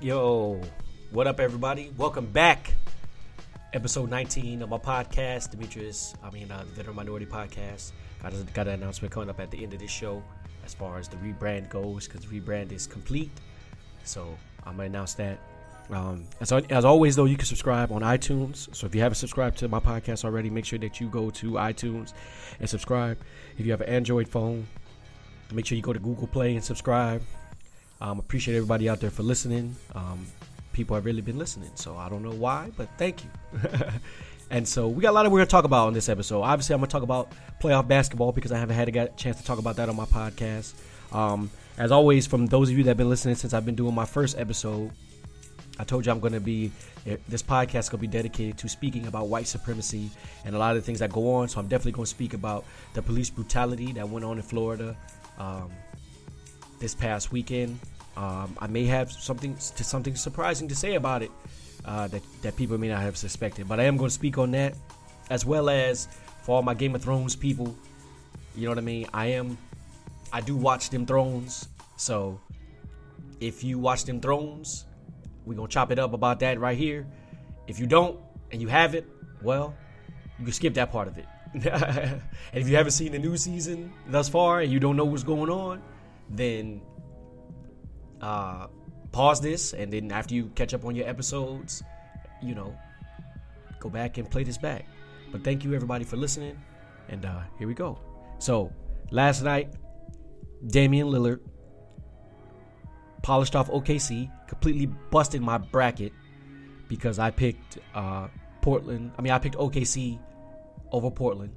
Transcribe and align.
Yo, 0.00 0.60
what 1.10 1.26
up, 1.26 1.40
everybody? 1.40 1.90
Welcome 1.96 2.26
back. 2.26 2.72
Episode 3.72 4.08
19 4.08 4.62
of 4.62 4.68
my 4.68 4.78
podcast, 4.78 5.50
Demetrius. 5.50 6.14
I 6.22 6.30
mean, 6.30 6.52
uh, 6.52 6.58
the 6.60 6.70
Veteran 6.70 6.94
Minority 6.94 7.26
Podcast. 7.26 7.90
Got, 8.22 8.32
got 8.54 8.68
an 8.68 8.74
announcement 8.74 9.12
coming 9.12 9.28
up 9.28 9.40
at 9.40 9.50
the 9.50 9.60
end 9.60 9.74
of 9.74 9.80
this 9.80 9.90
show 9.90 10.22
as 10.64 10.72
far 10.72 11.00
as 11.00 11.08
the 11.08 11.16
rebrand 11.16 11.68
goes, 11.68 12.06
because 12.06 12.24
the 12.24 12.40
rebrand 12.40 12.70
is 12.70 12.86
complete. 12.86 13.32
So 14.04 14.38
I'm 14.64 14.76
gonna 14.76 14.84
announce 14.84 15.14
that. 15.14 15.40
Um, 15.90 16.26
as, 16.40 16.52
as 16.52 16.84
always, 16.84 17.16
though, 17.16 17.24
you 17.24 17.36
can 17.36 17.46
subscribe 17.46 17.90
on 17.90 18.02
iTunes. 18.02 18.72
So 18.76 18.86
if 18.86 18.94
you 18.94 19.00
haven't 19.00 19.16
subscribed 19.16 19.58
to 19.58 19.68
my 19.68 19.80
podcast 19.80 20.24
already, 20.24 20.48
make 20.48 20.64
sure 20.64 20.78
that 20.78 21.00
you 21.00 21.08
go 21.08 21.30
to 21.30 21.52
iTunes 21.54 22.12
and 22.60 22.70
subscribe. 22.70 23.18
If 23.58 23.66
you 23.66 23.72
have 23.72 23.80
an 23.80 23.88
Android 23.88 24.28
phone, 24.28 24.68
make 25.52 25.66
sure 25.66 25.74
you 25.74 25.82
go 25.82 25.92
to 25.92 25.98
Google 25.98 26.28
Play 26.28 26.54
and 26.54 26.64
subscribe. 26.64 27.20
Um, 28.00 28.18
appreciate 28.18 28.56
everybody 28.56 28.88
out 28.88 29.00
there 29.00 29.10
for 29.10 29.22
listening. 29.22 29.76
Um, 29.94 30.26
people 30.72 30.94
have 30.94 31.04
really 31.04 31.20
been 31.20 31.38
listening, 31.38 31.70
so 31.74 31.96
I 31.96 32.08
don't 32.08 32.22
know 32.22 32.32
why, 32.32 32.70
but 32.76 32.88
thank 32.96 33.24
you. 33.24 33.30
and 34.50 34.66
so 34.66 34.88
we 34.88 35.02
got 35.02 35.10
a 35.10 35.12
lot 35.12 35.26
of 35.26 35.32
we're 35.32 35.38
gonna 35.38 35.46
talk 35.46 35.64
about 35.64 35.88
on 35.88 35.92
this 35.94 36.08
episode. 36.08 36.42
Obviously, 36.42 36.74
I'm 36.74 36.80
gonna 36.80 36.90
talk 36.90 37.02
about 37.02 37.32
playoff 37.60 37.88
basketball 37.88 38.32
because 38.32 38.52
I 38.52 38.58
haven't 38.58 38.76
had 38.76 38.88
a 38.94 39.08
chance 39.10 39.38
to 39.38 39.44
talk 39.44 39.58
about 39.58 39.76
that 39.76 39.88
on 39.88 39.96
my 39.96 40.04
podcast. 40.04 40.74
Um, 41.12 41.50
as 41.76 41.92
always, 41.92 42.26
from 42.26 42.46
those 42.46 42.70
of 42.70 42.76
you 42.76 42.84
that 42.84 42.90
have 42.90 42.96
been 42.96 43.08
listening 43.08 43.34
since 43.34 43.54
I've 43.54 43.64
been 43.64 43.74
doing 43.74 43.94
my 43.94 44.04
first 44.04 44.38
episode, 44.38 44.90
I 45.78 45.84
told 45.84 46.06
you 46.06 46.12
I'm 46.12 46.20
going 46.20 46.32
to 46.32 46.40
be 46.40 46.72
this 47.28 47.42
podcast 47.42 47.78
is 47.78 47.88
going 47.88 48.00
to 48.00 48.06
be 48.06 48.06
dedicated 48.06 48.58
to 48.58 48.68
speaking 48.68 49.06
about 49.06 49.28
white 49.28 49.46
supremacy 49.46 50.10
and 50.44 50.54
a 50.54 50.58
lot 50.58 50.76
of 50.76 50.82
the 50.82 50.84
things 50.84 50.98
that 50.98 51.12
go 51.12 51.34
on. 51.34 51.48
So 51.48 51.60
I'm 51.60 51.68
definitely 51.68 51.92
going 51.92 52.04
to 52.04 52.10
speak 52.10 52.34
about 52.34 52.64
the 52.94 53.02
police 53.02 53.30
brutality 53.30 53.92
that 53.92 54.08
went 54.08 54.24
on 54.24 54.36
in 54.36 54.42
Florida 54.42 54.96
um, 55.38 55.70
this 56.78 56.94
past 56.94 57.32
weekend. 57.32 57.78
Um, 58.16 58.56
I 58.60 58.66
may 58.66 58.84
have 58.86 59.12
something 59.12 59.54
to 59.54 59.84
something 59.84 60.16
surprising 60.16 60.68
to 60.68 60.74
say 60.74 60.94
about 60.94 61.22
it 61.22 61.30
uh, 61.84 62.08
that 62.08 62.22
that 62.42 62.56
people 62.56 62.78
may 62.78 62.88
not 62.88 63.02
have 63.02 63.16
suspected, 63.16 63.68
but 63.68 63.80
I 63.80 63.84
am 63.84 63.96
going 63.96 64.08
to 64.08 64.14
speak 64.14 64.38
on 64.38 64.50
that 64.52 64.74
as 65.30 65.44
well 65.44 65.68
as 65.68 66.08
for 66.42 66.56
all 66.56 66.62
my 66.62 66.74
Game 66.74 66.94
of 66.94 67.02
Thrones 67.02 67.36
people. 67.36 67.74
You 68.56 68.64
know 68.64 68.70
what 68.70 68.78
I 68.78 68.82
mean? 68.82 69.06
I 69.12 69.26
am. 69.26 69.58
I 70.32 70.40
do 70.40 70.56
watch 70.56 70.90
them 70.90 71.06
Thrones, 71.06 71.68
so 71.96 72.40
if 73.40 73.64
you 73.64 73.78
watch 73.78 74.04
them 74.04 74.20
Thrones 74.20 74.84
we're 75.48 75.54
to 75.56 75.66
chop 75.66 75.90
it 75.90 75.98
up 75.98 76.12
about 76.12 76.40
that 76.40 76.60
right 76.60 76.76
here. 76.76 77.06
If 77.66 77.78
you 77.80 77.86
don't 77.86 78.20
and 78.52 78.60
you 78.60 78.68
have 78.68 78.94
it, 78.94 79.06
well, 79.42 79.74
you 80.38 80.44
can 80.44 80.52
skip 80.52 80.74
that 80.74 80.92
part 80.92 81.08
of 81.08 81.16
it. 81.16 81.26
and 81.54 82.22
if 82.52 82.68
you 82.68 82.76
haven't 82.76 82.92
seen 82.92 83.12
the 83.12 83.18
new 83.18 83.36
season 83.36 83.90
thus 84.06 84.28
far 84.28 84.60
and 84.60 84.70
you 84.70 84.78
don't 84.78 84.96
know 84.96 85.06
what's 85.06 85.22
going 85.22 85.50
on, 85.50 85.82
then 86.30 86.80
uh, 88.20 88.66
pause 89.12 89.40
this 89.40 89.72
and 89.72 89.92
then 89.92 90.12
after 90.12 90.34
you 90.34 90.50
catch 90.54 90.74
up 90.74 90.84
on 90.84 90.94
your 90.94 91.08
episodes, 91.08 91.82
you 92.42 92.54
know, 92.54 92.76
go 93.80 93.88
back 93.88 94.18
and 94.18 94.30
play 94.30 94.44
this 94.44 94.58
back. 94.58 94.86
But 95.30 95.44
thank 95.44 95.64
you 95.64 95.74
everybody 95.74 96.04
for 96.04 96.16
listening, 96.16 96.58
and 97.08 97.24
uh, 97.26 97.40
here 97.58 97.68
we 97.68 97.74
go. 97.74 97.98
So 98.38 98.72
last 99.10 99.42
night, 99.42 99.74
Damian 100.66 101.08
Lillard 101.08 101.40
polished 103.22 103.54
off 103.54 103.68
OKC, 103.68 104.30
completely 104.48 104.86
busted 104.86 105.42
my 105.42 105.58
bracket 105.58 106.12
because 106.88 107.18
I 107.18 107.30
picked 107.30 107.78
uh, 107.94 108.28
Portland. 108.62 109.12
I 109.18 109.22
mean, 109.22 109.32
I 109.32 109.38
picked 109.38 109.56
OKC 109.56 110.18
over 110.90 111.10
Portland 111.10 111.54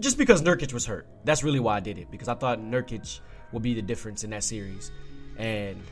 just 0.00 0.18
because 0.18 0.42
Nurkic 0.42 0.72
was 0.72 0.86
hurt. 0.86 1.06
That's 1.24 1.44
really 1.44 1.60
why 1.60 1.76
I 1.76 1.80
did 1.80 1.98
it 1.98 2.10
because 2.10 2.28
I 2.28 2.34
thought 2.34 2.60
Nurkic 2.60 3.20
would 3.52 3.62
be 3.62 3.74
the 3.74 3.82
difference 3.82 4.24
in 4.24 4.30
that 4.30 4.44
series, 4.44 4.90
and 5.38 5.82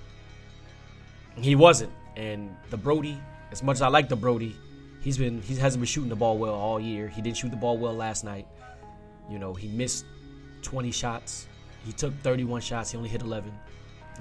he 1.36 1.54
wasn't. 1.54 1.92
And 2.16 2.54
the 2.70 2.76
Brody, 2.76 3.20
as 3.50 3.62
much 3.62 3.76
as 3.76 3.82
I 3.82 3.88
like 3.88 4.08
the 4.08 4.16
Brody, 4.16 4.56
he's 5.00 5.18
been 5.18 5.42
he 5.42 5.56
hasn't 5.56 5.80
been 5.80 5.86
shooting 5.86 6.10
the 6.10 6.16
ball 6.16 6.38
well 6.38 6.54
all 6.54 6.80
year. 6.80 7.08
He 7.08 7.20
didn't 7.22 7.36
shoot 7.36 7.50
the 7.50 7.56
ball 7.56 7.78
well 7.78 7.94
last 7.94 8.24
night. 8.24 8.46
You 9.30 9.38
know, 9.38 9.54
he 9.54 9.68
missed 9.68 10.04
20 10.62 10.90
shots. 10.90 11.46
He 11.84 11.92
took 11.92 12.14
31 12.22 12.60
shots. 12.60 12.90
He 12.90 12.96
only 12.96 13.08
hit 13.08 13.22
11. 13.22 13.52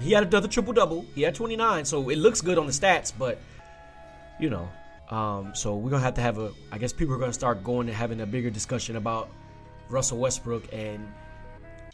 He 0.00 0.12
had 0.12 0.24
another 0.24 0.48
triple 0.48 0.72
double. 0.72 1.06
He 1.14 1.22
had 1.22 1.34
29, 1.34 1.84
so 1.84 2.08
it 2.10 2.18
looks 2.18 2.40
good 2.40 2.58
on 2.58 2.66
the 2.66 2.72
stats, 2.72 3.12
but 3.16 3.38
you 4.40 4.50
know, 4.50 4.68
um, 5.10 5.54
so 5.54 5.76
we're 5.76 5.90
gonna 5.90 6.02
have 6.02 6.14
to 6.14 6.20
have 6.20 6.38
a. 6.38 6.52
I 6.72 6.78
guess 6.78 6.92
people 6.92 7.14
are 7.14 7.18
gonna 7.18 7.32
start 7.32 7.62
going 7.62 7.88
and 7.88 7.96
having 7.96 8.20
a 8.20 8.26
bigger 8.26 8.50
discussion 8.50 8.96
about 8.96 9.28
Russell 9.88 10.18
Westbrook 10.18 10.64
and 10.72 11.06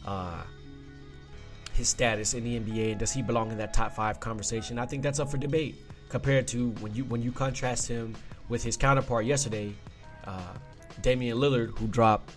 uh, 0.06 0.42
his 1.80 1.88
status 1.88 2.34
in 2.34 2.44
the 2.44 2.60
NBA 2.60 2.92
and 2.92 3.00
does 3.00 3.10
he 3.10 3.22
belong 3.22 3.50
in 3.50 3.58
that 3.58 3.72
top 3.72 3.92
five 3.92 4.20
conversation? 4.20 4.78
I 4.78 4.86
think 4.86 5.02
that's 5.02 5.18
up 5.18 5.30
for 5.30 5.38
debate 5.38 5.76
compared 6.10 6.46
to 6.48 6.70
when 6.80 6.94
you 6.94 7.04
when 7.04 7.22
you 7.22 7.32
contrast 7.32 7.88
him 7.88 8.14
with 8.48 8.62
his 8.62 8.76
counterpart 8.76 9.24
yesterday, 9.24 9.74
uh, 10.26 10.52
Damian 11.00 11.38
Lillard, 11.38 11.76
who 11.78 11.86
dropped 11.86 12.32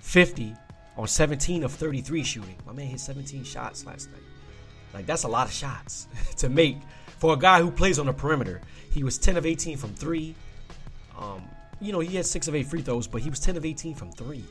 50 0.00 0.54
on 0.96 1.06
17 1.06 1.62
of 1.62 1.72
33 1.72 2.24
shooting. 2.24 2.56
My 2.66 2.72
man 2.72 2.86
hit 2.86 3.00
17 3.00 3.44
shots 3.44 3.84
last 3.84 4.10
night. 4.10 4.22
Like 4.94 5.06
that's 5.06 5.24
a 5.24 5.28
lot 5.28 5.46
of 5.46 5.52
shots 5.52 6.08
to 6.36 6.48
make 6.48 6.78
for 7.18 7.34
a 7.34 7.36
guy 7.36 7.60
who 7.60 7.70
plays 7.70 7.98
on 7.98 8.06
the 8.06 8.12
perimeter. 8.14 8.62
He 8.90 9.04
was 9.04 9.18
10 9.18 9.36
of 9.36 9.44
18 9.44 9.76
from 9.76 9.94
three. 9.94 10.34
Um, 11.18 11.42
you 11.80 11.92
know, 11.92 12.00
he 12.00 12.16
had 12.16 12.24
six 12.24 12.48
of 12.48 12.54
eight 12.54 12.66
free 12.66 12.80
throws, 12.80 13.06
but 13.06 13.20
he 13.20 13.28
was 13.28 13.40
10 13.40 13.56
of 13.58 13.64
18 13.66 13.94
from 13.94 14.10
three. 14.10 14.44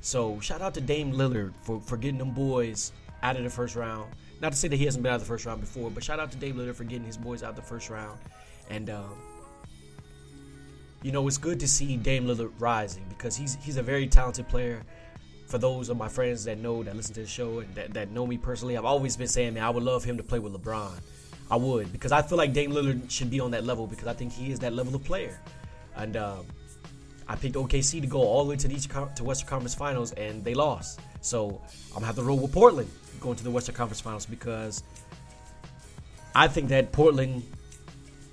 So 0.00 0.38
shout 0.40 0.62
out 0.62 0.74
to 0.74 0.80
Dame 0.80 1.12
Lillard 1.12 1.52
for, 1.62 1.80
for 1.80 1.96
getting 1.96 2.18
them 2.18 2.30
boys 2.30 2.92
out 3.22 3.36
of 3.36 3.42
the 3.42 3.50
first 3.50 3.76
round. 3.76 4.12
Not 4.40 4.52
to 4.52 4.58
say 4.58 4.68
that 4.68 4.76
he 4.76 4.84
hasn't 4.84 5.02
been 5.02 5.12
out 5.12 5.16
of 5.16 5.22
the 5.22 5.26
first 5.26 5.44
round 5.44 5.60
before, 5.60 5.90
but 5.90 6.04
shout 6.04 6.20
out 6.20 6.30
to 6.32 6.38
Dame 6.38 6.56
Lillard 6.56 6.76
for 6.76 6.84
getting 6.84 7.04
his 7.04 7.16
boys 7.16 7.42
out 7.42 7.56
the 7.56 7.62
first 7.62 7.90
round. 7.90 8.18
And 8.70 8.90
um, 8.90 9.14
you 11.02 11.12
know, 11.12 11.26
it's 11.26 11.38
good 11.38 11.58
to 11.60 11.68
see 11.68 11.96
Dame 11.96 12.26
Lillard 12.26 12.52
rising 12.58 13.04
because 13.08 13.36
he's 13.36 13.56
he's 13.62 13.76
a 13.76 13.82
very 13.82 14.06
talented 14.06 14.48
player 14.48 14.82
for 15.48 15.58
those 15.58 15.88
of 15.88 15.96
my 15.96 16.08
friends 16.08 16.44
that 16.44 16.58
know 16.58 16.82
that 16.82 16.94
listen 16.94 17.14
to 17.14 17.22
the 17.22 17.26
show 17.26 17.60
and 17.60 17.74
that, 17.74 17.94
that 17.94 18.10
know 18.10 18.26
me 18.26 18.36
personally, 18.36 18.76
I've 18.76 18.84
always 18.84 19.16
been 19.16 19.28
saying, 19.28 19.54
man, 19.54 19.62
I 19.62 19.70
would 19.70 19.82
love 19.82 20.04
him 20.04 20.18
to 20.18 20.22
play 20.22 20.38
with 20.38 20.52
LeBron. 20.52 20.92
I 21.50 21.56
would 21.56 21.90
because 21.90 22.12
I 22.12 22.20
feel 22.20 22.36
like 22.36 22.52
Dame 22.52 22.70
Lillard 22.70 23.10
should 23.10 23.30
be 23.30 23.40
on 23.40 23.50
that 23.52 23.64
level 23.64 23.86
because 23.86 24.06
I 24.06 24.12
think 24.12 24.32
he 24.32 24.52
is 24.52 24.58
that 24.58 24.74
level 24.74 24.94
of 24.94 25.02
player. 25.02 25.40
And 25.96 26.18
um, 26.18 26.46
I 27.28 27.36
picked 27.36 27.56
OKC 27.56 28.00
to 28.00 28.06
go 28.06 28.22
all 28.22 28.44
the 28.44 28.50
way 28.50 28.56
to 28.56 28.68
the 28.68 28.74
East, 28.74 28.90
to 29.16 29.24
Western 29.24 29.48
Conference 29.48 29.74
Finals 29.74 30.12
and 30.12 30.42
they 30.44 30.54
lost. 30.54 31.00
So 31.20 31.60
I'm 31.88 31.94
gonna 31.94 32.06
have 32.06 32.16
to 32.16 32.22
roll 32.22 32.38
with 32.38 32.52
Portland 32.52 32.90
going 33.20 33.36
to 33.36 33.44
the 33.44 33.50
Western 33.50 33.74
Conference 33.74 34.00
Finals 34.00 34.26
because 34.26 34.82
I 36.34 36.48
think 36.48 36.68
that 36.68 36.92
Portland. 36.92 37.42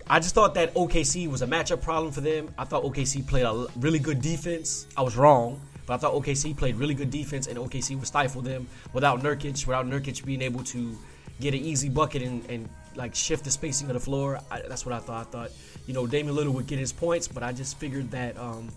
I 0.07 0.19
just 0.19 0.35
thought 0.35 0.53
that 0.53 0.71
OKC 0.75 1.27
was 1.27 1.41
a 1.41 1.47
matchup 1.47 1.81
problem 1.81 2.11
for 2.11 2.21
them. 2.21 2.53
I 2.59 2.63
thought 2.63 2.83
OKC 2.83 3.27
played 3.27 3.43
a 3.43 3.65
really 3.77 3.97
good 3.97 4.21
defense. 4.21 4.85
I 4.95 5.01
was 5.01 5.17
wrong. 5.17 5.59
But 5.85 5.95
I 5.95 5.97
thought 5.97 6.13
OKC 6.13 6.57
played 6.57 6.75
really 6.75 6.93
good 6.93 7.11
defense, 7.11 7.47
and 7.47 7.57
OKC 7.57 7.95
would 7.95 8.07
stifle 8.07 8.41
them 8.41 8.67
without 8.93 9.21
Nurkic, 9.21 9.65
without 9.67 9.85
Nurkic 9.85 10.25
being 10.25 10.41
able 10.41 10.63
to 10.65 10.97
get 11.39 11.53
an 11.53 11.59
easy 11.59 11.89
bucket 11.89 12.21
and, 12.21 12.45
and 12.49 12.69
like 12.95 13.13
shift 13.13 13.43
the 13.43 13.51
spacing 13.51 13.87
of 13.89 13.93
the 13.93 13.99
floor. 13.99 14.39
I, 14.49 14.61
that's 14.61 14.85
what 14.85 14.93
I 14.93 14.99
thought. 14.99 15.27
I 15.27 15.29
thought, 15.29 15.51
you 15.85 15.93
know, 15.93 16.07
Damian 16.07 16.35
Lillard 16.35 16.53
would 16.53 16.67
get 16.67 16.79
his 16.79 16.91
points, 16.91 17.27
but 17.27 17.43
I 17.43 17.51
just 17.51 17.77
figured 17.77 18.11
that 18.11 18.37
um, 18.37 18.69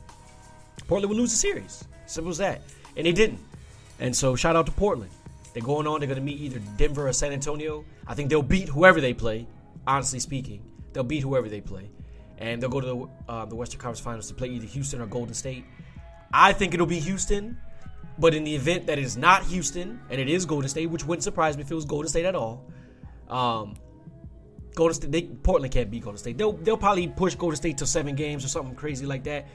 Portland 0.88 1.10
would 1.10 1.18
lose 1.18 1.30
the 1.30 1.36
series. 1.36 1.84
Simple 2.06 2.30
as 2.30 2.38
that. 2.38 2.62
And 2.96 3.06
they 3.06 3.12
didn't. 3.12 3.38
And 4.00 4.14
so 4.14 4.34
shout 4.34 4.56
out 4.56 4.66
to 4.66 4.72
Portland. 4.72 5.12
They're 5.52 5.62
going 5.62 5.86
on. 5.86 6.00
They're 6.00 6.08
going 6.08 6.18
to 6.18 6.24
meet 6.24 6.40
either 6.40 6.60
Denver 6.76 7.08
or 7.08 7.12
San 7.12 7.32
Antonio. 7.32 7.84
I 8.06 8.14
think 8.14 8.30
they'll 8.30 8.42
beat 8.42 8.68
whoever 8.68 9.00
they 9.00 9.14
play. 9.14 9.46
Honestly 9.86 10.18
speaking, 10.18 10.62
they'll 10.92 11.04
beat 11.04 11.22
whoever 11.22 11.48
they 11.48 11.62
play, 11.62 11.88
and 12.36 12.60
they'll 12.62 12.68
go 12.68 12.80
to 12.80 12.86
the, 12.86 13.32
uh, 13.32 13.44
the 13.46 13.56
Western 13.56 13.80
Conference 13.80 14.00
Finals 14.00 14.28
to 14.28 14.34
play 14.34 14.48
either 14.48 14.66
Houston 14.66 15.00
or 15.00 15.06
Golden 15.06 15.32
State. 15.32 15.64
I 16.32 16.52
think 16.52 16.74
it'll 16.74 16.86
be 16.86 17.00
Houston. 17.00 17.56
But 18.18 18.34
in 18.34 18.42
the 18.42 18.54
event 18.54 18.86
that 18.88 18.98
it 18.98 19.04
is 19.04 19.16
not 19.16 19.44
Houston 19.44 20.00
and 20.10 20.20
it 20.20 20.28
is 20.28 20.44
Golden 20.44 20.68
State, 20.68 20.86
which 20.86 21.06
wouldn't 21.06 21.22
surprise 21.22 21.56
me 21.56 21.62
if 21.62 21.70
it 21.70 21.74
was 21.74 21.84
Golden 21.84 22.08
State 22.08 22.24
at 22.24 22.34
all, 22.34 22.64
um, 23.28 23.76
Golden 24.74 24.94
State, 24.94 25.12
they, 25.12 25.22
Portland 25.22 25.72
can't 25.72 25.88
beat 25.90 26.02
Golden 26.02 26.18
State. 26.18 26.36
They'll 26.36 26.52
they'll 26.52 26.76
probably 26.76 27.06
push 27.08 27.34
Golden 27.36 27.56
State 27.56 27.78
to 27.78 27.86
seven 27.86 28.14
games 28.16 28.44
or 28.44 28.48
something 28.48 28.74
crazy 28.74 29.06
like 29.06 29.24
that. 29.24 29.46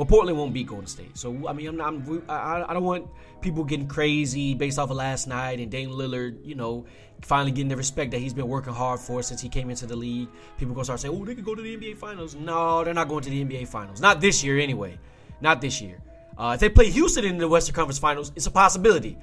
But 0.00 0.08
Portland 0.08 0.38
won't 0.38 0.54
beat 0.54 0.66
Golden 0.66 0.86
State. 0.86 1.18
So 1.18 1.46
I 1.46 1.52
mean, 1.52 1.78
I'm 1.78 1.78
I'm, 1.82 2.22
I, 2.26 2.64
I 2.66 2.72
don't 2.72 2.84
want 2.84 3.06
people 3.42 3.64
getting 3.64 3.86
crazy 3.86 4.54
based 4.54 4.78
off 4.78 4.88
of 4.88 4.96
last 4.96 5.28
night 5.28 5.60
and 5.60 5.70
Dame 5.70 5.90
Lillard, 5.90 6.38
you 6.42 6.54
know, 6.54 6.86
finally 7.20 7.50
getting 7.50 7.68
the 7.68 7.76
respect 7.76 8.12
that 8.12 8.18
he's 8.18 8.32
been 8.32 8.48
working 8.48 8.72
hard 8.72 8.98
for 8.98 9.22
since 9.22 9.42
he 9.42 9.50
came 9.50 9.68
into 9.68 9.84
the 9.84 9.94
league. 9.94 10.30
People 10.56 10.74
gonna 10.74 10.86
start 10.86 11.00
saying, 11.00 11.14
"Oh, 11.14 11.22
they 11.26 11.34
could 11.34 11.44
go 11.44 11.54
to 11.54 11.60
the 11.60 11.76
NBA 11.76 11.98
Finals." 11.98 12.34
No, 12.34 12.82
they're 12.82 12.94
not 12.94 13.08
going 13.08 13.22
to 13.24 13.28
the 13.28 13.44
NBA 13.44 13.66
Finals. 13.68 14.00
Not 14.00 14.22
this 14.22 14.42
year, 14.42 14.58
anyway. 14.58 14.98
Not 15.42 15.60
this 15.60 15.82
year. 15.82 15.98
Uh, 16.38 16.52
if 16.54 16.60
they 16.60 16.70
play 16.70 16.88
Houston 16.88 17.26
in 17.26 17.36
the 17.36 17.46
Western 17.46 17.74
Conference 17.74 17.98
Finals, 17.98 18.32
it's 18.34 18.46
a 18.46 18.50
possibility. 18.50 19.18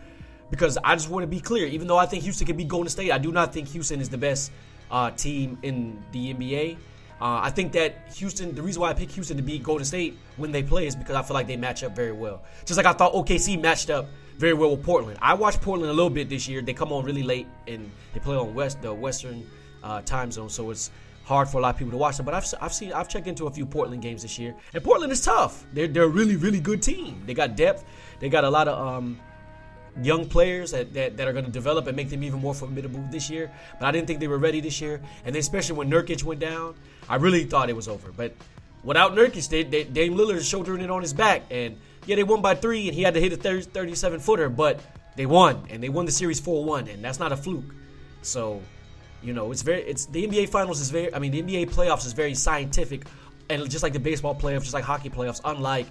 Because 0.52 0.78
I 0.84 0.94
just 0.94 1.10
want 1.10 1.24
to 1.24 1.28
be 1.28 1.40
clear, 1.40 1.66
even 1.66 1.88
though 1.88 1.98
I 1.98 2.06
think 2.06 2.22
Houston 2.22 2.46
can 2.46 2.56
beat 2.56 2.68
Golden 2.68 2.90
State, 2.90 3.12
I 3.12 3.18
do 3.18 3.32
not 3.32 3.52
think 3.52 3.68
Houston 3.70 4.00
is 4.00 4.10
the 4.10 4.20
best 4.20 4.52
uh, 4.92 5.10
team 5.10 5.58
in 5.64 6.04
the 6.12 6.36
NBA. 6.36 6.78
Uh, 7.20 7.40
I 7.42 7.50
think 7.50 7.72
that 7.72 7.96
Houston, 8.16 8.54
the 8.54 8.62
reason 8.62 8.82
why 8.82 8.90
I 8.90 8.94
picked 8.94 9.14
Houston 9.14 9.38
to 9.38 9.44
beat 9.44 9.64
Golden 9.64 9.86
State 9.86 10.18
when 10.36 10.52
they 10.52 10.62
play 10.62 10.86
is 10.86 10.96
because 10.96 11.16
I 11.16 11.24
feel 11.24 11.34
like 11.34 11.48
they 11.48 11.58
match 11.58 11.84
up 11.84 11.96
very 11.96 12.12
well. 12.12 12.44
Just 12.66 12.78
like 12.78 12.86
I 12.86 12.94
thought 12.94 13.14
OKC 13.14 13.60
matched 13.60 13.90
up 13.90 14.08
very 14.38 14.54
well 14.54 14.72
with 14.72 14.84
Portland. 14.84 15.18
I 15.22 15.34
watched 15.34 15.62
Portland 15.62 15.90
a 15.90 15.94
little 15.94 16.12
bit 16.12 16.30
this 16.30 16.48
year. 16.48 16.62
They 16.62 16.74
come 16.74 16.94
on 16.94 17.04
really 17.04 17.24
late 17.24 17.48
and 17.68 17.90
they 18.14 18.20
play 18.20 18.36
on 18.36 18.54
West 18.54 18.82
the 18.82 18.94
Western 18.94 19.50
uh, 19.84 20.02
time 20.02 20.32
zone, 20.32 20.50
so 20.50 20.70
it's 20.70 20.92
hard 21.24 21.50
for 21.50 21.58
a 21.58 21.62
lot 21.62 21.74
of 21.74 21.78
people 21.78 21.92
to 21.92 21.98
watch 21.98 22.18
them. 22.18 22.26
But 22.26 22.36
I've, 22.36 22.54
I've 22.62 22.74
seen 22.74 22.94
I've 22.94 23.10
checked 23.10 23.28
into 23.28 23.48
a 23.48 23.52
few 23.52 23.66
Portland 23.66 24.02
games 24.02 24.22
this 24.22 24.38
year, 24.38 24.56
and 24.74 24.84
Portland 24.84 25.12
is 25.12 25.22
tough. 25.22 25.66
They're 25.74 25.88
they're 25.88 26.04
a 26.04 26.08
really 26.08 26.36
really 26.36 26.60
good 26.60 26.84
team. 26.84 27.24
They 27.26 27.34
got 27.34 27.56
depth. 27.56 27.84
They 28.20 28.30
got 28.30 28.44
a 28.44 28.50
lot 28.50 28.68
of 28.68 28.78
um, 28.80 29.20
young 30.02 30.28
players 30.28 30.72
that, 30.72 30.94
that, 30.94 31.18
that 31.18 31.28
are 31.28 31.34
going 31.34 31.46
to 31.46 31.52
develop 31.52 31.88
and 31.88 31.96
make 31.96 32.10
them 32.10 32.24
even 32.24 32.40
more 32.40 32.54
formidable 32.54 33.04
this 33.12 33.30
year. 33.30 33.52
But 33.80 33.88
I 33.88 33.92
didn't 33.92 34.08
think 34.08 34.20
they 34.20 34.28
were 34.28 34.38
ready 34.38 34.62
this 34.62 34.80
year, 34.82 35.02
and 35.26 35.34
then 35.34 35.40
especially 35.40 35.78
when 35.78 35.90
Nurkic 35.90 36.24
went 36.24 36.40
down, 36.40 36.76
I 37.10 37.16
really 37.16 37.46
thought 37.46 37.70
it 37.70 37.76
was 37.76 37.88
over. 37.88 38.12
But 38.12 38.34
without 38.84 39.14
Nurkic, 39.14 39.50
they, 39.50 39.64
they, 39.64 39.84
Dame 39.84 40.16
Lillard 40.16 40.36
is 40.36 40.48
shouldering 40.48 40.82
it 40.82 40.90
on 40.90 41.02
his 41.02 41.14
back, 41.14 41.44
and 41.50 41.78
yeah, 42.06 42.16
they 42.16 42.24
won 42.24 42.42
by 42.42 42.56
three, 42.56 42.88
and 42.88 42.96
he 42.96 43.04
had 43.04 43.14
to 43.14 43.20
hit 43.20 43.34
a 43.34 43.38
30, 43.38 43.64
37 43.64 44.20
footer, 44.20 44.50
but 44.50 44.80
they 45.16 45.26
won, 45.26 45.66
and 45.70 45.82
they 45.82 45.90
won 45.90 46.06
the 46.06 46.12
series 46.12 46.40
4-1, 46.40 46.94
and 46.94 47.04
that's 47.04 47.20
not 47.20 47.32
a 47.32 47.38
fluke. 47.38 47.74
So 48.22 48.62
you 49.24 49.34
know, 49.34 49.52
it's 49.52 49.62
very 49.64 49.82
it's 49.82 50.06
the 50.06 50.28
NBA 50.28 50.50
finals 50.50 50.80
is 50.80 50.90
very 50.90 51.14
I 51.14 51.20
mean 51.20 51.32
the 51.32 51.42
NBA 51.42 51.72
playoffs 51.72 52.06
is 52.06 52.14
very 52.14 52.36
scientific 52.36 53.06
and 53.50 53.70
just 53.70 53.84
like 53.84 53.94
the 53.94 54.00
baseball 54.00 54.36
playoffs, 54.36 54.64
just 54.64 54.74
like 54.74 54.84
hockey 54.84 55.10
playoffs, 55.10 55.42
unlike, 55.46 55.88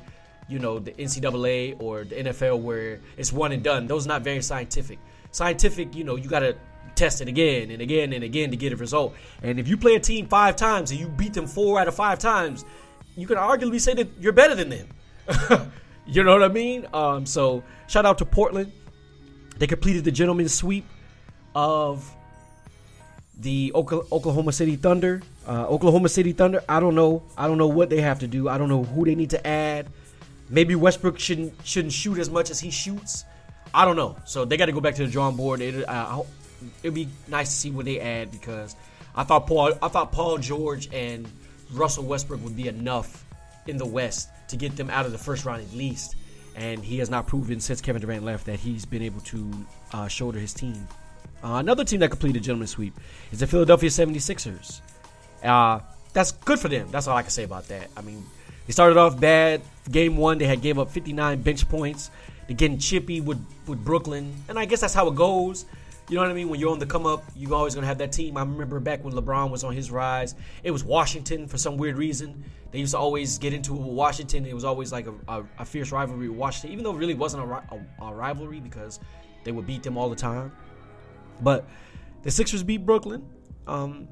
you 0.49 0.59
know, 0.59 0.79
the 0.79 0.93
NCAA 0.93 1.81
or 1.81 2.05
the 2.05 2.17
NFL 2.17 2.61
where 2.61 3.01
it's 3.17 3.33
one 3.33 3.53
and 3.53 3.63
done. 3.63 3.87
Those 3.87 4.07
are 4.07 4.09
not 4.09 4.23
very 4.23 4.43
scientific. 4.43 4.99
Scientific, 5.33 5.95
you 5.95 6.05
know, 6.05 6.17
you 6.17 6.29
gotta 6.29 6.57
test 6.97 7.21
it 7.21 7.29
again 7.29 7.71
and 7.71 7.81
again 7.81 8.13
and 8.13 8.25
again 8.25 8.51
to 8.51 8.57
get 8.57 8.73
a 8.73 8.77
result. 8.77 9.15
And 9.43 9.61
if 9.61 9.69
you 9.69 9.77
play 9.77 9.95
a 9.95 10.01
team 10.01 10.27
five 10.27 10.57
times 10.57 10.91
and 10.91 10.99
you 10.99 11.09
beat 11.09 11.35
them 11.35 11.47
four 11.47 11.79
out 11.79 11.89
of 11.89 11.95
five 11.95 12.19
times, 12.19 12.65
you 13.17 13.27
can 13.27 13.37
arguably 13.37 13.81
say 13.81 13.95
that 13.95 14.09
you're 14.19 14.33
better 14.33 14.55
than 14.55 14.69
them. 14.69 14.89
you 16.07 16.23
know 16.23 16.33
what 16.33 16.43
I 16.43 16.49
mean? 16.49 16.87
Um, 16.93 17.27
so 17.27 17.63
shout 17.87 18.07
out 18.07 18.19
to 18.19 18.25
Portland. 18.25 18.73
They 19.59 19.67
completed 19.67 20.05
the 20.05 20.13
gentleman's 20.13 20.55
sweep 20.55 20.87
of 21.55 22.13
the 23.39 23.73
Oklahoma 23.75 24.53
City 24.53 24.77
Thunder. 24.77 25.23
Uh, 25.47 25.67
Oklahoma 25.67 26.09
City 26.09 26.33
Thunder. 26.33 26.63
I 26.69 26.81
don't 26.81 26.95
know. 26.95 27.23
I 27.37 27.47
don't 27.47 27.59
know 27.59 27.69
what 27.69 27.91
they 27.91 28.01
have 28.01 28.19
to 28.21 28.27
do. 28.27 28.49
I 28.49 28.59
don't 28.59 28.69
know 28.69 28.85
who 28.85 29.05
they 29.05 29.15
need 29.15 29.31
to 29.31 29.47
add. 29.47 29.89
Maybe 30.49 30.75
Westbrook 30.75 31.19
shouldn't 31.19 31.55
shouldn't 31.65 31.93
shoot 31.93 32.19
as 32.19 32.31
much 32.31 32.51
as 32.51 32.61
he 32.61 32.71
shoots. 32.71 33.25
I 33.75 33.85
don't 33.85 33.97
know. 33.97 34.17
So 34.25 34.45
they 34.45 34.57
got 34.57 34.67
to 34.67 34.73
go 34.73 34.81
back 34.81 34.95
to 34.97 35.05
the 35.05 35.11
drawing 35.11 35.37
board. 35.37 35.61
It, 35.61 35.85
it'd 36.83 36.95
be 36.95 37.09
nice 37.29 37.49
to 37.49 37.55
see 37.55 37.71
what 37.71 37.85
they 37.85 38.01
add 38.01 38.31
because 38.31 38.77
I 39.15 39.25
thought 39.25 39.47
Paul 39.47 39.73
I 39.83 39.89
thought 39.89 40.13
Paul 40.13 40.39
George 40.39 40.93
and 40.93 41.29
Russell 41.73 42.05
Westbrook 42.05 42.43
would 42.45 42.57
be 42.57 42.69
enough 42.69 43.25
in 43.67 43.77
the 43.77 43.87
West 43.87 44.29
to 44.49 44.57
get 44.57 44.77
them 44.77 44.91
out 44.91 45.07
of 45.07 45.13
the 45.13 45.19
first 45.19 45.45
round 45.45 45.63
at 45.63 45.73
least. 45.73 46.17
And 46.55 46.83
he 46.83 46.99
has 46.99 47.11
not 47.11 47.27
proven 47.27 47.61
since 47.61 47.83
Kevin 47.83 48.01
Durant 48.01 48.25
left 48.25 48.47
that 48.47 48.59
he's 48.59 48.87
been 48.87 49.03
able 49.03 49.21
to 49.21 49.51
uh, 49.93 50.09
shoulder 50.09 50.39
his 50.39 50.55
team 50.55 50.89
uh, 51.43 51.57
another 51.59 51.85
team 51.85 52.01
that 52.01 52.11
completed 52.11 52.43
gentleman's 52.43 52.71
sweep 52.71 52.99
is 53.31 53.41
the 53.41 53.47
Philadelphia 53.47 53.91
76ers. 53.91 54.81
Uh, 55.45 55.81
that's 56.13 56.33
good 56.33 56.59
for 56.59 56.69
them. 56.69 56.89
That's 56.91 57.07
all 57.07 57.17
I 57.17 57.23
can 57.23 57.31
say 57.31 57.45
about 57.45 57.69
that. 57.69 57.89
I 57.97 58.01
mean, 58.01 58.25
they 58.67 58.73
started 58.73 58.97
off 58.97 59.21
bad. 59.21 59.61
Game 59.91 60.17
one, 60.17 60.39
they 60.39 60.47
had 60.47 60.63
gave 60.63 60.79
up 60.79 60.91
59 60.91 61.43
bench 61.43 61.69
points. 61.69 62.11
They're 62.47 62.57
getting 62.57 62.79
chippy 62.79 63.21
with, 63.21 63.45
with 63.67 63.85
Brooklyn. 63.85 64.35
And 64.49 64.59
I 64.59 64.65
guess 64.65 64.81
that's 64.81 64.95
how 64.95 65.09
it 65.09 65.15
goes. 65.15 65.67
You 66.09 66.15
know 66.15 66.23
what 66.23 66.31
I 66.31 66.35
mean? 66.35 66.49
When 66.49 66.61
you're 66.61 66.71
on 66.71 66.79
the 66.79 66.87
come 66.87 67.05
up, 67.05 67.25
you're 67.35 67.55
always 67.55 67.75
going 67.75 67.83
to 67.83 67.89
have 67.89 67.99
that 67.99 68.13
team. 68.13 68.37
I 68.37 68.43
remember 68.43 68.79
back 68.79 69.03
when 69.03 69.13
LeBron 69.13 69.51
was 69.51 69.65
on 69.65 69.75
his 69.75 69.91
rise, 69.91 70.37
it 70.63 70.71
was 70.71 70.85
Washington 70.85 71.49
for 71.49 71.59
some 71.59 71.77
weird 71.77 71.99
reason. 71.99 72.45
They 72.71 72.79
used 72.79 72.93
to 72.93 72.99
always 72.99 73.39
get 73.39 73.53
into 73.53 73.73
Washington. 73.73 74.47
It 74.47 74.55
was 74.55 74.65
always 74.65 74.93
like 74.93 75.09
a, 75.09 75.15
a, 75.27 75.45
a 75.59 75.65
fierce 75.65 75.91
rivalry 75.91 76.29
with 76.29 76.39
Washington, 76.39 76.71
even 76.71 76.85
though 76.85 76.93
it 76.93 76.99
really 76.99 77.15
wasn't 77.15 77.51
a, 77.51 77.81
a, 78.05 78.15
rivalry 78.15 78.61
because 78.61 79.01
they 79.43 79.51
would 79.51 79.67
beat 79.67 79.83
them 79.83 79.99
all 79.99 80.09
the 80.09 80.17
time. 80.17 80.53
But 81.41 81.67
the 82.23 82.31
Sixers 82.31 82.63
beat 82.63 82.87
Brooklyn. 82.87 83.27
Um, 83.67 84.07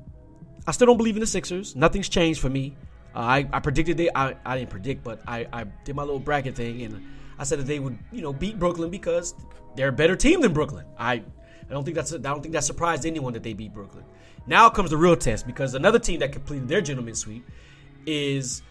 I 0.66 0.72
still 0.72 0.88
don't 0.88 0.96
believe 0.96 1.14
in 1.14 1.20
the 1.20 1.28
Sixers. 1.28 1.76
Nothing's 1.76 2.08
changed 2.08 2.40
for 2.40 2.50
me. 2.50 2.74
Uh, 3.14 3.18
I, 3.18 3.48
I 3.52 3.60
predicted 3.60 3.96
they. 3.96 4.10
I, 4.12 4.34
I 4.44 4.58
didn't 4.58 4.70
predict, 4.70 5.04
but 5.04 5.20
I, 5.28 5.46
I 5.52 5.64
did 5.84 5.94
my 5.94 6.02
little 6.02 6.18
bracket 6.18 6.56
thing, 6.56 6.82
and 6.82 7.00
I 7.38 7.44
said 7.44 7.60
that 7.60 7.66
they 7.66 7.78
would, 7.78 7.96
you 8.10 8.22
know, 8.22 8.32
beat 8.32 8.58
Brooklyn 8.58 8.90
because 8.90 9.34
they're 9.76 9.88
a 9.88 9.92
better 9.92 10.16
team 10.16 10.40
than 10.40 10.52
Brooklyn. 10.52 10.86
I, 10.98 11.22
I 11.68 11.72
don't 11.72 11.84
think 11.84 11.94
that's. 11.94 12.12
I 12.12 12.18
don't 12.18 12.42
think 12.42 12.52
that 12.54 12.64
surprised 12.64 13.06
anyone 13.06 13.32
that 13.32 13.42
they 13.42 13.52
beat 13.52 13.72
Brooklyn. 13.72 14.04
Now 14.46 14.68
comes 14.68 14.90
the 14.90 14.96
real 14.96 15.16
test 15.16 15.46
because 15.46 15.74
another 15.74 15.98
team 15.98 16.20
that 16.20 16.32
completed 16.32 16.68
their 16.68 16.80
gentleman 16.80 17.14
sweep 17.14 17.48
is 18.06 18.62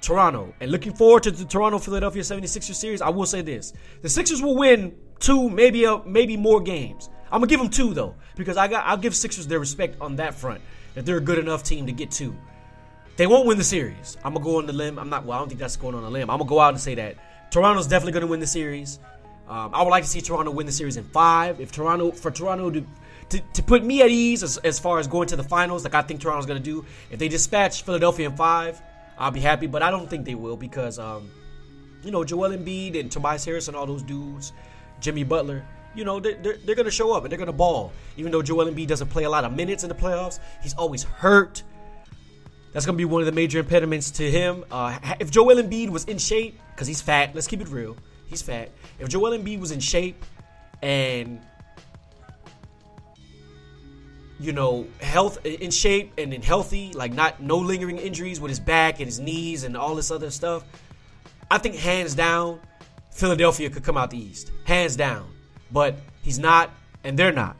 Toronto. 0.00 0.54
And 0.60 0.70
looking 0.70 0.94
forward 0.94 1.24
to 1.24 1.30
the 1.30 1.44
Toronto 1.44 1.78
Philadelphia 1.78 2.22
76ers 2.22 2.74
series, 2.74 3.02
I 3.02 3.08
will 3.08 3.26
say 3.26 3.42
this: 3.42 3.72
the 4.02 4.08
Sixers 4.08 4.40
will 4.40 4.56
win 4.56 4.96
two, 5.18 5.50
maybe 5.50 5.84
a, 5.84 5.98
maybe 6.04 6.36
more 6.36 6.60
games. 6.60 7.10
I'm 7.30 7.40
gonna 7.40 7.48
give 7.48 7.60
them 7.60 7.70
two 7.70 7.94
though, 7.94 8.14
because 8.36 8.56
I 8.56 8.68
got 8.68 8.86
I'll 8.86 8.96
give 8.96 9.14
Sixers 9.14 9.46
their 9.46 9.58
respect 9.58 10.00
on 10.00 10.16
that 10.16 10.34
front 10.34 10.60
that 10.94 11.04
they're 11.04 11.18
a 11.18 11.20
good 11.20 11.38
enough 11.38 11.62
team 11.62 11.86
to 11.86 11.92
get 11.92 12.10
two. 12.10 12.34
They 13.16 13.26
won't 13.26 13.46
win 13.46 13.58
the 13.58 13.64
series. 13.64 14.16
I'm 14.24 14.32
gonna 14.32 14.44
go 14.44 14.58
on 14.58 14.66
the 14.66 14.72
limb. 14.72 14.98
I'm 14.98 15.10
not. 15.10 15.24
Well, 15.24 15.36
I 15.36 15.40
don't 15.40 15.48
think 15.48 15.60
that's 15.60 15.76
going 15.76 15.94
on 15.94 16.04
a 16.04 16.08
limb. 16.08 16.30
I'm 16.30 16.38
gonna 16.38 16.48
go 16.48 16.60
out 16.60 16.74
and 16.74 16.80
say 16.80 16.94
that 16.94 17.16
Toronto's 17.50 17.88
definitely 17.88 18.12
gonna 18.12 18.28
win 18.28 18.40
the 18.40 18.46
series. 18.46 19.00
Um, 19.48 19.74
I 19.74 19.82
would 19.82 19.90
like 19.90 20.04
to 20.04 20.08
see 20.08 20.20
Toronto 20.20 20.50
win 20.50 20.66
the 20.66 20.72
series 20.72 20.96
in 20.96 21.04
five. 21.04 21.60
If 21.60 21.72
Toronto 21.72 22.12
for 22.12 22.30
Toronto 22.30 22.70
to 22.70 22.86
to, 23.30 23.40
to 23.40 23.62
put 23.62 23.84
me 23.84 24.00
at 24.00 24.10
ease 24.10 24.42
as, 24.42 24.56
as 24.58 24.78
far 24.78 24.98
as 24.98 25.06
going 25.06 25.28
to 25.28 25.36
the 25.36 25.42
finals, 25.42 25.84
like 25.84 25.94
I 25.94 26.02
think 26.02 26.20
Toronto's 26.20 26.46
gonna 26.46 26.60
do. 26.60 26.84
If 27.10 27.18
they 27.18 27.28
dispatch 27.28 27.82
Philadelphia 27.82 28.28
in 28.28 28.36
five, 28.36 28.80
I'll 29.18 29.30
be 29.30 29.40
happy. 29.40 29.66
But 29.66 29.82
I 29.82 29.90
don't 29.90 30.08
think 30.08 30.24
they 30.24 30.34
will 30.34 30.56
because 30.56 30.98
um, 30.98 31.30
you 32.02 32.10
know 32.10 32.24
Joel 32.24 32.50
Embiid 32.50 32.98
and 32.98 33.10
Tobias 33.10 33.44
Harris 33.44 33.68
and 33.68 33.76
all 33.76 33.86
those 33.86 34.02
dudes, 34.02 34.52
Jimmy 35.00 35.24
Butler 35.24 35.64
you 35.94 36.04
know, 36.04 36.20
they're, 36.20 36.34
they're, 36.34 36.56
they're 36.58 36.74
going 36.76 36.86
to 36.86 36.92
show 36.92 37.12
up 37.12 37.24
and 37.24 37.32
they're 37.32 37.38
going 37.38 37.48
to 37.48 37.52
ball. 37.52 37.92
Even 38.16 38.30
though 38.30 38.42
Joel 38.42 38.66
Embiid 38.66 38.86
doesn't 38.86 39.08
play 39.08 39.24
a 39.24 39.30
lot 39.30 39.44
of 39.44 39.52
minutes 39.52 39.82
in 39.82 39.88
the 39.88 39.94
playoffs, 39.94 40.38
he's 40.62 40.74
always 40.74 41.02
hurt. 41.02 41.62
That's 42.72 42.86
going 42.86 42.96
to 42.96 42.98
be 42.98 43.04
one 43.04 43.20
of 43.22 43.26
the 43.26 43.32
major 43.32 43.58
impediments 43.58 44.12
to 44.12 44.30
him. 44.30 44.64
Uh, 44.70 44.98
if 45.18 45.30
Joel 45.30 45.56
Embiid 45.56 45.90
was 45.90 46.04
in 46.04 46.18
shape, 46.18 46.60
because 46.70 46.86
he's 46.86 47.00
fat, 47.00 47.34
let's 47.34 47.46
keep 47.46 47.60
it 47.60 47.68
real, 47.68 47.96
he's 48.28 48.42
fat. 48.42 48.70
If 48.98 49.08
Joel 49.08 49.36
Embiid 49.36 49.60
was 49.60 49.70
in 49.70 49.80
shape 49.80 50.24
and 50.82 51.40
you 54.40 54.52
know, 54.52 54.86
health 55.00 55.44
in 55.44 55.72
shape 55.72 56.12
and 56.16 56.32
in 56.32 56.42
healthy, 56.42 56.92
like 56.92 57.12
not 57.12 57.42
no 57.42 57.58
lingering 57.58 57.98
injuries 57.98 58.40
with 58.40 58.50
his 58.50 58.60
back 58.60 59.00
and 59.00 59.06
his 59.06 59.18
knees 59.18 59.64
and 59.64 59.76
all 59.76 59.96
this 59.96 60.12
other 60.12 60.30
stuff. 60.30 60.64
I 61.50 61.58
think 61.58 61.74
hands 61.74 62.14
down, 62.14 62.60
Philadelphia 63.10 63.68
could 63.68 63.82
come 63.82 63.96
out 63.96 64.10
the 64.10 64.18
East. 64.18 64.52
Hands 64.64 64.94
down 64.94 65.28
but 65.70 65.96
he's 66.22 66.38
not, 66.38 66.70
and 67.04 67.18
they're 67.18 67.32
not. 67.32 67.56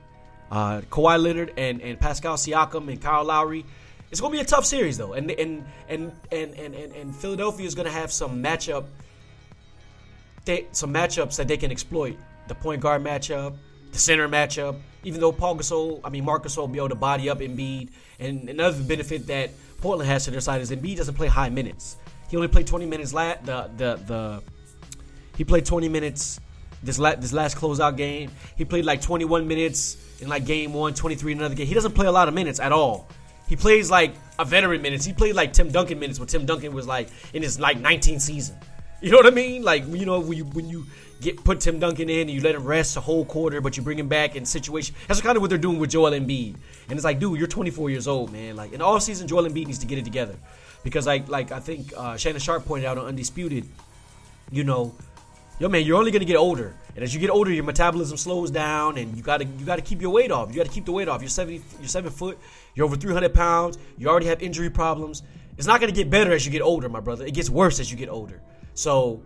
Uh, 0.51 0.81
Kawhi 0.91 1.23
Leonard 1.23 1.53
and, 1.57 1.83
and 1.83 2.01
Pascal 2.01 2.37
Siakam 2.37 2.89
and 2.89 3.01
Kyle 3.01 3.25
Lowry. 3.25 3.65
It's 4.11 4.21
to 4.33 4.37
be 4.39 4.41
a 4.41 4.47
tough 4.47 4.65
series 4.65 4.97
though, 4.97 5.13
and 5.13 5.31
and 5.31 5.67
and 5.89 6.13
and 6.33 6.55
and, 6.55 6.75
and, 6.75 6.95
and 6.95 7.15
Philadelphia 7.15 7.67
is 7.67 7.75
to 7.87 7.93
have 7.93 8.11
some 8.11 8.43
matchup, 8.43 8.87
they, 10.49 10.67
some 10.73 10.93
matchups 10.93 11.37
that 11.37 11.47
they 11.47 11.57
can 11.57 11.71
exploit. 11.71 12.17
The 12.49 12.55
point 12.55 12.81
guard 12.81 13.05
matchup, 13.05 13.57
the 13.93 13.99
center 13.99 14.29
matchup. 14.29 14.77
Even 15.05 15.21
though 15.21 15.33
Paul 15.33 15.57
Gasol, 15.57 16.01
I 16.03 16.11
mean 16.11 16.25
Marcus 16.25 16.57
will 16.57 16.67
be 16.67 16.79
able 16.79 16.89
to 16.89 16.95
body 16.95 17.31
up 17.31 17.39
Embiid, 17.39 17.91
and 18.19 18.49
another 18.49 18.83
benefit 18.83 19.27
that 19.29 19.51
Portland 19.81 20.11
has 20.11 20.25
to 20.25 20.31
their 20.31 20.41
side 20.41 20.61
is 20.61 20.71
Embiid 20.71 20.97
doesn't 20.97 21.15
play 21.15 21.29
high 21.29 21.51
minutes. 21.51 21.97
He 22.29 22.37
only 22.37 22.49
played 22.49 22.67
20 22.67 22.87
minutes. 22.87 23.13
La- 23.13 23.37
the 23.43 23.71
the 23.77 23.97
the 24.07 24.43
he 25.37 25.45
played 25.45 25.65
20 25.65 25.89
minutes 25.89 26.41
this 26.83 26.99
la- 26.99 27.15
this 27.15 27.33
last 27.33 27.57
closeout 27.57 27.97
game. 27.97 28.31
He 28.57 28.65
played 28.65 28.85
like 28.85 29.01
21 29.01 29.47
minutes 29.47 29.97
in 30.21 30.29
like 30.29 30.45
game 30.47 30.73
one, 30.73 30.95
23 30.95 31.33
in 31.33 31.39
another 31.39 31.55
game. 31.55 31.67
He 31.67 31.75
doesn't 31.75 31.93
play 31.93 32.07
a 32.07 32.13
lot 32.13 32.29
of 32.29 32.35
minutes 32.35 32.59
at 32.59 32.73
all. 32.73 33.09
He 33.49 33.57
plays 33.57 33.91
like 33.91 34.15
a 34.39 34.45
veteran 34.45 34.83
minutes. 34.83 35.05
He 35.05 35.13
played 35.13 35.35
like 35.35 35.53
Tim 35.53 35.71
Duncan 35.71 35.99
minutes 35.99 36.19
when 36.19 36.29
Tim 36.29 36.45
Duncan 36.45 36.75
was 36.75 36.87
like 36.87 37.09
in 37.33 37.43
his 37.43 37.59
like 37.59 37.79
19th 37.79 38.21
season. 38.21 38.57
You 39.01 39.11
know 39.11 39.19
what 39.19 39.27
I 39.27 39.31
mean? 39.31 39.63
Like 39.63 39.87
you 39.87 40.07
know 40.07 40.21
when 40.21 40.37
you 40.37 40.45
when 40.45 40.69
you 40.69 40.87
get 41.21 41.43
put 41.45 41.61
Tim 41.61 41.79
Duncan 41.79 42.09
in 42.09 42.23
and 42.23 42.31
you 42.31 42.41
let 42.41 42.55
him 42.55 42.65
rest 42.65 42.97
a 42.97 43.01
whole 43.01 43.25
quarter, 43.25 43.61
but 43.61 43.77
you 43.77 43.83
bring 43.83 43.99
him 43.99 44.09
back 44.09 44.37
in 44.37 44.45
situation. 44.45 44.95
That's 45.07 45.21
kind 45.21 45.37
of 45.37 45.43
what 45.43 45.51
they're 45.51 45.59
doing 45.59 45.79
with 45.79 45.91
Joel 45.91 46.11
Embiid. 46.11 46.55
And 46.89 46.93
it's 46.93 47.05
like, 47.05 47.19
dude, 47.19 47.39
you're 47.39 47.49
24 47.49 47.91
years 47.91 48.09
old, 48.09 48.33
man. 48.33 48.57
Like 48.57 48.73
in 48.73 48.83
all 48.83 48.99
season, 49.01 49.29
Joel 49.29 49.45
Embiid 49.45 49.67
needs 49.67 49.79
to 49.79 49.87
get 49.87 49.99
it 49.99 50.05
together 50.05 50.37
because 50.83 51.07
like 51.07 51.29
like 51.29 51.53
I 51.53 51.61
think 51.61 51.93
uh, 51.97 52.17
Shannon 52.17 52.41
Sharpe 52.41 52.65
pointed 52.65 52.87
out 52.87 52.99
on 52.99 53.07
Undisputed, 53.07 53.69
you 54.51 54.65
know, 54.65 54.95
yo 55.59 55.69
man, 55.69 55.85
you're 55.85 55.97
only 55.97 56.11
gonna 56.11 56.25
get 56.25 56.37
older, 56.37 56.75
and 56.95 57.05
as 57.05 57.13
you 57.15 57.21
get 57.21 57.31
older, 57.31 57.53
your 57.53 57.65
metabolism 57.65 58.17
slows 58.17 58.51
down, 58.51 58.99
and 58.99 59.17
you 59.17 59.23
gotta 59.23 59.45
you 59.45 59.65
gotta 59.65 59.83
keep 59.83 60.01
your 60.01 60.11
weight 60.11 60.31
off. 60.31 60.51
You 60.51 60.57
gotta 60.57 60.71
keep 60.71 60.85
the 60.85 60.93
weight 60.93 61.09
off. 61.09 61.21
You're 61.21 61.31
seventy, 61.31 61.63
you're 61.79 61.89
seven 61.89 62.11
foot, 62.11 62.39
you're 62.75 62.85
over 62.85 62.97
300 62.97 63.35
pounds. 63.35 63.79
You 63.97 64.09
already 64.09 64.27
have 64.27 64.43
injury 64.43 64.71
problems. 64.71 65.23
It's 65.57 65.67
not 65.67 65.81
gonna 65.81 65.93
get 65.93 66.11
better 66.11 66.33
as 66.33 66.47
you 66.47 66.53
get 66.53 66.63
older, 66.63 66.89
my 66.89 67.01
brother. 67.01 67.27
It 67.27 67.35
gets 67.35 67.51
worse 67.51 67.81
as 67.81 67.91
you 67.91 67.97
get 67.97 68.09
older. 68.09 68.41
So, 68.79 69.21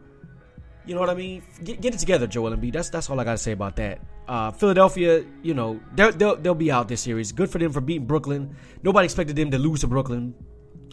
you 0.87 0.95
know 0.95 1.01
what 1.01 1.11
I 1.11 1.15
mean? 1.15 1.43
Get, 1.63 1.83
get 1.83 1.95
it 1.95 1.99
together, 1.99 2.27
Joel 2.27 2.57
Embiid. 2.57 2.73
That's 2.73 2.89
that's 2.89 3.11
all 3.11 3.21
I 3.21 3.25
gotta 3.25 3.37
say 3.37 3.53
about 3.53 3.77
that. 3.77 4.01
Uh, 4.27 4.51
Philadelphia, 4.51 5.27
you 5.43 5.53
know, 5.53 5.79
they'll, 5.95 6.11
they'll 6.11 6.37
they'll 6.37 6.55
be 6.55 6.73
out 6.73 6.89
this 6.89 7.03
series. 7.03 7.33
Good 7.33 7.51
for 7.51 7.59
them 7.59 7.71
for 7.71 7.83
beating 7.83 8.07
Brooklyn. 8.07 8.57
Nobody 8.83 9.05
expected 9.05 9.37
them 9.37 9.51
to 9.51 9.59
lose 9.59 9.83
to 9.83 9.89
Brooklyn, 9.89 10.35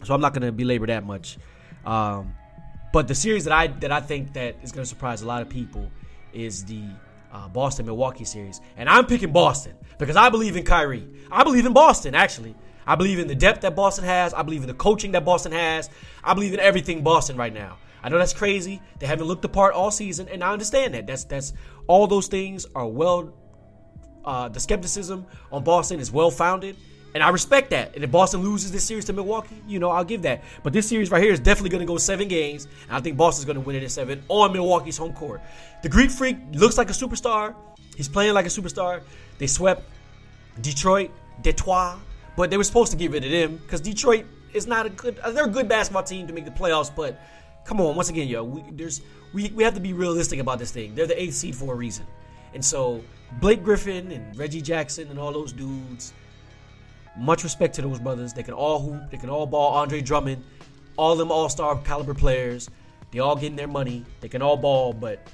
so 0.03 0.13
I'm 0.13 0.19
not 0.19 0.33
gonna 0.33 0.51
belabor 0.51 0.87
that 0.87 1.05
much. 1.05 1.37
Um, 1.85 2.35
but 2.91 3.07
the 3.07 3.15
series 3.15 3.45
that 3.45 3.53
I 3.53 3.67
that 3.67 3.93
I 3.93 4.01
think 4.01 4.33
that 4.33 4.57
is 4.61 4.73
going 4.73 4.83
to 4.83 4.89
surprise 4.89 5.21
a 5.21 5.25
lot 5.25 5.41
of 5.41 5.47
people 5.47 5.89
is 6.33 6.65
the 6.65 6.83
uh, 7.31 7.47
Boston 7.47 7.85
Milwaukee 7.85 8.25
series, 8.25 8.59
and 8.75 8.89
I'm 8.89 9.05
picking 9.05 9.31
Boston 9.31 9.73
because 9.99 10.17
I 10.17 10.27
believe 10.27 10.57
in 10.57 10.65
Kyrie. 10.65 11.07
I 11.31 11.45
believe 11.45 11.65
in 11.65 11.71
Boston 11.71 12.13
actually. 12.13 12.55
I 12.85 12.95
believe 12.95 13.19
in 13.19 13.27
the 13.29 13.35
depth 13.35 13.61
that 13.61 13.73
Boston 13.73 14.03
has. 14.03 14.33
I 14.33 14.41
believe 14.41 14.63
in 14.63 14.67
the 14.67 14.73
coaching 14.73 15.13
that 15.13 15.23
Boston 15.23 15.53
has. 15.53 15.89
I 16.25 16.33
believe 16.33 16.53
in 16.53 16.59
everything 16.59 17.03
Boston 17.03 17.37
right 17.37 17.53
now. 17.53 17.77
I 18.03 18.09
know 18.09 18.17
that's 18.17 18.33
crazy. 18.33 18.81
They 18.99 19.07
haven't 19.07 19.27
looked 19.27 19.41
the 19.41 19.49
part 19.49 19.73
all 19.73 19.91
season, 19.91 20.27
and 20.29 20.43
I 20.43 20.51
understand 20.51 20.93
that. 20.93 21.07
That's 21.07 21.23
that's 21.25 21.53
all 21.87 22.07
those 22.07 22.27
things 22.27 22.65
are 22.75 22.87
well. 22.87 23.33
Uh, 24.23 24.49
the 24.49 24.59
skepticism 24.59 25.25
on 25.51 25.63
Boston 25.63 25.99
is 25.99 26.11
well 26.11 26.31
founded, 26.31 26.75
and 27.13 27.23
I 27.23 27.29
respect 27.29 27.71
that. 27.71 27.95
And 27.95 28.03
if 28.03 28.11
Boston 28.11 28.41
loses 28.41 28.71
this 28.71 28.83
series 28.83 29.05
to 29.05 29.13
Milwaukee, 29.13 29.61
you 29.67 29.79
know 29.79 29.89
I'll 29.89 30.03
give 30.03 30.21
that. 30.23 30.43
But 30.63 30.73
this 30.73 30.87
series 30.87 31.09
right 31.11 31.21
here 31.21 31.33
is 31.33 31.39
definitely 31.39 31.71
going 31.71 31.81
to 31.81 31.87
go 31.87 31.97
seven 31.97 32.27
games, 32.27 32.67
and 32.87 32.97
I 32.97 32.99
think 32.99 33.17
Boston's 33.17 33.45
going 33.45 33.55
to 33.55 33.61
win 33.61 33.75
it 33.75 33.83
in 33.83 33.89
seven 33.89 34.23
on 34.27 34.53
Milwaukee's 34.53 34.97
home 34.97 35.13
court. 35.13 35.41
The 35.83 35.89
Greek 35.89 36.11
Freak 36.11 36.37
looks 36.53 36.77
like 36.77 36.89
a 36.89 36.93
superstar. 36.93 37.55
He's 37.95 38.09
playing 38.09 38.33
like 38.33 38.45
a 38.45 38.49
superstar. 38.49 39.01
They 39.39 39.47
swept 39.47 39.83
Detroit, 40.61 41.11
Detroit, 41.41 41.99
but 42.35 42.49
they 42.49 42.57
were 42.57 42.63
supposed 42.63 42.91
to 42.91 42.97
get 42.97 43.11
rid 43.11 43.25
of 43.25 43.31
them 43.31 43.57
because 43.57 43.81
Detroit 43.81 44.25
is 44.53 44.67
not 44.67 44.85
a 44.85 44.89
good. 44.89 45.19
They're 45.31 45.45
a 45.45 45.49
good 45.49 45.67
basketball 45.67 46.03
team 46.03 46.27
to 46.27 46.33
make 46.33 46.45
the 46.45 46.51
playoffs, 46.51 46.93
but 46.93 47.19
come 47.65 47.81
on, 47.81 47.95
once 47.95 48.09
again, 48.09 48.27
yo, 48.27 48.43
we, 48.43 48.63
there's 48.71 49.01
we, 49.33 49.49
we 49.49 49.63
have 49.63 49.75
to 49.75 49.79
be 49.79 49.93
realistic 49.93 50.39
about 50.39 50.59
this 50.59 50.71
thing. 50.71 50.95
They're 50.95 51.07
the 51.07 51.21
eighth 51.21 51.35
seed 51.35 51.55
for 51.55 51.73
a 51.73 51.75
reason, 51.75 52.05
and 52.53 52.63
so 52.63 53.03
Blake 53.39 53.63
Griffin 53.63 54.11
and 54.11 54.37
Reggie 54.37 54.61
Jackson 54.61 55.07
and 55.09 55.19
all 55.19 55.31
those 55.31 55.53
dudes. 55.53 56.13
Much 57.17 57.43
respect 57.43 57.75
to 57.75 57.81
those 57.81 57.99
brothers. 57.99 58.33
They 58.33 58.43
can 58.43 58.53
all 58.53 58.79
hoop. 58.79 59.11
They 59.11 59.17
can 59.17 59.29
all 59.29 59.45
ball. 59.45 59.73
Andre 59.73 59.99
Drummond, 59.99 60.43
all 60.95 61.15
them 61.15 61.31
All 61.31 61.49
Star 61.49 61.75
caliber 61.83 62.13
players. 62.13 62.69
They 63.11 63.19
all 63.19 63.35
getting 63.35 63.55
their 63.55 63.67
money. 63.67 64.05
They 64.21 64.29
can 64.29 64.41
all 64.41 64.55
ball, 64.55 64.93
but 64.93 65.27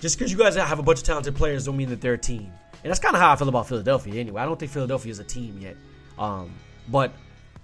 just 0.00 0.18
because 0.18 0.30
you 0.30 0.38
guys 0.38 0.54
have 0.54 0.78
a 0.78 0.82
bunch 0.82 0.98
of 0.98 1.04
talented 1.04 1.34
players 1.34 1.66
don't 1.66 1.76
mean 1.76 1.88
that 1.90 2.00
they're 2.00 2.14
a 2.14 2.18
team. 2.18 2.52
And 2.82 2.90
that's 2.90 3.00
kind 3.00 3.14
of 3.14 3.20
how 3.20 3.32
I 3.32 3.36
feel 3.36 3.48
about 3.48 3.68
Philadelphia 3.68 4.20
anyway. 4.20 4.42
I 4.42 4.44
don't 4.44 4.58
think 4.58 4.70
Philadelphia 4.70 5.10
is 5.10 5.18
a 5.18 5.24
team 5.24 5.58
yet. 5.60 5.76
Um, 6.18 6.52
but 6.88 7.12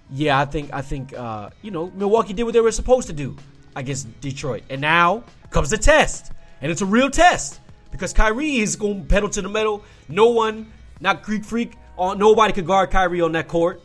yeah, 0.09 0.39
I 0.39 0.45
think 0.45 0.73
I 0.73 0.81
think 0.81 1.13
uh, 1.13 1.51
you 1.61 1.71
know 1.71 1.91
Milwaukee 1.95 2.33
did 2.33 2.43
what 2.43 2.53
they 2.53 2.59
were 2.59 2.71
supposed 2.71 3.07
to 3.07 3.13
do 3.13 3.37
against 3.75 4.19
Detroit, 4.21 4.63
and 4.69 4.81
now 4.81 5.23
comes 5.49 5.69
the 5.69 5.77
test, 5.77 6.31
and 6.61 6.71
it's 6.71 6.81
a 6.81 6.85
real 6.85 7.09
test 7.09 7.59
because 7.91 8.13
Kyrie 8.13 8.57
is 8.57 8.75
going 8.75 9.01
to 9.01 9.07
pedal 9.07 9.29
to 9.29 9.41
the 9.41 9.49
metal. 9.49 9.83
No 10.07 10.29
one, 10.29 10.71
not 10.99 11.23
Greek 11.23 11.43
Freak, 11.43 11.73
on 11.97 12.17
nobody 12.17 12.53
could 12.53 12.65
guard 12.65 12.89
Kyrie 12.91 13.21
on 13.21 13.33
that 13.33 13.47
court, 13.47 13.81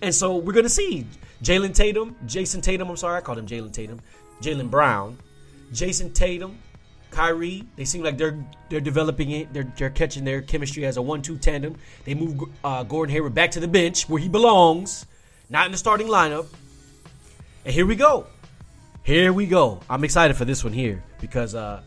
and 0.00 0.14
so 0.14 0.36
we're 0.36 0.52
gonna 0.52 0.68
see 0.68 1.06
Jalen 1.42 1.74
Tatum, 1.74 2.16
Jayson 2.26 2.62
Tatum. 2.62 2.88
I'm 2.88 2.96
sorry, 2.96 3.18
I 3.18 3.20
called 3.20 3.38
him 3.38 3.46
Jalen 3.46 3.72
Tatum, 3.72 4.00
Jaylen 4.40 4.70
Brown, 4.70 5.18
Jayson 5.72 6.12
Tatum, 6.12 6.58
Kyrie. 7.10 7.64
They 7.76 7.84
seem 7.84 8.02
like 8.02 8.18
they're 8.18 8.44
they're 8.68 8.80
developing 8.80 9.30
it. 9.30 9.52
They're 9.52 9.72
they're 9.76 9.90
catching 9.90 10.24
their 10.24 10.42
chemistry 10.42 10.84
as 10.86 10.96
a 10.96 11.02
one-two 11.02 11.38
tandem. 11.38 11.76
They 12.04 12.14
move 12.14 12.48
uh, 12.64 12.82
Gordon 12.82 13.12
Hayward 13.14 13.34
back 13.34 13.52
to 13.52 13.60
the 13.60 13.68
bench 13.68 14.08
where 14.08 14.20
he 14.20 14.28
belongs, 14.28 15.06
not 15.48 15.66
in 15.66 15.72
the 15.72 15.78
starting 15.78 16.08
lineup. 16.08 16.46
And 17.64 17.72
here 17.72 17.86
we 17.86 17.94
go. 17.94 18.26
Here 19.04 19.32
we 19.32 19.46
go. 19.46 19.80
I'm 19.90 20.04
excited 20.04 20.36
for 20.36 20.44
this 20.44 20.62
one 20.62 20.72
here 20.72 21.02
because 21.20 21.56
uh, 21.56 21.82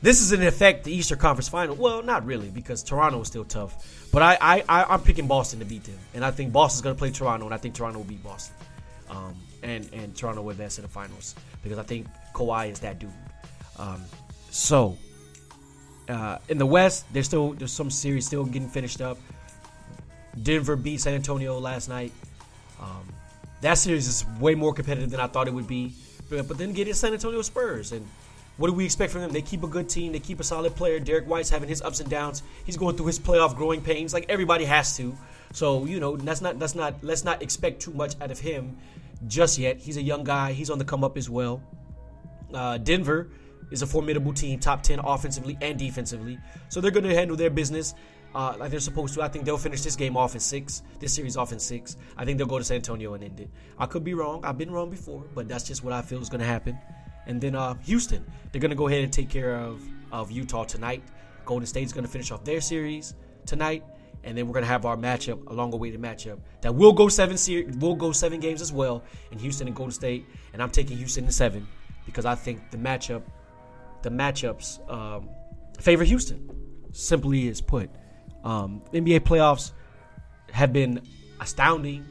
this 0.00 0.22
is 0.22 0.32
in 0.32 0.42
effect 0.42 0.84
the 0.84 0.92
Eastern 0.92 1.18
Conference 1.18 1.48
Final. 1.48 1.76
Well, 1.76 2.02
not 2.02 2.24
really 2.24 2.48
because 2.48 2.82
Toronto 2.82 3.20
is 3.20 3.28
still 3.28 3.44
tough. 3.44 4.08
But 4.10 4.22
I, 4.22 4.38
I, 4.40 4.64
I 4.68 4.94
am 4.94 5.02
picking 5.02 5.26
Boston 5.26 5.58
to 5.60 5.64
beat 5.64 5.84
them, 5.84 5.98
and 6.14 6.24
I 6.24 6.30
think 6.30 6.52
Boston's 6.52 6.82
going 6.82 6.94
to 6.94 6.98
play 6.98 7.10
Toronto, 7.10 7.44
and 7.44 7.54
I 7.54 7.58
think 7.58 7.74
Toronto 7.74 7.98
will 7.98 8.06
beat 8.06 8.22
Boston, 8.22 8.54
um, 9.10 9.34
and 9.62 9.88
and 9.92 10.16
Toronto 10.16 10.42
will 10.42 10.50
advance 10.50 10.76
to 10.76 10.82
the 10.82 10.88
finals 10.88 11.34
because 11.62 11.78
I 11.78 11.82
think 11.82 12.06
Kawhi 12.34 12.70
is 12.70 12.80
that 12.80 12.98
dude. 12.98 13.10
Um, 13.78 14.02
so 14.50 14.98
uh, 16.08 16.38
in 16.48 16.58
the 16.58 16.66
West, 16.66 17.06
there's 17.12 17.26
still 17.26 17.52
there's 17.52 17.72
some 17.72 17.90
series 17.90 18.26
still 18.26 18.44
getting 18.44 18.68
finished 18.68 19.00
up. 19.00 19.18
Denver 20.42 20.76
beat 20.76 21.00
San 21.00 21.14
Antonio 21.14 21.58
last 21.58 21.88
night. 21.88 22.12
That 23.62 23.74
series 23.74 24.08
is 24.08 24.26
way 24.40 24.54
more 24.54 24.74
competitive 24.74 25.10
than 25.10 25.20
I 25.20 25.28
thought 25.28 25.48
it 25.48 25.54
would 25.54 25.68
be. 25.68 25.94
But, 26.28 26.48
but 26.48 26.58
then 26.58 26.72
get 26.72 26.88
it 26.88 26.96
San 26.96 27.12
Antonio 27.12 27.42
Spurs. 27.42 27.92
And 27.92 28.06
what 28.56 28.66
do 28.66 28.74
we 28.74 28.84
expect 28.84 29.12
from 29.12 29.22
them? 29.22 29.30
They 29.30 29.40
keep 29.40 29.62
a 29.62 29.68
good 29.68 29.88
team. 29.88 30.12
They 30.12 30.18
keep 30.18 30.40
a 30.40 30.44
solid 30.44 30.74
player. 30.74 30.98
Derrick 30.98 31.26
White's 31.26 31.48
having 31.48 31.68
his 31.68 31.80
ups 31.80 32.00
and 32.00 32.10
downs. 32.10 32.42
He's 32.64 32.76
going 32.76 32.96
through 32.96 33.06
his 33.06 33.18
playoff 33.18 33.56
growing 33.56 33.80
pains, 33.80 34.12
like 34.12 34.26
everybody 34.28 34.64
has 34.64 34.96
to. 34.96 35.16
So 35.52 35.84
you 35.84 36.00
know, 36.00 36.16
that's 36.16 36.40
not 36.40 36.58
that's 36.58 36.74
not 36.74 36.94
let's 37.02 37.24
not 37.24 37.42
expect 37.42 37.80
too 37.80 37.92
much 37.92 38.14
out 38.20 38.30
of 38.30 38.40
him 38.40 38.76
just 39.28 39.58
yet. 39.58 39.78
He's 39.78 39.96
a 39.96 40.02
young 40.02 40.24
guy. 40.24 40.52
He's 40.52 40.68
on 40.70 40.78
the 40.78 40.84
come 40.84 41.04
up 41.04 41.16
as 41.16 41.30
well. 41.30 41.62
Uh, 42.52 42.78
Denver 42.78 43.30
is 43.70 43.82
a 43.82 43.86
formidable 43.86 44.32
team, 44.32 44.58
top 44.58 44.82
ten 44.82 44.98
offensively 44.98 45.56
and 45.62 45.78
defensively. 45.78 46.38
So 46.68 46.80
they're 46.80 46.90
going 46.90 47.04
to 47.04 47.14
handle 47.14 47.36
their 47.36 47.50
business 47.50 47.94
uh, 48.34 48.54
like 48.58 48.70
they're 48.70 48.80
supposed 48.80 49.14
to. 49.14 49.22
I 49.22 49.28
think 49.28 49.44
they'll 49.44 49.58
finish 49.58 49.82
this 49.82 49.96
game 49.96 50.16
off 50.16 50.34
in 50.34 50.40
six. 50.40 50.82
This 50.98 51.14
series 51.14 51.36
off 51.36 51.52
in 51.52 51.58
six. 51.58 51.96
I 52.16 52.24
think 52.24 52.38
they'll 52.38 52.46
go 52.46 52.58
to 52.58 52.64
San 52.64 52.76
Antonio 52.76 53.14
and 53.14 53.24
end 53.24 53.40
it. 53.40 53.50
I 53.78 53.86
could 53.86 54.04
be 54.04 54.14
wrong. 54.14 54.44
I've 54.44 54.58
been 54.58 54.70
wrong 54.70 54.90
before, 54.90 55.24
but 55.34 55.48
that's 55.48 55.64
just 55.64 55.84
what 55.84 55.92
I 55.92 56.02
feel 56.02 56.20
is 56.20 56.28
going 56.28 56.40
to 56.40 56.46
happen. 56.46 56.78
And 57.26 57.40
then 57.40 57.54
uh, 57.54 57.74
Houston, 57.84 58.24
they're 58.50 58.60
going 58.60 58.70
to 58.70 58.76
go 58.76 58.88
ahead 58.88 59.04
and 59.04 59.12
take 59.12 59.28
care 59.28 59.56
of 59.56 59.82
of 60.10 60.30
Utah 60.30 60.64
tonight. 60.64 61.02
Golden 61.44 61.66
State's 61.66 61.92
going 61.92 62.04
to 62.04 62.10
finish 62.10 62.30
off 62.30 62.44
their 62.44 62.60
series 62.60 63.14
tonight, 63.46 63.84
and 64.24 64.36
then 64.36 64.46
we're 64.46 64.52
going 64.52 64.64
to 64.64 64.68
have 64.68 64.84
our 64.84 64.96
matchup, 64.96 65.46
a 65.48 65.52
long 65.52 65.72
awaited 65.72 66.00
matchup 66.00 66.38
that 66.60 66.74
will 66.74 66.92
go 66.92 67.08
seven 67.08 67.36
series, 67.36 67.76
will 67.78 67.96
go 67.96 68.12
seven 68.12 68.38
games 68.38 68.60
as 68.60 68.72
well 68.72 69.02
in 69.30 69.38
Houston 69.38 69.66
and 69.66 69.74
Golden 69.74 69.92
State. 69.92 70.26
And 70.52 70.62
I'm 70.62 70.70
taking 70.70 70.96
Houston 70.98 71.24
in 71.24 71.32
seven 71.32 71.66
because 72.06 72.24
I 72.24 72.34
think 72.34 72.70
the 72.70 72.78
matchup, 72.78 73.22
the 74.02 74.10
matchups 74.10 74.88
um, 74.90 75.28
favor 75.80 76.04
Houston. 76.04 76.48
Simply 76.92 77.48
is 77.48 77.60
put. 77.60 77.90
Um, 78.44 78.82
NBA 78.92 79.20
playoffs 79.20 79.72
have 80.52 80.72
been 80.72 81.00
astounding 81.40 82.04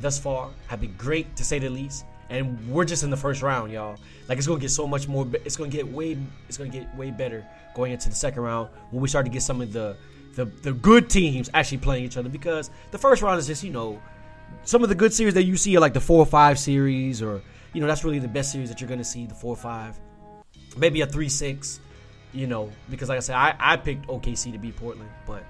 thus 0.00 0.18
far, 0.18 0.50
have 0.68 0.80
been 0.80 0.94
great 0.96 1.36
to 1.36 1.44
say 1.44 1.58
the 1.58 1.68
least, 1.68 2.04
and 2.30 2.68
we're 2.68 2.84
just 2.84 3.04
in 3.04 3.10
the 3.10 3.16
first 3.16 3.42
round, 3.42 3.72
y'all. 3.72 3.96
Like 4.28 4.38
it's 4.38 4.46
gonna 4.46 4.60
get 4.60 4.70
so 4.70 4.86
much 4.86 5.08
more. 5.08 5.26
It's 5.44 5.56
gonna 5.56 5.70
get 5.70 5.86
way. 5.86 6.16
It's 6.48 6.56
gonna 6.56 6.70
get 6.70 6.94
way 6.96 7.10
better 7.10 7.46
going 7.74 7.92
into 7.92 8.08
the 8.08 8.14
second 8.14 8.42
round 8.42 8.68
when 8.90 9.02
we 9.02 9.08
start 9.08 9.24
to 9.26 9.30
get 9.30 9.42
some 9.42 9.60
of 9.60 9.72
the 9.72 9.96
the, 10.34 10.46
the 10.46 10.72
good 10.72 11.10
teams 11.10 11.50
actually 11.52 11.78
playing 11.78 12.04
each 12.04 12.16
other 12.16 12.28
because 12.28 12.70
the 12.90 12.98
first 12.98 13.22
round 13.22 13.38
is 13.38 13.46
just 13.46 13.62
you 13.62 13.70
know 13.70 14.00
some 14.64 14.82
of 14.82 14.88
the 14.88 14.94
good 14.94 15.12
series 15.12 15.34
that 15.34 15.44
you 15.44 15.56
see 15.56 15.76
are 15.76 15.80
like 15.80 15.92
the 15.92 16.00
four 16.00 16.18
or 16.18 16.26
five 16.26 16.58
series 16.58 17.22
or 17.22 17.42
you 17.72 17.80
know 17.80 17.86
that's 17.86 18.04
really 18.04 18.18
the 18.18 18.28
best 18.28 18.52
series 18.52 18.68
that 18.68 18.80
you're 18.80 18.88
gonna 18.88 19.04
see 19.04 19.26
the 19.26 19.34
four 19.34 19.52
or 19.52 19.56
five, 19.56 19.98
maybe 20.76 21.00
a 21.00 21.06
three 21.06 21.28
six, 21.28 21.80
you 22.32 22.46
know 22.46 22.70
because 22.90 23.08
like 23.08 23.18
I 23.18 23.20
said 23.20 23.36
I 23.36 23.54
I 23.58 23.76
picked 23.76 24.06
OKC 24.06 24.52
to 24.52 24.58
beat 24.58 24.76
Portland, 24.76 25.10
but 25.26 25.44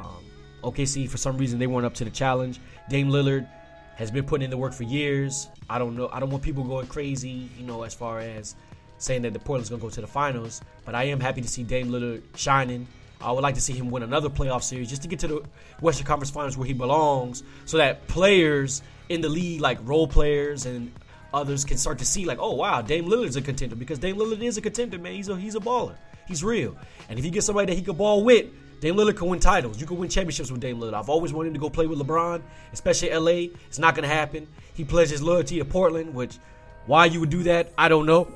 um, 0.00 0.24
OKC, 0.62 1.08
for 1.08 1.16
some 1.16 1.38
reason, 1.38 1.58
they 1.58 1.66
weren't 1.66 1.86
up 1.86 1.94
to 1.94 2.04
the 2.04 2.10
challenge. 2.10 2.60
Dame 2.88 3.08
Lillard 3.08 3.48
has 3.96 4.10
been 4.10 4.24
putting 4.24 4.44
in 4.44 4.50
the 4.50 4.56
work 4.56 4.72
for 4.72 4.84
years. 4.84 5.48
I 5.68 5.78
don't 5.78 5.96
know. 5.96 6.08
I 6.12 6.20
don't 6.20 6.30
want 6.30 6.42
people 6.42 6.64
going 6.64 6.86
crazy, 6.86 7.48
you 7.58 7.66
know, 7.66 7.82
as 7.82 7.94
far 7.94 8.20
as 8.20 8.56
saying 8.98 9.22
that 9.22 9.32
the 9.32 9.38
Portland's 9.38 9.70
going 9.70 9.80
to 9.80 9.86
go 9.86 9.90
to 9.90 10.00
the 10.00 10.06
finals. 10.06 10.60
But 10.84 10.94
I 10.94 11.04
am 11.04 11.20
happy 11.20 11.40
to 11.40 11.48
see 11.48 11.62
Dame 11.62 11.88
Lillard 11.88 12.22
shining. 12.36 12.86
I 13.20 13.32
would 13.32 13.42
like 13.42 13.54
to 13.56 13.60
see 13.60 13.74
him 13.74 13.90
win 13.90 14.02
another 14.02 14.30
playoff 14.30 14.62
series 14.62 14.88
just 14.88 15.02
to 15.02 15.08
get 15.08 15.18
to 15.20 15.28
the 15.28 15.42
Western 15.80 16.06
Conference 16.06 16.30
Finals 16.30 16.56
where 16.56 16.66
he 16.66 16.72
belongs, 16.72 17.42
so 17.66 17.76
that 17.76 18.06
players 18.08 18.82
in 19.10 19.20
the 19.20 19.28
league, 19.28 19.60
like 19.60 19.78
role 19.82 20.06
players 20.06 20.64
and 20.64 20.90
others, 21.34 21.64
can 21.64 21.76
start 21.76 21.98
to 21.98 22.06
see 22.06 22.24
like, 22.24 22.38
oh 22.40 22.54
wow, 22.54 22.80
Dame 22.80 23.04
Lillard's 23.04 23.36
a 23.36 23.42
contender 23.42 23.76
because 23.76 23.98
Dame 23.98 24.16
Lillard 24.16 24.42
is 24.42 24.56
a 24.56 24.62
contender, 24.62 24.98
man. 24.98 25.12
He's 25.12 25.28
a 25.28 25.36
he's 25.36 25.54
a 25.54 25.60
baller. 25.60 25.96
He's 26.26 26.42
real. 26.42 26.76
And 27.08 27.18
if 27.18 27.24
you 27.24 27.30
get 27.30 27.42
somebody 27.42 27.66
that 27.66 27.74
he 27.74 27.82
can 27.82 27.96
ball 27.96 28.24
with, 28.24 28.46
Dame 28.80 28.96
Lillard 28.96 29.16
can 29.16 29.28
win 29.28 29.40
titles. 29.40 29.80
You 29.80 29.86
can 29.86 29.98
win 29.98 30.08
championships 30.08 30.50
with 30.50 30.60
Dame 30.60 30.78
Lillard. 30.78 30.94
I've 30.94 31.08
always 31.08 31.32
wanted 31.32 31.52
to 31.54 31.60
go 31.60 31.68
play 31.68 31.86
with 31.86 31.98
LeBron, 31.98 32.42
especially 32.72 33.14
LA. 33.14 33.52
It's 33.68 33.78
not 33.78 33.94
going 33.94 34.08
to 34.08 34.14
happen. 34.14 34.46
He 34.74 34.84
pledges 34.84 35.22
loyalty 35.22 35.58
to 35.58 35.64
Portland, 35.64 36.14
which 36.14 36.38
why 36.86 37.04
you 37.04 37.20
would 37.20 37.30
do 37.30 37.42
that, 37.44 37.72
I 37.76 37.88
don't 37.88 38.06
know. 38.06 38.28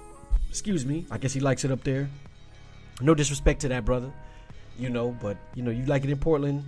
Excuse 0.51 0.85
me. 0.85 1.07
I 1.11 1.19
guess 1.19 1.33
he 1.33 1.41
likes 1.41 1.65
it 1.65 1.71
up 1.71 1.83
there. 1.83 2.09
No 3.01 3.15
disrespect 3.15 3.63
to 3.63 3.69
that 3.69 3.85
brother, 3.85 4.13
you 4.79 4.89
know, 4.91 5.17
but 5.21 5.37
you 5.55 5.63
know 5.63 5.73
you 5.73 5.85
like 5.87 6.05
it 6.05 6.11
in 6.11 6.19
Portland. 6.19 6.63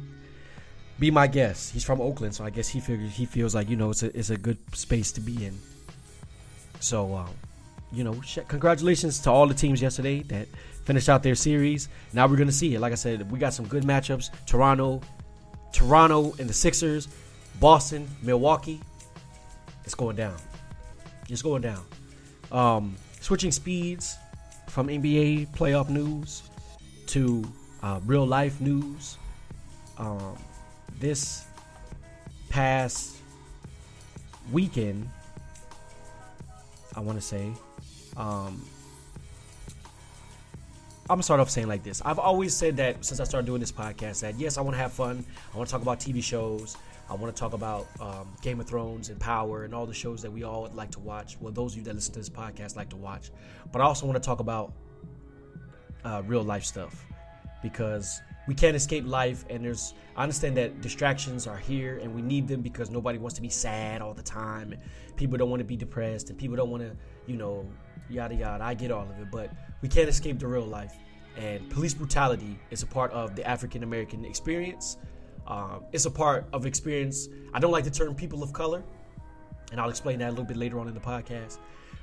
Be 0.99 1.11
my 1.11 1.27
guest. 1.27 1.73
He's 1.73 1.85
from 1.85 2.01
Oakland, 2.01 2.35
so 2.35 2.45
I 2.45 2.51
guess 2.51 2.67
he 2.67 2.81
figures 2.81 3.13
he 3.13 3.27
feels 3.27 3.55
like 3.55 3.69
you 3.69 3.77
know 3.77 3.91
it's 3.91 4.03
a 4.03 4.19
it's 4.19 4.31
a 4.31 4.37
good 4.37 4.59
space 4.75 5.13
to 5.13 5.21
be 5.21 5.45
in. 5.45 5.57
So, 6.81 7.15
uh, 7.15 7.29
you 7.93 8.05
know, 8.05 8.21
congratulations 8.49 9.21
to 9.21 9.31
all 9.31 9.47
the 9.47 9.55
teams 9.55 9.81
yesterday 9.81 10.23
that 10.23 10.49
finished 10.87 11.09
out 11.09 11.23
their 11.23 11.35
series. 11.35 11.89
Now 12.13 12.27
we're 12.27 12.37
gonna 12.37 12.53
see 12.53 12.75
it. 12.75 12.81
Like 12.81 12.93
I 12.93 12.97
said, 12.97 13.31
we 13.31 13.39
got 13.39 13.53
some 13.53 13.67
good 13.67 13.83
matchups. 13.83 14.31
Toronto, 14.47 15.03
Toronto 15.73 16.33
and 16.39 16.49
the 16.49 16.55
Sixers, 16.55 17.09
Boston, 17.61 18.09
Milwaukee. 18.23 18.81
It's 19.85 19.95
going 19.95 20.17
down. 20.17 20.37
It's 21.29 21.43
going 21.43 21.63
down. 21.63 21.85
Um, 22.53 22.97
switching 23.21 23.51
speeds 23.51 24.17
from 24.69 24.87
NBA 24.87 25.49
playoff 25.49 25.89
news 25.89 26.45
to 27.09 27.45
uh, 27.83 28.01
real 28.07 28.27
life 28.27 28.61
news. 28.61 29.19
Um, 29.99 30.37
this 30.99 31.47
past 32.49 33.17
weekend, 34.53 35.09
I 36.95 37.01
want 37.01 37.19
to 37.19 37.25
say, 37.25 37.53
um, 38.17 38.65
I'm 41.09 41.17
gonna 41.19 41.23
start 41.23 41.39
off 41.39 41.51
saying 41.51 41.69
like 41.69 41.85
this. 41.85 42.03
I've 42.05 42.19
always 42.19 42.53
said 42.53 42.77
that 42.79 43.05
since 43.05 43.21
I 43.21 43.25
started 43.25 43.47
doing 43.47 43.61
this 43.61 43.71
podcast 43.71 44.21
that 44.23 44.37
yes, 44.41 44.59
I 44.59 44.61
want 44.61 44.75
to 44.75 44.79
have 44.79 44.93
fun. 44.93 45.25
I 45.55 45.57
want 45.57 45.69
to 45.69 45.73
talk 45.73 45.83
about 45.83 46.01
TV 46.01 46.21
shows, 46.21 46.77
I 47.09 47.15
want 47.15 47.35
to 47.35 47.39
talk 47.39 47.53
about 47.53 47.87
um, 48.01 48.33
Game 48.43 48.59
of 48.59 48.67
Thrones 48.67 49.09
and 49.11 49.21
Power 49.21 49.65
and 49.65 49.73
all 49.73 49.87
the 49.87 49.95
shows 49.95 50.21
that 50.23 50.33
we 50.33 50.43
all 50.43 50.69
like 50.75 50.91
to 50.93 50.99
watch. 50.99 51.37
Well, 51.41 51.53
those 51.53 51.73
of 51.73 51.79
you 51.79 51.85
that 51.85 51.95
listen 51.95 52.13
to 52.15 52.19
this 52.19 52.29
podcast 52.29 52.75
like 52.75 52.89
to 52.91 52.97
watch. 52.97 53.31
But 53.71 53.81
I 53.81 53.85
also 53.85 54.07
want 54.07 54.21
to 54.21 54.27
talk 54.27 54.41
about 54.41 54.73
uh, 56.05 56.23
real 56.27 56.43
life 56.43 56.65
stuff 56.65 57.05
because 57.63 58.21
we 58.47 58.55
can't 58.55 58.77
escape 58.77 59.05
life 59.07 59.45
and 59.51 59.65
there's 59.65 59.95
i 60.17 60.23
understand 60.23 60.57
that 60.57 60.81
distractions 60.81 61.47
are 61.47 61.57
here 61.57 61.99
and 62.03 62.15
we 62.15 62.23
need 62.23 62.47
them 62.47 62.61
because 62.61 62.91
nobody 62.91 63.19
wants 63.19 63.35
to 63.35 63.43
be 63.43 63.49
sad 63.49 64.01
all 64.01 64.15
the 64.15 64.23
time 64.23 64.73
and 64.73 64.81
people 65.17 65.37
don't 65.37 65.51
want 65.51 65.61
to 65.61 65.65
be 65.65 65.77
depressed 65.77 66.31
and 66.31 66.39
people 66.39 66.57
don't 66.57 66.71
want 66.71 66.83
to 66.83 66.97
you 67.27 67.37
know 67.37 67.67
yada 68.09 68.35
yada. 68.35 68.63
I 68.63 68.75
get 68.75 68.91
all 68.91 69.03
of 69.03 69.19
it 69.21 69.31
but 69.31 69.51
we 69.83 69.89
can't 69.89 70.09
escape 70.09 70.39
the 70.39 70.47
real 70.47 70.67
life 70.67 70.95
and 71.37 71.69
police 71.71 71.95
brutality 71.95 72.59
is 72.71 72.83
a 72.83 72.87
part 72.87 73.11
of 73.13 73.37
the 73.37 73.47
african 73.47 73.83
american 73.83 74.25
experience. 74.25 74.97
Um, 75.47 75.85
it's 75.93 76.07
a 76.07 76.11
part 76.11 76.47
of 76.53 76.67
experience. 76.67 77.29
I 77.55 77.61
don't 77.61 77.71
like 77.71 77.85
the 77.85 77.91
term 77.91 78.17
people 78.17 78.43
of 78.43 78.53
color 78.53 78.83
and 79.73 79.81
i'll 79.81 79.91
explain 79.91 80.19
that 80.19 80.29
a 80.29 80.31
little 80.31 80.45
bit 80.45 80.57
later 80.57 80.79
on 80.79 80.89
in 80.89 80.95
the 80.95 81.01
podcast 81.01 81.59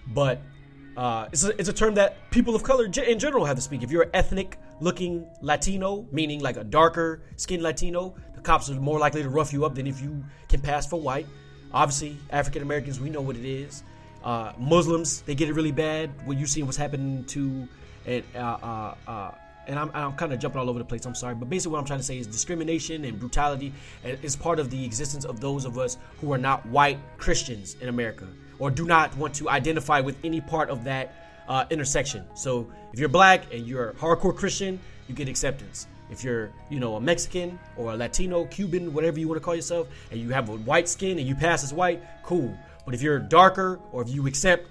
but 0.08 0.42
uh, 0.96 1.28
it's, 1.32 1.44
a, 1.44 1.60
it's 1.60 1.70
a 1.70 1.74
term 1.74 1.96
that 1.96 2.30
people 2.30 2.56
of 2.56 2.64
color 2.64 2.86
in 2.86 3.20
general 3.20 3.46
have 3.46 3.56
to 3.56 3.62
speak. 3.62 3.84
If 3.84 3.92
you're 3.92 4.04
an 4.04 4.12
ethnic 4.14 4.58
looking 4.80 5.26
Latino, 5.42 6.06
meaning 6.12 6.42
like 6.42 6.58
a 6.58 6.64
darker 6.64 7.22
skinned 7.36 7.64
Latino, 7.64 8.16
the 8.36 8.42
cops 8.42 8.70
are 8.70 8.76
more 8.76 9.00
likely 9.00 9.24
to 9.24 9.30
rough 9.30 9.54
you 9.54 9.66
up 9.66 9.76
than 9.76 9.88
if 9.88 10.02
you 10.02 10.24
can 10.50 10.62
pass 10.62 10.86
for 10.86 11.00
white. 11.00 11.26
Obviously, 11.74 12.18
African 12.30 12.62
Americans, 12.62 13.00
we 13.00 13.10
know 13.10 13.22
what 13.22 13.36
it 13.36 13.46
is. 13.46 13.84
Uh, 14.24 14.54
Muslims, 14.58 15.22
they 15.22 15.36
get 15.36 15.50
it 15.50 15.54
really 15.54 15.72
bad 15.72 16.12
when 16.26 16.38
you 16.38 16.46
see 16.46 16.64
what's 16.64 16.78
happening 16.78 17.26
to, 17.26 17.68
and 18.06 18.24
uh, 18.36 18.40
uh, 18.40 18.96
uh 19.08 19.32
and 19.66 19.80
I'm, 19.80 19.92
I'm 19.94 20.14
kind 20.14 20.34
of 20.34 20.40
jumping 20.40 20.60
all 20.60 20.70
over 20.70 20.78
the 20.78 20.86
place. 20.86 21.06
I'm 21.06 21.16
sorry, 21.16 21.36
but 21.36 21.50
basically 21.50 21.72
what 21.72 21.80
I'm 21.80 21.86
trying 21.86 22.00
to 22.00 22.06
say 22.06 22.18
is 22.18 22.28
discrimination 22.28 23.06
and 23.06 23.18
brutality 23.18 23.74
is 24.04 24.36
part 24.36 24.60
of 24.60 24.70
the 24.70 24.84
existence 24.84 25.24
of 25.24 25.40
those 25.40 25.64
of 25.64 25.78
us 25.78 25.98
who 26.20 26.34
are 26.34 26.38
not 26.38 26.66
white 26.66 27.00
Christians 27.18 27.78
in 27.80 27.88
America 27.88 28.28
or 28.64 28.72
do 28.72 28.86
not 28.86 29.16
want 29.18 29.34
to 29.36 29.50
identify 29.50 30.00
with 30.00 30.16
any 30.24 30.40
part 30.40 30.70
of 30.70 30.86
that 30.86 31.14
uh, 31.50 31.66
intersection. 31.70 32.24
So 32.34 32.72
if 32.94 33.00
you're 33.00 33.10
black 33.10 33.54
and 33.54 33.68
you're 33.68 33.90
a 33.90 33.94
hardcore 33.94 34.34
Christian, 34.34 34.80
you 35.10 35.14
get 35.14 35.28
acceptance. 35.28 35.86
If 36.10 36.24
you're, 36.24 36.50
you 36.70 36.80
know, 36.80 36.96
a 36.96 37.02
Mexican 37.02 37.60
or 37.76 37.92
a 37.92 37.98
Latino, 37.98 38.46
Cuban, 38.46 38.94
whatever 38.94 39.20
you 39.20 39.28
want 39.28 39.42
to 39.42 39.44
call 39.44 39.54
yourself, 39.54 39.90
and 40.12 40.22
you 40.22 40.30
have 40.30 40.48
a 40.48 40.56
white 40.56 40.88
skin 40.88 41.20
and 41.20 41.28
you 41.28 41.36
pass 41.36 41.62
as 41.66 41.74
white, 41.74 42.02
cool. 42.24 42.58
But 42.86 42.94
if 42.94 43.02
you're 43.02 43.20
darker 43.20 43.82
or 43.92 44.02
if 44.02 44.08
you 44.08 44.28
accept 44.28 44.66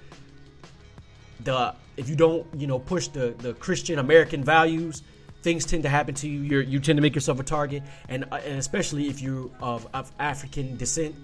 the, 1.45 1.75
if 1.99 2.09
you 2.09 2.17
don't, 2.17 2.47
you 2.57 2.67
know, 2.67 2.79
push 2.79 3.09
the 3.09 3.35
the 3.37 3.53
Christian 3.53 3.99
American 3.99 4.43
values, 4.43 5.03
things 5.43 5.67
tend 5.67 5.83
to 5.83 5.91
happen 5.91 6.15
to 6.15 6.29
you. 6.29 6.41
you 6.41 6.59
you 6.61 6.81
tend 6.81 6.97
to 6.97 7.03
make 7.03 7.15
yourself 7.15 7.41
a 7.41 7.43
target, 7.43 7.83
and 8.09 8.25
uh, 8.33 8.37
and 8.37 8.59
especially 8.59 9.09
if 9.09 9.21
you're 9.21 9.51
of, 9.61 9.87
of 9.93 10.11
African 10.19 10.79
descent 10.79 11.15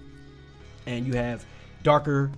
and 0.85 1.07
you 1.07 1.13
have 1.13 1.43
darker 1.81 2.29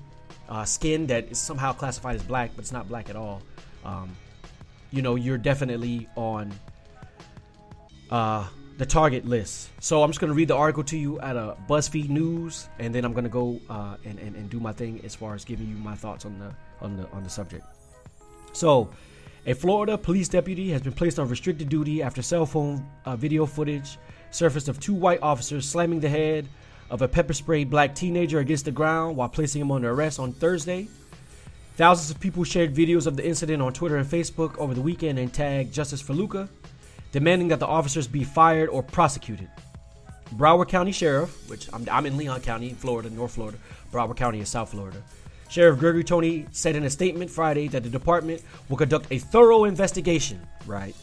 uh, 0.52 0.66
skin 0.66 1.08
that 1.08 1.32
is 1.32 1.40
somehow 1.40 1.72
classified 1.72 2.18
as 2.18 2.24
black, 2.24 2.52
but 2.56 2.64
it's 2.64 2.74
not 2.74 2.88
black 2.90 3.10
at 3.10 3.16
all, 3.16 3.42
um, 3.86 4.14
you 4.92 5.02
know, 5.02 5.16
you're 5.16 5.38
definitely 5.38 6.10
on 6.18 6.52
uh, 8.12 8.46
the 8.78 8.86
target 8.86 9.26
list. 9.26 9.70
So 9.80 10.04
I'm 10.04 10.10
just 10.10 10.20
going 10.20 10.30
to 10.30 10.36
read 10.36 10.50
the 10.50 10.56
article 10.56 10.84
to 10.84 10.98
you 10.98 11.20
at 11.22 11.38
a 11.38 11.56
BuzzFeed 11.70 12.10
News, 12.10 12.68
and 12.80 12.94
then 12.94 13.06
I'm 13.06 13.14
going 13.14 13.24
to 13.24 13.30
go 13.30 13.62
uh, 13.70 13.96
and, 14.04 14.20
and, 14.20 14.36
and 14.36 14.50
do 14.50 14.60
my 14.60 14.74
thing 14.74 15.00
as 15.06 15.16
far 15.16 15.36
as 15.36 15.46
giving 15.46 15.70
you 15.70 15.78
my 15.78 15.96
thoughts 15.96 16.26
on 16.26 16.38
the 16.38 16.54
on 16.82 16.98
the 16.98 17.10
on 17.12 17.24
the 17.24 17.30
subject. 17.30 17.66
So, 18.52 18.90
a 19.46 19.54
Florida 19.54 19.98
police 19.98 20.28
deputy 20.28 20.70
has 20.72 20.82
been 20.82 20.92
placed 20.92 21.18
on 21.18 21.30
restricted 21.30 21.70
duty 21.70 22.04
after 22.04 22.22
cell 22.22 22.46
phone 22.46 22.86
uh, 23.06 23.16
video 23.16 23.46
footage 23.46 23.98
surfaced 24.32 24.68
of 24.68 24.82
two 24.82 24.94
white 24.94 25.20
officers 25.22 25.68
slamming 25.68 26.02
the 26.02 26.10
head 26.10 26.46
of 26.92 27.02
a 27.02 27.08
pepper 27.08 27.34
sprayed 27.34 27.70
black 27.70 27.96
teenager 27.96 28.40
against 28.40 28.66
the 28.66 28.72
ground 28.72 29.16
while 29.16 29.30
placing 29.30 29.62
him 29.62 29.72
under 29.72 29.90
arrest 29.90 30.20
on 30.20 30.34
Thursday. 30.34 30.90
Thousands 31.78 32.12
of 32.12 32.20
people 32.20 32.44
shared 32.44 32.76
videos 32.76 33.08
of 33.08 33.16
the 33.16 33.26
incident 33.26 33.62
on 33.62 33.72
Twitter 33.72 33.96
and 33.96 34.06
Facebook 34.06 34.58
over 34.58 34.74
the 34.74 34.82
weekend 34.82 35.18
and 35.18 35.34
tagged 35.34 35.74
Justice 35.74 36.02
for 36.02 36.14
Luca, 36.14 36.50
demanding 37.14 37.48
that 37.48 37.62
the 37.62 37.66
officers 37.66 38.08
be 38.08 38.26
fired 38.26 38.68
or 38.70 38.84
prosecuted. 38.84 39.50
Broward 40.36 40.68
County 40.68 40.92
Sheriff, 40.92 41.50
which 41.50 41.70
I'm, 41.72 41.88
I'm 41.90 42.06
in 42.06 42.18
Leon 42.18 42.42
County, 42.42 42.74
Florida, 42.74 43.10
North 43.10 43.32
Florida. 43.32 43.58
Broward 43.94 44.18
County 44.18 44.42
is 44.42 44.50
South 44.50 44.72
Florida. 44.72 45.02
Sheriff 45.50 45.80
Gregory 45.80 46.04
Tony 46.04 46.46
said 46.52 46.76
in 46.76 46.84
a 46.84 46.90
statement 46.90 47.32
Friday 47.32 47.70
that 47.70 47.84
the 47.84 47.90
department 47.90 48.42
will 48.68 48.78
conduct 48.78 49.08
a 49.12 49.18
thorough 49.18 49.64
investigation, 49.64 50.46
right, 50.66 50.96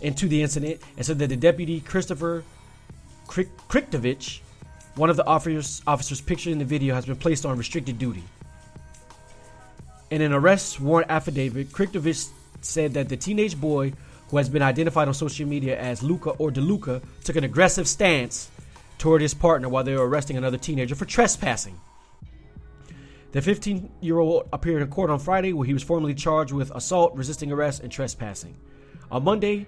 into 0.00 0.26
the 0.26 0.42
incident, 0.42 0.80
and 0.96 1.06
said 1.06 1.18
that 1.20 1.28
the 1.28 1.36
deputy 1.36 1.80
Christopher 1.80 2.42
Krickovich 3.28 4.40
one 4.96 5.10
of 5.10 5.16
the 5.16 5.26
officers, 5.26 5.82
officers 5.86 6.20
pictured 6.20 6.52
in 6.52 6.58
the 6.58 6.64
video 6.64 6.94
has 6.94 7.06
been 7.06 7.16
placed 7.16 7.46
on 7.46 7.56
restricted 7.56 7.98
duty. 7.98 8.24
In 10.10 10.22
an 10.22 10.32
arrest 10.32 10.80
warrant 10.80 11.10
affidavit, 11.10 11.70
Krickovich 11.70 12.28
said 12.62 12.94
that 12.94 13.08
the 13.08 13.16
teenage 13.16 13.60
boy, 13.60 13.92
who 14.30 14.38
has 14.38 14.48
been 14.48 14.62
identified 14.62 15.08
on 15.08 15.14
social 15.14 15.46
media 15.46 15.78
as 15.78 16.02
Luca 16.02 16.30
or 16.30 16.50
DeLuca, 16.50 17.02
took 17.24 17.36
an 17.36 17.44
aggressive 17.44 17.86
stance 17.86 18.50
toward 18.98 19.20
his 19.20 19.34
partner 19.34 19.68
while 19.68 19.84
they 19.84 19.94
were 19.94 20.08
arresting 20.08 20.36
another 20.36 20.56
teenager 20.56 20.94
for 20.94 21.04
trespassing. 21.04 21.78
The 23.32 23.42
15 23.42 23.90
year 24.00 24.18
old 24.18 24.48
appeared 24.52 24.80
in 24.80 24.88
court 24.88 25.10
on 25.10 25.18
Friday 25.18 25.52
where 25.52 25.66
he 25.66 25.74
was 25.74 25.82
formally 25.82 26.14
charged 26.14 26.52
with 26.52 26.70
assault, 26.74 27.14
resisting 27.14 27.52
arrest, 27.52 27.82
and 27.82 27.92
trespassing. 27.92 28.56
On 29.10 29.22
Monday, 29.22 29.66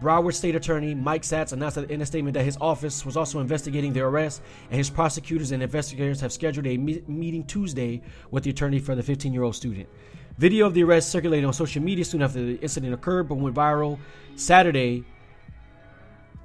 Broward 0.00 0.34
State 0.34 0.54
Attorney 0.54 0.94
Mike 0.94 1.22
Satz 1.22 1.52
announced 1.52 1.78
in 1.78 2.02
a 2.02 2.06
statement 2.06 2.34
that 2.34 2.44
his 2.44 2.58
office 2.60 3.06
was 3.06 3.16
also 3.16 3.40
investigating 3.40 3.92
the 3.92 4.00
arrest, 4.00 4.42
and 4.70 4.76
his 4.76 4.90
prosecutors 4.90 5.52
and 5.52 5.62
investigators 5.62 6.20
have 6.20 6.32
scheduled 6.32 6.66
a 6.66 6.76
me- 6.76 7.02
meeting 7.06 7.44
Tuesday 7.44 8.02
with 8.30 8.44
the 8.44 8.50
attorney 8.50 8.78
for 8.78 8.94
the 8.94 9.02
15 9.02 9.32
year 9.32 9.42
old 9.42 9.56
student. 9.56 9.88
Video 10.36 10.66
of 10.66 10.74
the 10.74 10.82
arrest 10.82 11.10
circulated 11.10 11.46
on 11.46 11.52
social 11.54 11.82
media 11.82 12.04
soon 12.04 12.20
after 12.20 12.44
the 12.44 12.56
incident 12.56 12.92
occurred, 12.92 13.26
but 13.28 13.36
went 13.36 13.56
viral 13.56 13.98
Saturday 14.34 15.02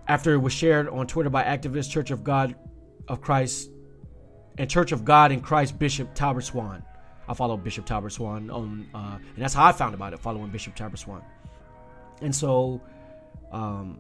after 0.07 0.33
it 0.33 0.37
was 0.37 0.53
shared 0.53 0.87
on 0.87 1.05
Twitter 1.05 1.29
by 1.29 1.43
activist 1.43 1.91
Church 1.91 2.09
of 2.09 2.23
God 2.23 2.55
of 3.09 3.19
Christ 3.19 3.69
and 4.57 4.69
Church 4.69 4.93
of 4.93 5.03
God 5.03 5.33
in 5.33 5.41
Christ 5.41 5.77
Bishop 5.77 6.13
Talbert 6.13 6.45
Swan. 6.45 6.83
I 7.27 7.33
follow 7.33 7.57
Bishop 7.57 7.85
Talbert 7.85 8.13
Swan 8.13 8.49
on, 8.49 8.87
uh, 8.93 9.17
and 9.17 9.43
that's 9.43 9.53
how 9.53 9.65
I 9.65 9.73
found 9.73 9.93
about 9.93 10.13
it, 10.13 10.19
following 10.19 10.51
Bishop 10.51 10.75
Talbert 10.75 10.99
Swan. 10.99 11.21
And 12.21 12.33
so 12.33 12.81
um, 13.51 13.99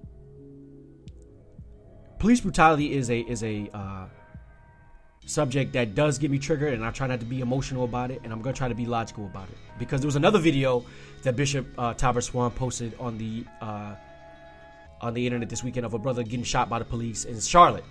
police 2.19 2.41
brutality 2.41 2.93
is 2.93 3.09
a 3.09 3.19
is 3.21 3.43
a 3.43 3.69
uh, 3.73 4.05
subject 5.25 5.73
that 5.73 5.95
does 5.95 6.17
get 6.17 6.31
me 6.31 6.39
triggered, 6.39 6.73
and 6.73 6.85
I 6.85 6.91
try 6.91 7.07
not 7.07 7.19
to 7.19 7.25
be 7.25 7.41
emotional 7.41 7.83
about 7.83 8.11
it, 8.11 8.21
and 8.23 8.31
I'm 8.31 8.41
gonna 8.41 8.55
try 8.55 8.67
to 8.67 8.75
be 8.75 8.85
logical 8.85 9.25
about 9.25 9.49
it. 9.49 9.57
Because 9.77 10.01
there 10.01 10.07
was 10.07 10.15
another 10.15 10.39
video 10.39 10.85
that 11.23 11.35
Bishop 11.35 11.67
uh, 11.77 11.93
Talbert 11.93 12.23
Swan 12.23 12.51
posted 12.51 12.93
on 12.99 13.17
the 13.17 13.45
uh, 13.61 13.95
on 15.01 15.13
the 15.13 15.25
internet 15.25 15.49
this 15.49 15.63
weekend 15.63 15.85
of 15.85 15.93
a 15.93 15.99
brother 15.99 16.23
getting 16.23 16.43
shot 16.43 16.69
by 16.69 16.79
the 16.79 16.85
police 16.85 17.25
in 17.25 17.39
Charlotte, 17.39 17.85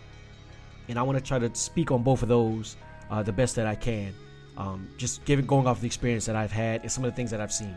and 0.88 0.98
I 0.98 1.02
want 1.02 1.18
to 1.18 1.24
try 1.24 1.38
to 1.38 1.54
speak 1.54 1.90
on 1.90 2.02
both 2.02 2.22
of 2.22 2.28
those 2.28 2.76
uh, 3.10 3.22
the 3.22 3.32
best 3.32 3.56
that 3.56 3.66
I 3.66 3.74
can, 3.74 4.14
um, 4.56 4.88
just 4.96 5.24
giving 5.24 5.46
going 5.46 5.66
off 5.66 5.80
the 5.80 5.86
experience 5.86 6.26
that 6.26 6.36
I've 6.36 6.52
had 6.52 6.82
and 6.82 6.92
some 6.92 7.04
of 7.04 7.10
the 7.10 7.16
things 7.16 7.30
that 7.32 7.40
I've 7.40 7.52
seen. 7.52 7.76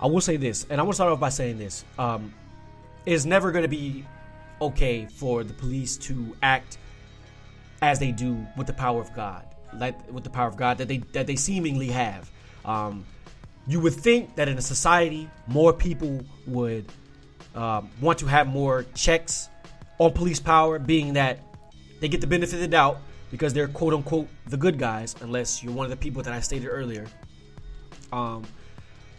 I 0.00 0.06
will 0.06 0.20
say 0.20 0.36
this, 0.36 0.66
and 0.70 0.80
I 0.80 0.84
want 0.84 0.92
to 0.92 0.96
start 0.96 1.12
off 1.12 1.20
by 1.20 1.28
saying 1.28 1.58
this: 1.58 1.84
um, 1.98 2.32
it's 3.06 3.24
never 3.24 3.50
going 3.50 3.62
to 3.62 3.68
be 3.68 4.04
okay 4.60 5.06
for 5.06 5.44
the 5.44 5.54
police 5.54 5.96
to 5.96 6.36
act 6.42 6.78
as 7.82 7.98
they 7.98 8.12
do 8.12 8.46
with 8.56 8.66
the 8.66 8.72
power 8.72 9.00
of 9.00 9.14
God, 9.14 9.44
like 9.74 9.96
with 10.12 10.24
the 10.24 10.30
power 10.30 10.48
of 10.48 10.56
God 10.56 10.78
that 10.78 10.88
they 10.88 10.98
that 11.12 11.26
they 11.26 11.36
seemingly 11.36 11.88
have. 11.88 12.30
Um, 12.64 13.04
you 13.66 13.80
would 13.80 13.94
think 13.94 14.36
that 14.36 14.48
in 14.48 14.56
a 14.56 14.62
society, 14.62 15.28
more 15.46 15.72
people 15.72 16.24
would 16.46 16.86
um, 17.54 17.90
want 18.00 18.18
to 18.20 18.26
have 18.26 18.46
more 18.46 18.86
checks 18.94 19.48
on 19.98 20.12
police 20.12 20.40
power, 20.40 20.78
being 20.78 21.14
that 21.14 21.40
they 22.00 22.08
get 22.08 22.20
the 22.20 22.26
benefit 22.26 22.54
of 22.54 22.60
the 22.60 22.68
doubt 22.68 23.00
because 23.30 23.52
they're 23.52 23.68
quote 23.68 23.94
unquote 23.94 24.28
the 24.46 24.56
good 24.56 24.78
guys, 24.78 25.14
unless 25.20 25.62
you're 25.62 25.72
one 25.72 25.84
of 25.84 25.90
the 25.90 25.96
people 25.96 26.22
that 26.22 26.32
I 26.32 26.40
stated 26.40 26.68
earlier. 26.68 27.06
Um, 28.12 28.44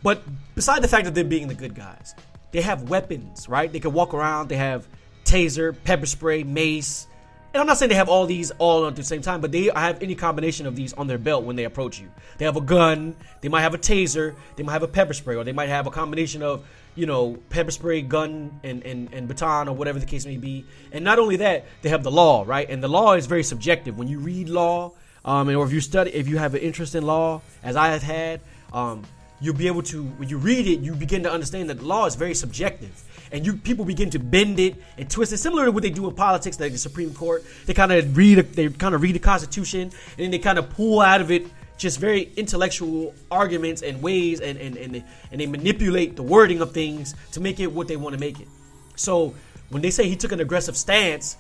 but 0.04 0.24
beside 0.56 0.82
the 0.82 0.88
fact 0.88 1.08
of 1.08 1.14
them 1.14 1.30
being 1.30 1.48
the 1.48 1.56
good 1.56 1.76
guys, 1.76 2.16
they 2.52 2.62
have 2.62 2.90
weapons, 2.90 3.48
right? 3.48 3.72
They 3.72 3.80
can 3.80 3.94
walk 3.94 4.14
around. 4.14 4.50
They 4.50 4.58
have 4.58 4.88
taser, 5.26 5.76
pepper 5.84 6.06
spray, 6.06 6.44
mace. 6.44 7.08
And 7.54 7.62
I'm 7.62 7.68
not 7.68 7.78
saying 7.78 7.90
they 7.90 7.96
have 7.96 8.10
all 8.10 8.26
these 8.26 8.52
all 8.60 8.86
at 8.88 8.96
the 8.96 9.04
same 9.04 9.22
time, 9.22 9.42
but 9.42 9.52
they 9.52 9.72
have 9.76 10.04
any 10.04 10.14
combination 10.14 10.68
of 10.68 10.76
these 10.76 10.94
on 10.94 11.08
their 11.08 11.18
belt 11.18 11.44
when 11.44 11.56
they 11.56 11.64
approach 11.64 12.00
you. 12.00 12.10
They 12.38 12.46
have 12.46 12.58
a 12.58 12.62
gun, 12.62 13.16
they 13.42 13.50
might 13.50 13.62
have 13.62 13.74
a 13.74 13.78
taser, 13.78 14.36
they 14.56 14.64
might 14.64 14.74
have 14.74 14.84
a 14.84 14.88
pepper 14.88 15.14
spray, 15.14 15.36
or 15.36 15.44
they 15.44 15.52
might 15.52 15.70
have 15.70 15.88
a 15.88 15.92
combination 15.92 16.44
of, 16.44 16.64
you 16.94 17.08
know, 17.08 17.40
pepper 17.50 17.72
spray, 17.72 18.04
gun, 18.04 18.60
and, 18.64 18.84
and, 18.84 19.12
and 19.14 19.28
baton, 19.28 19.68
or 19.68 19.76
whatever 19.76 19.98
the 19.98 20.06
case 20.06 20.28
may 20.28 20.38
be. 20.38 20.66
And 20.92 21.04
not 21.04 21.18
only 21.18 21.38
that, 21.38 21.66
they 21.82 21.90
have 21.90 22.04
the 22.04 22.12
law, 22.12 22.44
right? 22.46 22.70
And 22.70 22.84
the 22.84 22.88
law 22.88 23.14
is 23.14 23.26
very 23.26 23.44
subjective. 23.44 23.98
When 23.98 24.08
you 24.08 24.20
read 24.20 24.48
law, 24.48 24.92
um, 25.26 25.48
and 25.48 25.58
or 25.58 25.66
if 25.66 25.74
you 25.74 25.82
study, 25.82 26.12
if 26.12 26.28
you 26.28 26.38
have 26.38 26.54
an 26.54 26.62
interest 26.62 26.94
in 26.94 27.04
law, 27.04 27.42
as 27.64 27.76
I 27.76 27.90
have 27.90 28.04
had, 28.04 28.42
um, 28.74 29.04
you'll 29.42 29.56
be 29.56 29.68
able 29.68 29.84
to 29.84 30.04
when 30.04 30.30
you 30.30 30.38
read 30.38 30.68
it 30.68 30.80
you 30.80 30.94
begin 30.96 31.24
to 31.24 31.32
understand 31.32 31.70
that 31.70 31.80
the 31.80 31.86
law 31.86 32.06
is 32.06 32.16
very 32.16 32.34
subjective 32.34 33.04
and 33.32 33.46
you 33.46 33.54
people 33.58 33.86
begin 33.86 34.10
to 34.12 34.20
bend 34.20 34.60
it 34.60 34.76
and 34.98 35.10
twist 35.10 35.34
it, 35.34 35.38
similar 35.38 35.66
to 35.66 35.72
what 35.72 35.84
they 35.84 35.90
do 35.90 36.08
in 36.08 36.16
politics, 36.16 36.60
like 36.60 36.72
the 36.72 36.78
Supreme 36.78 37.14
Court. 37.14 37.44
They 37.66 37.74
kind 37.74 37.92
of 37.92 38.16
read, 38.18 38.38
they 38.54 38.70
kind 38.70 38.96
of 38.96 39.02
read 39.02 39.16
the 39.16 39.20
Constitution, 39.20 39.82
and 39.82 39.94
then 40.18 40.32
they 40.32 40.40
kind 40.40 40.58
of 40.58 40.70
pull 40.70 41.02
out 41.02 41.22
of 41.22 41.32
it 41.32 41.48
just 41.78 42.00
very 42.00 42.32
intellectual 42.36 43.14
arguments 43.32 43.82
and 43.82 44.02
ways, 44.02 44.42
and 44.42 44.58
and 44.58 44.78
and, 44.78 44.96
they, 44.96 45.04
and 45.32 45.42
they 45.42 45.46
manipulate 45.46 46.16
the 46.16 46.24
wording 46.24 46.62
of 46.62 46.74
things 46.74 47.16
to 47.34 47.40
make 47.40 47.60
it 47.60 47.72
what 47.72 47.88
they 47.88 47.98
want 47.98 48.14
to 48.14 48.20
make 48.20 48.40
it. 48.40 48.48
So 48.96 49.36
when 49.70 49.82
they 49.82 49.92
say 49.92 50.10
he 50.10 50.16
took 50.16 50.32
an 50.32 50.40
aggressive 50.40 50.76
stance, 50.76 51.38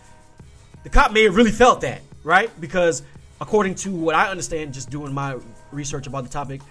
the 0.84 0.90
cop 0.90 1.12
may 1.12 1.24
have 1.24 1.36
really 1.36 1.52
felt 1.52 1.82
that, 1.82 2.02
right? 2.24 2.50
Because 2.62 3.04
according 3.42 3.76
to 3.76 3.92
what 3.92 4.16
I 4.16 4.30
understand, 4.30 4.74
just 4.74 4.90
doing 4.90 5.14
my 5.14 5.38
research 5.72 6.08
about 6.08 6.24
the 6.24 6.30
topic, 6.30 6.62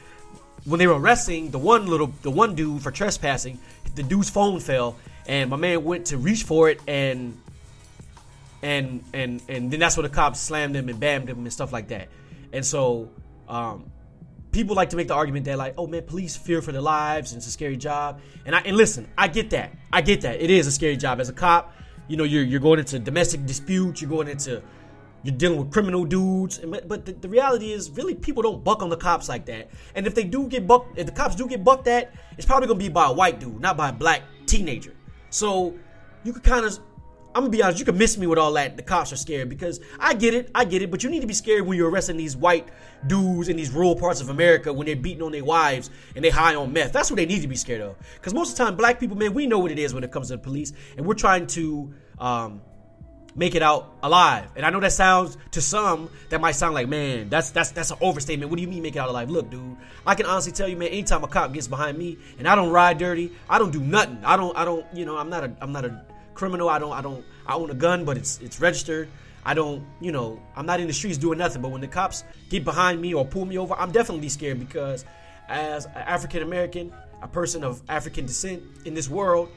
when 0.68 0.78
they 0.78 0.86
were 0.86 0.98
arresting 0.98 1.50
the 1.50 1.58
one 1.58 1.86
little 1.86 2.12
the 2.22 2.30
one 2.30 2.54
dude 2.54 2.82
for 2.82 2.90
trespassing, 2.90 3.58
the 3.94 4.02
dude's 4.02 4.28
phone 4.28 4.60
fell, 4.60 4.96
and 5.26 5.50
my 5.50 5.56
man 5.56 5.82
went 5.82 6.06
to 6.06 6.18
reach 6.18 6.42
for 6.42 6.68
it, 6.68 6.80
and 6.86 7.40
and 8.62 9.02
and 9.14 9.42
and 9.48 9.70
then 9.70 9.80
that's 9.80 9.96
when 9.96 10.04
the 10.04 10.10
cops 10.10 10.40
slammed 10.40 10.76
him 10.76 10.88
and 10.88 11.00
bammed 11.00 11.28
him 11.28 11.38
and 11.38 11.52
stuff 11.52 11.72
like 11.72 11.88
that. 11.88 12.08
And 12.52 12.64
so, 12.64 13.08
um, 13.48 13.90
people 14.52 14.76
like 14.76 14.90
to 14.90 14.96
make 14.96 15.08
the 15.08 15.14
argument 15.14 15.46
that 15.46 15.56
like, 15.56 15.74
oh 15.78 15.86
man, 15.86 16.02
police 16.02 16.36
fear 16.36 16.60
for 16.60 16.72
their 16.72 16.82
lives 16.82 17.32
and 17.32 17.38
it's 17.38 17.46
a 17.46 17.50
scary 17.50 17.76
job. 17.76 18.20
And 18.44 18.54
I 18.54 18.60
and 18.60 18.76
listen, 18.76 19.08
I 19.16 19.28
get 19.28 19.50
that. 19.50 19.72
I 19.90 20.02
get 20.02 20.20
that. 20.22 20.40
It 20.40 20.50
is 20.50 20.66
a 20.66 20.72
scary 20.72 20.96
job 20.96 21.18
as 21.18 21.30
a 21.30 21.32
cop. 21.32 21.74
You 22.08 22.16
know, 22.18 22.24
you're 22.24 22.44
you're 22.44 22.60
going 22.60 22.78
into 22.78 22.98
domestic 22.98 23.46
disputes. 23.46 24.02
You're 24.02 24.10
going 24.10 24.28
into 24.28 24.62
you're 25.22 25.36
dealing 25.36 25.58
with 25.58 25.72
criminal 25.72 26.04
dudes. 26.04 26.58
But 26.58 27.04
the, 27.04 27.12
the, 27.12 27.28
reality 27.28 27.72
is, 27.72 27.90
really, 27.90 28.14
people 28.14 28.42
don't 28.42 28.62
buck 28.62 28.82
on 28.82 28.88
the 28.88 28.96
cops 28.96 29.28
like 29.28 29.46
that. 29.46 29.70
And 29.94 30.06
if 30.06 30.14
they 30.14 30.24
do 30.24 30.46
get 30.46 30.66
bucked, 30.66 30.98
if 30.98 31.06
the 31.06 31.12
cops 31.12 31.34
do 31.34 31.46
get 31.46 31.64
bucked 31.64 31.88
at, 31.88 32.12
it's 32.36 32.46
probably 32.46 32.68
gonna 32.68 32.78
be 32.78 32.88
by 32.88 33.06
a 33.06 33.12
white 33.12 33.40
dude, 33.40 33.60
not 33.60 33.76
by 33.76 33.88
a 33.88 33.92
black 33.92 34.22
teenager. 34.46 34.94
So 35.30 35.74
you 36.24 36.32
could 36.32 36.44
kind 36.44 36.64
of, 36.64 36.78
I'm 37.34 37.42
gonna 37.42 37.50
be 37.50 37.62
honest, 37.62 37.78
you 37.78 37.84
can 37.84 37.98
miss 37.98 38.16
me 38.16 38.26
with 38.26 38.38
all 38.38 38.52
that. 38.52 38.76
The 38.76 38.82
cops 38.82 39.12
are 39.12 39.16
scared 39.16 39.48
because 39.48 39.80
I 39.98 40.14
get 40.14 40.34
it, 40.34 40.50
I 40.54 40.64
get 40.64 40.82
it. 40.82 40.90
But 40.90 41.02
you 41.02 41.10
need 41.10 41.20
to 41.20 41.26
be 41.26 41.34
scared 41.34 41.66
when 41.66 41.76
you're 41.76 41.90
arresting 41.90 42.16
these 42.16 42.36
white 42.36 42.68
dudes 43.08 43.48
in 43.48 43.56
these 43.56 43.70
rural 43.70 43.96
parts 43.96 44.20
of 44.20 44.28
America 44.28 44.72
when 44.72 44.86
they're 44.86 44.96
beating 44.96 45.22
on 45.22 45.32
their 45.32 45.44
wives 45.44 45.90
and 46.14 46.24
they 46.24 46.30
high 46.30 46.54
on 46.54 46.72
meth. 46.72 46.92
That's 46.92 47.10
what 47.10 47.16
they 47.16 47.26
need 47.26 47.42
to 47.42 47.48
be 47.48 47.56
scared 47.56 47.80
of. 47.80 47.96
Because 48.14 48.34
most 48.34 48.52
of 48.52 48.58
the 48.58 48.64
time, 48.64 48.76
black 48.76 49.00
people, 49.00 49.16
man, 49.16 49.34
we 49.34 49.46
know 49.46 49.58
what 49.58 49.72
it 49.72 49.78
is 49.78 49.92
when 49.92 50.04
it 50.04 50.12
comes 50.12 50.28
to 50.28 50.34
the 50.34 50.42
police, 50.42 50.72
and 50.96 51.04
we're 51.04 51.14
trying 51.14 51.46
to. 51.48 51.92
Um, 52.18 52.62
make 53.38 53.54
it 53.54 53.62
out 53.62 53.94
alive. 54.02 54.50
And 54.56 54.66
I 54.66 54.70
know 54.70 54.80
that 54.80 54.92
sounds 54.92 55.38
to 55.52 55.60
some 55.60 56.10
that 56.28 56.40
might 56.40 56.52
sound 56.52 56.74
like, 56.74 56.88
man, 56.88 57.28
that's 57.28 57.50
that's 57.50 57.70
that's 57.70 57.90
an 57.92 57.98
overstatement. 58.00 58.50
What 58.50 58.56
do 58.56 58.62
you 58.62 58.68
mean 58.68 58.82
make 58.82 58.96
it 58.96 58.98
out 58.98 59.08
alive? 59.08 59.30
Look, 59.30 59.48
dude, 59.48 59.76
I 60.04 60.14
can 60.16 60.26
honestly 60.26 60.52
tell 60.52 60.68
you, 60.68 60.76
man, 60.76 60.88
anytime 60.88 61.22
a 61.22 61.28
cop 61.28 61.52
gets 61.52 61.68
behind 61.68 61.96
me 61.96 62.18
and 62.38 62.48
I 62.48 62.56
don't 62.56 62.70
ride 62.70 62.98
dirty, 62.98 63.32
I 63.48 63.58
don't 63.58 63.70
do 63.70 63.80
nothing. 63.80 64.18
I 64.24 64.36
don't 64.36 64.56
I 64.58 64.64
don't 64.64 64.84
you 64.92 65.06
know 65.06 65.16
I'm 65.16 65.30
not 65.30 65.44
a 65.44 65.52
I'm 65.60 65.72
not 65.72 65.84
a 65.84 66.04
criminal. 66.34 66.68
I 66.68 66.78
don't 66.78 66.92
I 66.92 67.00
don't 67.00 67.24
I 67.46 67.54
own 67.54 67.70
a 67.70 67.74
gun, 67.74 68.04
but 68.04 68.18
it's 68.18 68.40
it's 68.40 68.60
registered. 68.60 69.08
I 69.44 69.54
don't, 69.54 69.86
you 70.00 70.12
know, 70.12 70.42
I'm 70.56 70.66
not 70.66 70.78
in 70.80 70.88
the 70.88 70.92
streets 70.92 71.16
doing 71.16 71.38
nothing. 71.38 71.62
But 71.62 71.70
when 71.70 71.80
the 71.80 71.86
cops 71.86 72.24
get 72.50 72.64
behind 72.64 73.00
me 73.00 73.14
or 73.14 73.24
pull 73.24 73.46
me 73.46 73.56
over, 73.56 73.72
I'm 73.74 73.92
definitely 73.92 74.28
scared 74.28 74.58
because 74.58 75.06
as 75.48 75.86
an 75.86 75.92
African 75.94 76.42
American, 76.42 76.92
a 77.22 77.28
person 77.28 77.64
of 77.64 77.80
African 77.88 78.26
descent 78.26 78.62
in 78.84 78.94
this 78.94 79.08
world, 79.08 79.48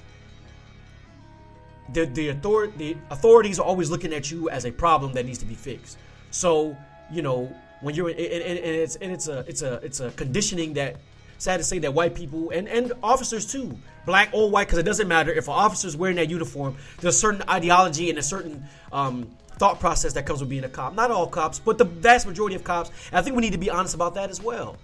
the 1.93 2.05
the 2.05 2.31
author 2.31 2.71
the 2.77 2.97
authorities 3.09 3.59
are 3.59 3.65
always 3.65 3.89
looking 3.89 4.13
at 4.13 4.31
you 4.31 4.49
as 4.49 4.65
a 4.65 4.71
problem 4.71 5.13
that 5.13 5.25
needs 5.25 5.39
to 5.39 5.45
be 5.45 5.55
fixed. 5.55 5.97
So 6.31 6.75
you 7.11 7.21
know 7.21 7.53
when 7.81 7.95
you're 7.95 8.09
and, 8.09 8.19
and, 8.19 8.59
and 8.59 8.75
it's 8.75 8.95
and 8.95 9.11
it's 9.11 9.27
a 9.27 9.39
it's 9.47 9.61
a 9.61 9.73
it's 9.83 9.99
a 9.99 10.11
conditioning 10.11 10.73
that 10.73 10.97
sad 11.37 11.57
to 11.57 11.63
say 11.63 11.79
that 11.79 11.93
white 11.93 12.15
people 12.15 12.51
and 12.51 12.67
and 12.67 12.93
officers 13.01 13.45
too, 13.45 13.77
black 14.05 14.29
or 14.31 14.49
white, 14.49 14.67
because 14.67 14.79
it 14.79 14.83
doesn't 14.83 15.07
matter 15.07 15.31
if 15.31 15.47
an 15.47 15.53
officer's 15.53 15.97
wearing 15.97 16.17
that 16.17 16.29
uniform. 16.29 16.77
There's 16.99 17.15
a 17.15 17.19
certain 17.19 17.43
ideology 17.49 18.09
and 18.09 18.19
a 18.19 18.23
certain 18.23 18.63
um, 18.91 19.29
thought 19.57 19.79
process 19.79 20.13
that 20.13 20.25
comes 20.25 20.39
with 20.39 20.49
being 20.49 20.63
a 20.63 20.69
cop. 20.69 20.93
Not 20.93 21.11
all 21.11 21.27
cops, 21.27 21.59
but 21.59 21.77
the 21.77 21.85
vast 21.85 22.27
majority 22.27 22.55
of 22.55 22.63
cops. 22.63 22.91
I 23.11 23.21
think 23.21 23.35
we 23.35 23.41
need 23.41 23.53
to 23.53 23.59
be 23.59 23.69
honest 23.69 23.95
about 23.95 24.13
that 24.15 24.29
as 24.29 24.41
well. 24.41 24.77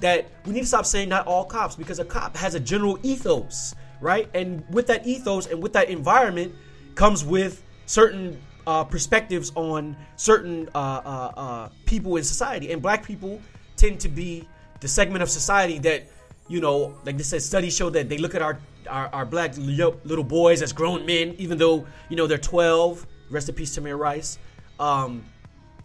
That 0.00 0.30
we 0.46 0.52
need 0.52 0.60
to 0.60 0.66
stop 0.66 0.86
saying 0.86 1.08
not 1.08 1.26
all 1.26 1.44
cops 1.44 1.76
because 1.76 1.98
a 1.98 2.04
cop 2.04 2.36
has 2.36 2.54
a 2.54 2.60
general 2.60 2.98
ethos 3.02 3.74
right? 4.00 4.28
And 4.34 4.64
with 4.70 4.86
that 4.88 5.06
ethos 5.06 5.46
and 5.46 5.62
with 5.62 5.72
that 5.74 5.88
environment 5.88 6.54
comes 6.94 7.24
with 7.24 7.62
certain 7.86 8.40
uh, 8.66 8.84
perspectives 8.84 9.50
on 9.54 9.96
certain 10.16 10.68
uh, 10.74 10.78
uh, 10.78 11.32
uh, 11.36 11.68
people 11.86 12.16
in 12.16 12.24
society. 12.24 12.70
And 12.70 12.82
black 12.82 13.04
people 13.04 13.40
tend 13.76 14.00
to 14.00 14.08
be 14.08 14.46
the 14.80 14.88
segment 14.88 15.22
of 15.22 15.30
society 15.30 15.78
that, 15.78 16.04
you 16.48 16.60
know, 16.60 16.94
like 17.04 17.16
they 17.16 17.22
said, 17.22 17.42
studies 17.42 17.74
show 17.74 17.88
that 17.90 18.08
they 18.08 18.18
look 18.18 18.34
at 18.34 18.42
our, 18.42 18.58
our, 18.88 19.08
our 19.14 19.24
black 19.24 19.56
little 19.56 20.24
boys 20.24 20.60
as 20.60 20.72
grown 20.72 21.06
men, 21.06 21.34
even 21.38 21.56
though, 21.56 21.86
you 22.08 22.16
know, 22.16 22.26
they're 22.26 22.38
12. 22.38 23.06
Rest 23.30 23.48
in 23.48 23.54
peace, 23.54 23.76
Tamir 23.76 23.98
Rice. 23.98 24.38
Um, 24.78 25.24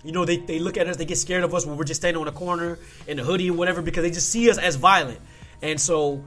you 0.03 0.11
know, 0.11 0.25
they, 0.25 0.37
they 0.37 0.59
look 0.59 0.75
at 0.77 0.87
us, 0.87 0.97
they 0.97 1.05
get 1.05 1.17
scared 1.17 1.43
of 1.43 1.53
us 1.53 1.65
when 1.65 1.77
we're 1.77 1.85
just 1.85 2.01
standing 2.01 2.19
on 2.19 2.27
a 2.27 2.31
corner 2.33 2.77
in 3.07 3.17
a 3.19 3.23
hoodie 3.23 3.49
or 3.49 3.53
whatever 3.53 3.81
because 3.81 4.03
they 4.03 4.11
just 4.11 4.29
see 4.29 4.49
us 4.49 4.57
as 4.57 4.75
violent. 4.75 5.19
And 5.61 5.79
so 5.79 6.21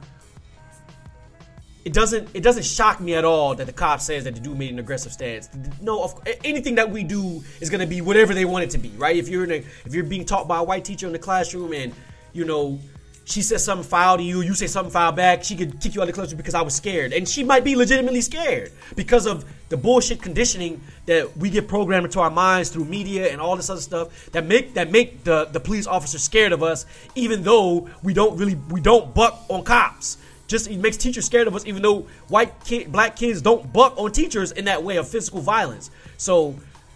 it 1.87 1.93
doesn't 1.93 2.27
it 2.33 2.43
doesn't 2.43 2.65
shock 2.65 2.99
me 2.99 3.13
at 3.13 3.23
all 3.23 3.55
that 3.55 3.65
the 3.65 3.71
cop 3.71 4.01
says 4.01 4.25
that 4.25 4.35
the 4.35 4.41
dude 4.41 4.57
made 4.57 4.71
an 4.71 4.79
aggressive 4.79 5.13
stance. 5.13 5.49
No, 5.79 6.03
of, 6.03 6.21
anything 6.43 6.75
that 6.75 6.91
we 6.91 7.01
do 7.01 7.41
is 7.61 7.69
going 7.69 7.79
to 7.79 7.87
be 7.87 8.01
whatever 8.01 8.33
they 8.33 8.43
want 8.43 8.65
it 8.65 8.71
to 8.71 8.77
be, 8.77 8.89
right? 8.97 9.15
If 9.15 9.29
you're 9.29 9.45
in 9.45 9.51
a, 9.51 9.63
if 9.85 9.95
you're 9.95 10.03
being 10.03 10.25
taught 10.25 10.49
by 10.49 10.57
a 10.57 10.63
white 10.63 10.83
teacher 10.83 11.07
in 11.07 11.13
the 11.13 11.19
classroom 11.19 11.71
and 11.71 11.93
you 12.33 12.43
know 12.43 12.77
she 13.23 13.41
says 13.41 13.63
something 13.63 13.87
foul 13.87 14.17
to 14.17 14.23
you, 14.23 14.41
you 14.41 14.53
say 14.53 14.67
something 14.67 14.91
foul 14.91 15.13
back, 15.13 15.45
she 15.45 15.55
could 15.55 15.79
kick 15.79 15.95
you 15.95 16.01
out 16.01 16.03
of 16.03 16.07
the 16.07 16.13
classroom 16.13 16.35
because 16.35 16.55
I 16.55 16.61
was 16.61 16.75
scared, 16.75 17.13
and 17.13 17.25
she 17.25 17.45
might 17.45 17.63
be 17.63 17.77
legitimately 17.77 18.19
scared 18.19 18.73
because 18.97 19.25
of 19.25 19.45
the 19.69 19.77
bullshit 19.77 20.21
conditioning 20.21 20.81
that 21.05 21.37
we 21.37 21.49
get 21.49 21.69
programmed 21.69 22.07
into 22.07 22.19
our 22.19 22.29
minds 22.29 22.67
through 22.69 22.85
media 22.85 23.31
and 23.31 23.39
all 23.39 23.55
this 23.55 23.69
other 23.69 23.79
stuff 23.79 24.29
that 24.33 24.45
make 24.45 24.73
that 24.73 24.91
make 24.91 25.23
the 25.23 25.45
the 25.45 25.61
police 25.61 25.87
officer 25.87 26.19
scared 26.19 26.51
of 26.51 26.63
us, 26.63 26.85
even 27.15 27.43
though 27.43 27.89
we 28.03 28.13
don't 28.13 28.37
really 28.37 28.55
we 28.55 28.81
don't 28.81 29.13
buck 29.13 29.45
on 29.47 29.63
cops 29.63 30.17
just 30.47 30.69
it 30.69 30.79
makes 30.79 30.97
teachers 30.97 31.25
scared 31.25 31.47
of 31.47 31.55
us, 31.55 31.65
even 31.65 31.81
though 31.81 32.07
white 32.29 32.53
kid, 32.63 32.91
black 32.91 33.15
kids 33.15 33.41
don't 33.41 33.71
buck 33.71 33.97
on 33.97 34.11
teachers 34.11 34.51
in 34.51 34.65
that 34.65 34.83
way 34.83 34.97
of 34.97 35.07
physical 35.07 35.41
violence. 35.41 35.91
So 36.17 36.55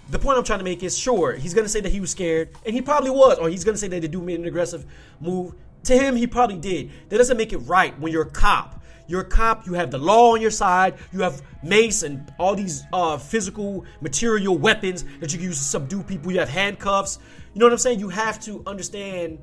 the 0.09 0.19
point 0.19 0.37
I'm 0.37 0.43
trying 0.43 0.59
to 0.59 0.65
make 0.65 0.83
is 0.83 0.97
sure 0.97 1.33
he's 1.33 1.53
gonna 1.53 1.69
say 1.69 1.81
that 1.81 1.91
he 1.91 1.99
was 1.99 2.11
scared, 2.11 2.49
and 2.65 2.73
he 2.73 2.81
probably 2.81 3.11
was, 3.11 3.37
or 3.37 3.49
he's 3.49 3.63
gonna 3.63 3.77
say 3.77 3.87
that 3.89 4.01
the 4.01 4.07
dude 4.07 4.23
made 4.23 4.39
an 4.39 4.45
aggressive 4.45 4.85
move. 5.19 5.53
To 5.85 5.97
him, 5.97 6.15
he 6.15 6.27
probably 6.27 6.57
did. 6.57 6.91
That 7.09 7.17
doesn't 7.17 7.37
make 7.37 7.53
it 7.53 7.57
right 7.59 7.97
when 7.99 8.11
you're 8.11 8.23
a 8.23 8.29
cop. 8.29 8.81
You're 9.07 9.21
a 9.21 9.25
cop. 9.25 9.65
You 9.65 9.73
have 9.73 9.91
the 9.91 9.97
law 9.97 10.33
on 10.33 10.41
your 10.41 10.51
side. 10.51 10.93
You 11.11 11.21
have 11.21 11.41
mace 11.63 12.03
and 12.03 12.31
all 12.37 12.55
these 12.55 12.83
uh, 12.93 13.17
physical 13.17 13.83
material 13.99 14.57
weapons 14.57 15.03
that 15.19 15.33
you 15.33 15.39
can 15.39 15.47
use 15.47 15.57
to 15.57 15.63
subdue 15.63 16.03
people. 16.03 16.31
You 16.31 16.39
have 16.39 16.49
handcuffs. 16.49 17.19
You 17.53 17.59
know 17.59 17.65
what 17.65 17.73
I'm 17.73 17.79
saying? 17.79 17.99
You 17.99 18.09
have 18.09 18.39
to 18.41 18.63
understand 18.65 19.39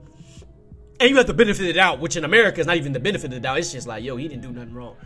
and 1.00 1.10
you 1.10 1.16
have 1.16 1.26
the 1.26 1.34
benefit 1.34 1.62
of 1.62 1.66
the 1.68 1.72
doubt, 1.74 2.00
which 2.00 2.16
in 2.16 2.24
America 2.24 2.60
is 2.60 2.66
not 2.66 2.76
even 2.76 2.92
the 2.92 3.00
benefit 3.00 3.26
of 3.26 3.30
the 3.32 3.40
doubt. 3.40 3.58
It's 3.58 3.72
just 3.72 3.86
like, 3.86 4.02
yo, 4.02 4.16
he 4.16 4.28
didn't 4.28 4.42
do 4.42 4.52
nothing 4.52 4.74
wrong. 4.74 4.96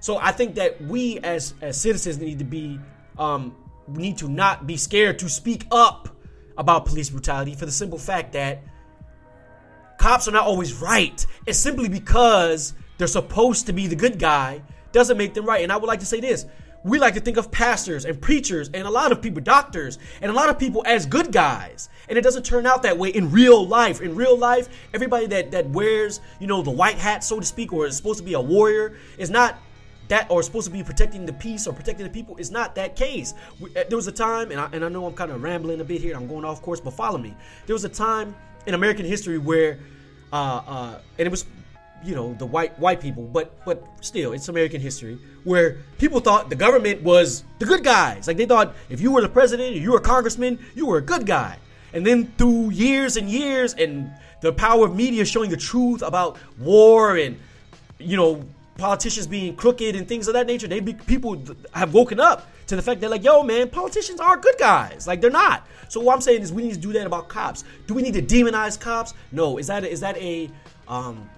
So 0.00 0.18
I 0.18 0.32
think 0.32 0.56
that 0.56 0.80
we 0.82 1.18
as 1.20 1.54
as 1.60 1.80
citizens 1.80 2.18
need 2.18 2.38
to 2.38 2.44
be 2.44 2.78
um, 3.18 3.56
we 3.88 4.02
need 4.02 4.18
to 4.18 4.28
not 4.28 4.66
be 4.66 4.76
scared 4.76 5.18
to 5.20 5.28
speak 5.28 5.66
up 5.70 6.08
about 6.56 6.86
police 6.86 7.10
brutality 7.10 7.54
for 7.54 7.66
the 7.66 7.72
simple 7.72 7.98
fact 7.98 8.32
that 8.32 8.62
cops 9.98 10.28
are 10.28 10.32
not 10.32 10.46
always 10.46 10.74
right. 10.74 11.24
It's 11.46 11.58
simply 11.58 11.88
because 11.88 12.74
they're 12.98 13.06
supposed 13.06 13.66
to 13.66 13.72
be 13.72 13.86
the 13.86 13.96
good 13.96 14.18
guy 14.18 14.62
doesn't 14.92 15.16
make 15.16 15.34
them 15.34 15.44
right. 15.44 15.62
And 15.62 15.72
I 15.72 15.76
would 15.76 15.86
like 15.86 16.00
to 16.00 16.06
say 16.06 16.20
this 16.20 16.46
we 16.88 16.98
like 16.98 17.14
to 17.14 17.20
think 17.20 17.36
of 17.36 17.50
pastors 17.50 18.04
and 18.04 18.20
preachers 18.20 18.70
and 18.72 18.86
a 18.86 18.90
lot 18.90 19.12
of 19.12 19.20
people, 19.20 19.42
doctors, 19.42 19.98
and 20.20 20.30
a 20.30 20.34
lot 20.34 20.48
of 20.48 20.58
people 20.58 20.82
as 20.86 21.06
good 21.06 21.32
guys. 21.32 21.88
And 22.08 22.16
it 22.16 22.22
doesn't 22.22 22.44
turn 22.44 22.66
out 22.66 22.82
that 22.82 22.96
way 22.96 23.10
in 23.10 23.30
real 23.30 23.66
life. 23.66 24.00
In 24.00 24.14
real 24.14 24.36
life, 24.36 24.68
everybody 24.94 25.26
that, 25.26 25.50
that 25.50 25.68
wears, 25.68 26.20
you 26.40 26.46
know, 26.46 26.62
the 26.62 26.70
white 26.70 26.96
hat, 26.96 27.22
so 27.22 27.40
to 27.40 27.46
speak, 27.46 27.72
or 27.72 27.86
is 27.86 27.96
supposed 27.96 28.18
to 28.18 28.24
be 28.24 28.34
a 28.34 28.40
warrior 28.40 28.96
is 29.18 29.30
not 29.30 29.58
that 30.08 30.26
or 30.30 30.42
supposed 30.42 30.66
to 30.66 30.72
be 30.72 30.82
protecting 30.82 31.26
the 31.26 31.32
peace 31.34 31.66
or 31.66 31.72
protecting 31.72 32.04
the 32.04 32.12
people 32.12 32.36
is 32.38 32.50
not 32.50 32.74
that 32.74 32.96
case. 32.96 33.34
We, 33.60 33.70
uh, 33.76 33.84
there 33.88 33.96
was 33.96 34.06
a 34.06 34.12
time, 34.12 34.50
and 34.50 34.60
I, 34.60 34.68
and 34.72 34.84
I 34.84 34.88
know 34.88 35.04
I'm 35.06 35.14
kind 35.14 35.30
of 35.30 35.42
rambling 35.42 35.80
a 35.80 35.84
bit 35.84 36.00
here, 36.00 36.16
I'm 36.16 36.26
going 36.26 36.44
off 36.44 36.62
course, 36.62 36.80
but 36.80 36.94
follow 36.94 37.18
me. 37.18 37.34
There 37.66 37.74
was 37.74 37.84
a 37.84 37.90
time 37.90 38.34
in 38.66 38.74
American 38.74 39.04
history 39.04 39.38
where, 39.38 39.78
uh, 40.32 40.62
uh, 40.66 40.98
and 41.18 41.26
it 41.26 41.30
was 41.30 41.44
you 42.04 42.14
know 42.14 42.34
the 42.34 42.46
white 42.46 42.78
white 42.78 43.00
people 43.00 43.24
but 43.24 43.64
but 43.64 43.84
still 44.00 44.32
it's 44.32 44.48
american 44.48 44.80
history 44.80 45.18
where 45.48 45.78
people 45.98 46.20
thought 46.20 46.50
the 46.50 46.56
government 46.56 47.02
was 47.02 47.42
the 47.58 47.64
good 47.64 47.82
guys. 47.82 48.26
Like 48.26 48.36
they 48.36 48.46
thought 48.46 48.74
if 48.88 49.00
you 49.00 49.12
were 49.12 49.22
the 49.22 49.28
president 49.28 49.74
or 49.74 49.78
you 49.78 49.92
were 49.92 49.98
a 49.98 50.02
congressman 50.02 50.58
you 50.74 50.86
were 50.86 50.98
a 50.98 51.02
good 51.02 51.26
guy. 51.26 51.56
And 51.92 52.06
then 52.06 52.32
through 52.36 52.70
years 52.70 53.16
and 53.16 53.28
years 53.28 53.74
and 53.74 54.12
the 54.42 54.52
power 54.52 54.84
of 54.84 54.94
media 54.94 55.24
showing 55.24 55.50
the 55.50 55.56
truth 55.56 56.02
about 56.02 56.36
war 56.58 57.16
and 57.16 57.38
you 57.98 58.16
know 58.16 58.44
politicians 58.76 59.26
being 59.26 59.56
crooked 59.56 59.96
and 59.96 60.06
things 60.06 60.28
of 60.28 60.34
that 60.34 60.46
nature 60.46 60.68
they 60.68 60.78
be, 60.78 60.94
people 60.94 61.42
have 61.72 61.92
woken 61.92 62.20
up 62.20 62.46
to 62.68 62.76
the 62.76 62.82
fact 62.82 63.00
that 63.00 63.10
like 63.10 63.24
yo 63.24 63.42
man 63.42 63.70
politicians 63.70 64.20
are 64.20 64.36
good 64.36 64.56
guys. 64.58 65.06
Like 65.06 65.20
they're 65.20 65.30
not. 65.30 65.66
So 65.88 66.00
what 66.00 66.14
i'm 66.14 66.20
saying 66.20 66.42
is 66.42 66.52
we 66.52 66.62
need 66.62 66.74
to 66.74 66.80
do 66.80 66.92
that 66.92 67.06
about 67.06 67.28
cops. 67.28 67.64
Do 67.86 67.94
we 67.94 68.02
need 68.02 68.14
to 68.14 68.22
demonize 68.22 68.78
cops? 68.78 69.14
No. 69.32 69.56
Is 69.56 69.68
that 69.68 69.84
a, 69.84 69.90
is 69.90 70.00
that 70.00 70.16
a 70.18 70.50
um 70.86 71.28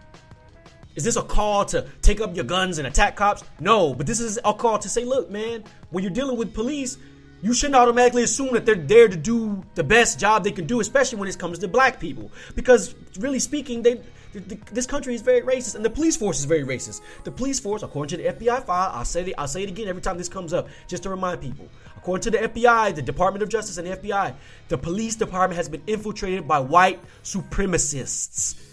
Is 0.96 1.05
this 1.05 1.16
a 1.16 1.22
call 1.22 1.64
to 1.66 1.87
take 2.03 2.20
up 2.20 2.35
your 2.35 2.44
guns 2.44 2.79
and 2.79 2.87
attack 2.87 3.16
cops? 3.16 3.44
No, 3.61 3.94
but 3.94 4.07
this 4.07 4.20
is 4.20 4.38
a 4.44 4.53
call 4.53 4.79
to 4.79 4.88
say, 4.88 5.05
look, 5.05 5.31
man, 5.31 5.64
when 5.90 6.03
you're 6.03 6.12
dealing 6.12 6.37
with 6.37 6.53
police, 6.53 6.98
you 7.42 7.55
shouldn't 7.55 7.76
automatically 7.76 8.22
assume 8.22 8.53
that 8.53 8.66
they're 8.66 8.74
there 8.74 9.09
to 9.09 9.16
do 9.16 9.64
the 9.74 9.85
best 9.85 10.18
job 10.18 10.44
they 10.44 10.53
can 10.53 10.66
do, 10.66 10.81
especially 10.81 11.18
when 11.18 11.29
it 11.29 11.38
comes 11.38 11.59
to 11.61 11.68
black 11.68 12.00
people. 12.00 12.31
Because 12.55 12.94
really 13.18 13.38
speaking, 13.38 13.83
they 13.83 14.00
this 14.33 14.87
country 14.87 15.14
is 15.14 15.22
very 15.22 15.40
racist, 15.40 15.74
and 15.74 15.85
the 15.85 15.90
police 15.90 16.16
force 16.16 16.38
is 16.38 16.44
very 16.44 16.62
racist. 16.62 17.00
The 17.24 17.33
police 17.33 17.59
force, 17.59 17.83
according 17.83 18.16
to 18.16 18.22
the 18.22 18.33
FBI 18.33 18.64
file, 18.64 18.90
I'll 18.94 19.05
say 19.05 19.22
it, 19.22 19.35
I'll 19.37 19.48
say 19.48 19.64
it 19.64 19.68
again 19.68 19.88
every 19.88 20.03
time 20.03 20.18
this 20.18 20.29
comes 20.29 20.53
up, 20.53 20.68
just 20.87 21.03
to 21.03 21.11
remind 21.11 21.40
people. 21.40 21.68
According 21.96 22.22
to 22.22 22.31
the 22.31 22.38
FBI, 22.48 22.94
the 22.94 23.03
Department 23.03 23.42
of 23.42 23.48
Justice, 23.48 23.79
and 23.79 23.88
the 23.88 23.96
FBI, 23.96 24.35
the 24.68 24.79
police 24.79 25.16
department 25.16 25.57
has 25.57 25.68
been 25.68 25.83
infiltrated 25.87 26.46
by 26.46 26.61
white 26.61 27.00
supremacists. 27.24 28.70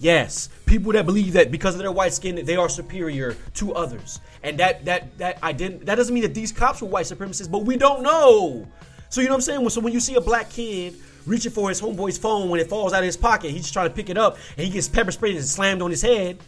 Yes, 0.00 0.48
people 0.66 0.92
that 0.92 1.06
believe 1.06 1.32
that 1.32 1.50
because 1.50 1.74
of 1.74 1.80
their 1.80 1.90
white 1.90 2.12
skin 2.12 2.44
they 2.44 2.56
are 2.56 2.68
superior 2.68 3.36
to 3.54 3.74
others, 3.74 4.20
and 4.44 4.58
that 4.58 4.84
that 4.84 5.18
that 5.18 5.38
I 5.42 5.52
didn't. 5.52 5.86
That 5.86 5.96
doesn't 5.96 6.14
mean 6.14 6.22
that 6.22 6.34
these 6.34 6.52
cops 6.52 6.80
were 6.80 6.88
white 6.88 7.06
supremacists, 7.06 7.50
but 7.50 7.64
we 7.64 7.76
don't 7.76 8.02
know. 8.02 8.66
So 9.08 9.20
you 9.20 9.26
know 9.26 9.32
what 9.32 9.38
I'm 9.38 9.42
saying? 9.42 9.68
So 9.70 9.80
when 9.80 9.92
you 9.92 10.00
see 10.00 10.14
a 10.14 10.20
black 10.20 10.50
kid 10.50 10.94
reaching 11.28 11.52
for 11.52 11.68
his 11.68 11.80
homeboy's 11.80 12.18
phone 12.18 12.48
when 12.48 12.58
it 12.58 12.68
falls 12.68 12.92
out 12.92 13.00
of 13.00 13.04
his 13.04 13.16
pocket. 13.16 13.50
He's 13.50 13.62
just 13.62 13.74
trying 13.74 13.88
to 13.88 13.94
pick 13.94 14.10
it 14.10 14.16
up 14.16 14.38
and 14.56 14.66
he 14.66 14.72
gets 14.72 14.88
pepper 14.88 15.12
sprayed 15.12 15.36
and 15.36 15.44
slammed 15.44 15.82
on 15.82 15.90
his 15.90 16.02
head. 16.02 16.38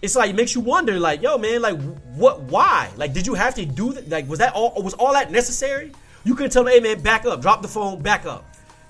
It's 0.00 0.16
like 0.16 0.30
it 0.30 0.36
makes 0.36 0.54
you 0.54 0.60
wonder, 0.60 0.98
like, 0.98 1.22
yo, 1.22 1.38
man, 1.38 1.62
like, 1.62 1.80
what? 2.16 2.40
Why? 2.42 2.90
Like, 2.96 3.12
did 3.12 3.24
you 3.24 3.34
have 3.34 3.54
to 3.54 3.64
do 3.64 3.92
that? 3.92 4.08
Like, 4.08 4.28
was 4.28 4.40
that 4.40 4.52
all? 4.52 4.82
Was 4.82 4.94
all 4.94 5.12
that 5.12 5.30
necessary? 5.30 5.92
You 6.24 6.34
could 6.34 6.50
tell 6.50 6.66
him, 6.66 6.72
hey, 6.72 6.80
man, 6.80 7.00
back 7.02 7.24
up, 7.24 7.40
drop 7.40 7.62
the 7.62 7.68
phone, 7.68 8.02
back 8.02 8.26
up. 8.26 8.44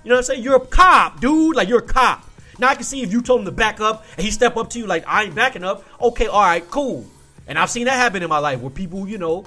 You 0.04 0.08
know 0.08 0.14
what 0.14 0.20
I'm 0.20 0.24
saying? 0.24 0.42
You're 0.42 0.56
a 0.56 0.66
cop, 0.66 1.20
dude. 1.20 1.54
Like, 1.54 1.68
you're 1.68 1.80
a 1.80 1.86
cop. 1.86 2.26
Now 2.62 2.68
I 2.68 2.76
can 2.76 2.84
see 2.84 3.02
if 3.02 3.10
you 3.10 3.22
told 3.22 3.40
him 3.40 3.46
to 3.46 3.50
back 3.50 3.80
up 3.80 4.04
and 4.16 4.24
he 4.24 4.30
step 4.30 4.56
up 4.56 4.70
to 4.70 4.78
you 4.78 4.86
like, 4.86 5.04
I 5.08 5.24
ain't 5.24 5.34
backing 5.34 5.64
up. 5.64 5.84
Okay, 6.00 6.28
all 6.28 6.42
right, 6.42 6.64
cool. 6.70 7.04
And 7.48 7.58
I've 7.58 7.70
seen 7.70 7.86
that 7.86 7.96
happen 7.96 8.22
in 8.22 8.28
my 8.28 8.38
life 8.38 8.60
where 8.60 8.70
people, 8.70 9.08
you 9.08 9.18
know, 9.18 9.44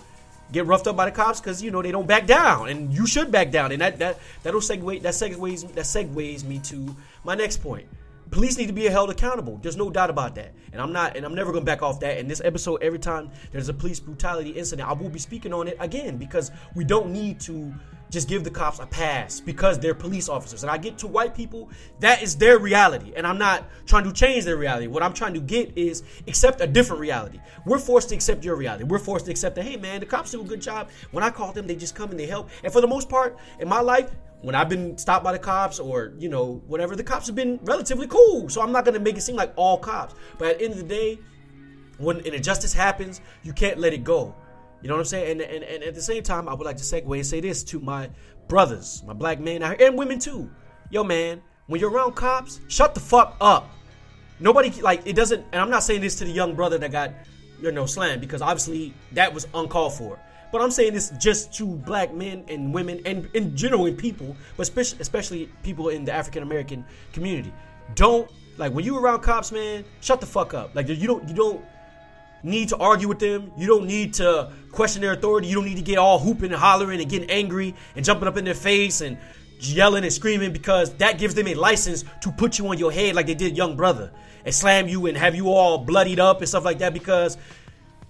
get 0.51 0.65
roughed 0.65 0.85
up 0.85 0.97
by 0.97 1.05
the 1.05 1.11
cops 1.11 1.39
because 1.39 1.63
you 1.63 1.71
know 1.71 1.81
they 1.81 1.93
don't 1.93 2.07
back 2.07 2.27
down, 2.27 2.67
and 2.67 2.93
you 2.93 3.07
should 3.07 3.31
back 3.31 3.51
down. 3.51 3.71
And 3.71 3.79
that 3.81 3.99
that 3.99 4.19
that'll 4.43 4.59
segue 4.59 5.01
that 5.03 5.13
segues 5.13 5.73
that 5.75 5.85
segues 5.85 6.43
me 6.43 6.59
to 6.59 6.93
my 7.23 7.35
next 7.35 7.63
point. 7.63 7.87
Police 8.31 8.57
need 8.57 8.67
to 8.67 8.73
be 8.73 8.83
held 8.83 9.09
accountable. 9.09 9.59
There's 9.61 9.77
no 9.77 9.89
doubt 9.89 10.09
about 10.09 10.35
that. 10.35 10.51
And 10.73 10.81
I'm 10.81 10.91
not, 10.91 11.15
and 11.15 11.25
I'm 11.25 11.35
never 11.35 11.53
gonna 11.53 11.63
back 11.63 11.81
off 11.81 12.01
that. 12.01 12.17
In 12.17 12.27
this 12.27 12.41
episode, 12.43 12.83
every 12.83 12.99
time 12.99 13.31
there's 13.53 13.69
a 13.69 13.73
police 13.73 14.01
brutality 14.01 14.49
incident, 14.49 14.89
I 14.89 14.91
will 14.91 15.09
be 15.09 15.19
speaking 15.19 15.53
on 15.53 15.69
it 15.69 15.77
again 15.79 16.17
because 16.17 16.51
we 16.75 16.83
don't 16.83 17.13
need 17.13 17.39
to 17.41 17.73
just 18.15 18.29
give 18.29 18.45
the 18.45 18.49
cops 18.49 18.79
a 18.79 18.85
pass 18.87 19.41
because 19.41 19.77
they're 19.77 19.93
police 19.93 20.29
officers. 20.29 20.63
And 20.63 20.71
I 20.71 20.77
get 20.77 20.97
to 20.99 21.07
white 21.07 21.35
people, 21.35 21.69
that 21.99 22.23
is 22.23 22.35
their 22.37 22.57
reality. 22.57 23.11
And 23.15 23.27
I'm 23.27 23.37
not 23.37 23.65
trying 23.85 24.05
to 24.05 24.13
change 24.13 24.45
their 24.45 24.55
reality. 24.55 24.87
What 24.87 25.03
I'm 25.03 25.13
trying 25.13 25.33
to 25.33 25.41
get 25.41 25.77
is 25.77 26.01
accept 26.27 26.61
a 26.61 26.67
different 26.67 27.01
reality. 27.01 27.39
We're 27.65 27.77
forced 27.77 28.09
to 28.09 28.15
accept 28.15 28.45
your 28.45 28.55
reality. 28.55 28.85
We're 28.85 28.99
forced 28.99 29.25
to 29.25 29.31
accept 29.31 29.55
that, 29.57 29.65
hey 29.65 29.75
man, 29.75 29.99
the 29.99 30.05
cops 30.05 30.31
do 30.31 30.41
a 30.41 30.45
good 30.45 30.61
job. 30.61 30.89
When 31.11 31.23
I 31.23 31.29
call 31.29 31.51
them, 31.51 31.67
they 31.67 31.75
just 31.75 31.93
come 31.93 32.09
and 32.09 32.19
they 32.19 32.25
help. 32.25 32.49
And 32.63 32.71
for 32.71 32.79
the 32.79 32.87
most 32.87 33.09
part, 33.09 33.37
in 33.59 33.67
my 33.67 33.81
life, 33.81 34.09
when 34.41 34.55
I've 34.55 34.69
been 34.69 34.97
stopped 34.97 35.23
by 35.23 35.33
the 35.33 35.39
cops 35.39 35.77
or, 35.77 36.13
you 36.17 36.29
know, 36.29 36.63
whatever, 36.67 36.95
the 36.95 37.03
cops 37.03 37.27
have 37.27 37.35
been 37.35 37.59
relatively 37.63 38.07
cool. 38.07 38.47
So 38.47 38.61
I'm 38.61 38.71
not 38.71 38.85
gonna 38.85 38.99
make 38.99 39.17
it 39.17 39.21
seem 39.21 39.35
like 39.35 39.51
all 39.57 39.77
cops. 39.77 40.15
But 40.37 40.47
at 40.47 40.59
the 40.59 40.65
end 40.65 40.73
of 40.73 40.79
the 40.79 40.85
day, 40.85 41.19
when 41.97 42.17
an 42.19 42.33
injustice 42.33 42.73
happens, 42.73 43.19
you 43.43 43.51
can't 43.51 43.77
let 43.77 43.93
it 43.93 44.05
go. 44.05 44.35
You 44.81 44.89
know 44.89 44.95
what 44.95 45.01
I'm 45.01 45.05
saying? 45.05 45.31
And, 45.31 45.41
and, 45.41 45.63
and 45.63 45.83
at 45.83 45.95
the 45.95 46.01
same 46.01 46.23
time, 46.23 46.47
I 46.47 46.53
would 46.53 46.65
like 46.65 46.77
to 46.77 46.83
segue 46.83 47.15
and 47.15 47.25
say 47.25 47.39
this 47.41 47.63
to 47.65 47.79
my 47.79 48.09
brothers, 48.47 49.03
my 49.05 49.13
black 49.13 49.39
men 49.39 49.63
out 49.63 49.79
here, 49.79 49.87
and 49.87 49.97
women 49.97 50.19
too. 50.19 50.49
Yo, 50.91 51.03
man, 51.03 51.41
when 51.67 51.81
you're 51.81 51.89
around 51.89 52.13
cops, 52.13 52.59
shut 52.67 52.93
the 52.93 52.99
fuck 52.99 53.35
up. 53.41 53.71
Nobody, 54.39 54.69
like, 54.81 55.07
it 55.07 55.15
doesn't, 55.15 55.45
and 55.51 55.61
I'm 55.61 55.69
not 55.69 55.83
saying 55.83 56.01
this 56.01 56.15
to 56.17 56.25
the 56.25 56.31
young 56.31 56.55
brother 56.55 56.77
that 56.77 56.91
got, 56.91 57.13
you 57.61 57.71
know, 57.71 57.85
slammed, 57.85 58.21
because 58.21 58.41
obviously 58.41 58.93
that 59.13 59.33
was 59.33 59.47
uncalled 59.53 59.93
for. 59.93 60.19
But 60.51 60.61
I'm 60.61 60.71
saying 60.71 60.93
this 60.93 61.09
just 61.19 61.53
to 61.55 61.65
black 61.65 62.13
men 62.13 62.43
and 62.47 62.73
women, 62.73 63.01
and 63.05 63.27
in 63.33 63.55
general, 63.57 63.91
people, 63.93 64.35
but 64.55 64.63
especially, 64.63 64.99
especially 65.01 65.49
people 65.63 65.89
in 65.89 66.05
the 66.05 66.11
African 66.11 66.43
American 66.43 66.85
community. 67.13 67.51
Don't, 67.95 68.29
like, 68.57 68.71
when 68.73 68.85
you 68.85 68.97
around 68.97 69.21
cops, 69.21 69.51
man, 69.51 69.83
shut 70.01 70.21
the 70.21 70.27
fuck 70.27 70.53
up. 70.53 70.75
Like, 70.75 70.87
you 70.87 71.07
don't, 71.07 71.27
you 71.27 71.33
don't, 71.33 71.65
need 72.45 72.69
to 72.69 72.77
argue 72.77 73.07
with 73.07 73.19
them. 73.19 73.51
You 73.57 73.67
don't 73.67 73.87
need 73.87 74.13
to 74.15 74.51
question 74.71 75.01
their 75.01 75.13
authority. 75.13 75.47
You 75.47 75.55
don't 75.55 75.65
need 75.65 75.77
to 75.77 75.81
get 75.81 75.97
all 75.97 76.19
hooping 76.19 76.51
and 76.51 76.59
hollering 76.59 77.01
and 77.01 77.09
getting 77.09 77.29
angry 77.29 77.75
and 77.95 78.05
jumping 78.05 78.27
up 78.27 78.37
in 78.37 78.45
their 78.45 78.53
face 78.53 79.01
and 79.01 79.17
yelling 79.59 80.03
and 80.03 80.13
screaming 80.13 80.53
because 80.53 80.93
that 80.95 81.17
gives 81.17 81.33
them 81.33 81.47
a 81.47 81.55
license 81.55 82.03
to 82.21 82.31
put 82.31 82.59
you 82.59 82.67
on 82.67 82.77
your 82.77 82.91
head 82.91 83.15
like 83.15 83.25
they 83.25 83.33
did 83.33 83.57
young 83.57 83.75
brother 83.75 84.11
and 84.43 84.53
slam 84.53 84.87
you 84.87 85.07
and 85.07 85.17
have 85.17 85.33
you 85.33 85.47
all 85.49 85.77
bloodied 85.77 86.19
up 86.19 86.39
and 86.39 86.47
stuff 86.47 86.65
like 86.65 86.79
that 86.79 86.93
because 86.93 87.37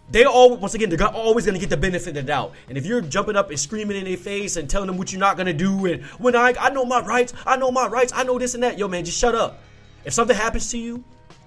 they 0.09 0.25
all 0.25 0.57
once 0.57 0.73
again 0.73 0.89
they're 0.89 1.07
always 1.07 1.45
gonna 1.45 1.59
get 1.59 1.69
the 1.69 1.77
benefit 1.77 2.09
of 2.09 2.15
the 2.15 2.23
doubt. 2.23 2.53
And 2.67 2.77
if 2.77 2.85
you're 2.85 3.01
jumping 3.01 3.35
up 3.35 3.49
and 3.49 3.59
screaming 3.59 3.97
in 3.97 4.03
their 4.03 4.17
face 4.17 4.57
and 4.57 4.69
telling 4.69 4.87
them 4.87 4.97
what 4.97 5.11
you're 5.11 5.19
not 5.19 5.37
gonna 5.37 5.53
do 5.53 5.85
and 5.85 6.03
when 6.19 6.35
I 6.35 6.53
I 6.59 6.69
know 6.71 6.85
my 6.85 6.99
rights, 6.99 7.33
I 7.45 7.57
know 7.57 7.71
my 7.71 7.87
rights, 7.87 8.11
I 8.13 8.23
know 8.23 8.37
this 8.37 8.53
and 8.53 8.63
that, 8.63 8.77
yo 8.77 8.87
man, 8.87 9.05
just 9.05 9.17
shut 9.17 9.33
up. 9.33 9.61
If 10.03 10.13
something 10.13 10.35
happens 10.35 10.69
to 10.71 10.77
you, 10.77 11.03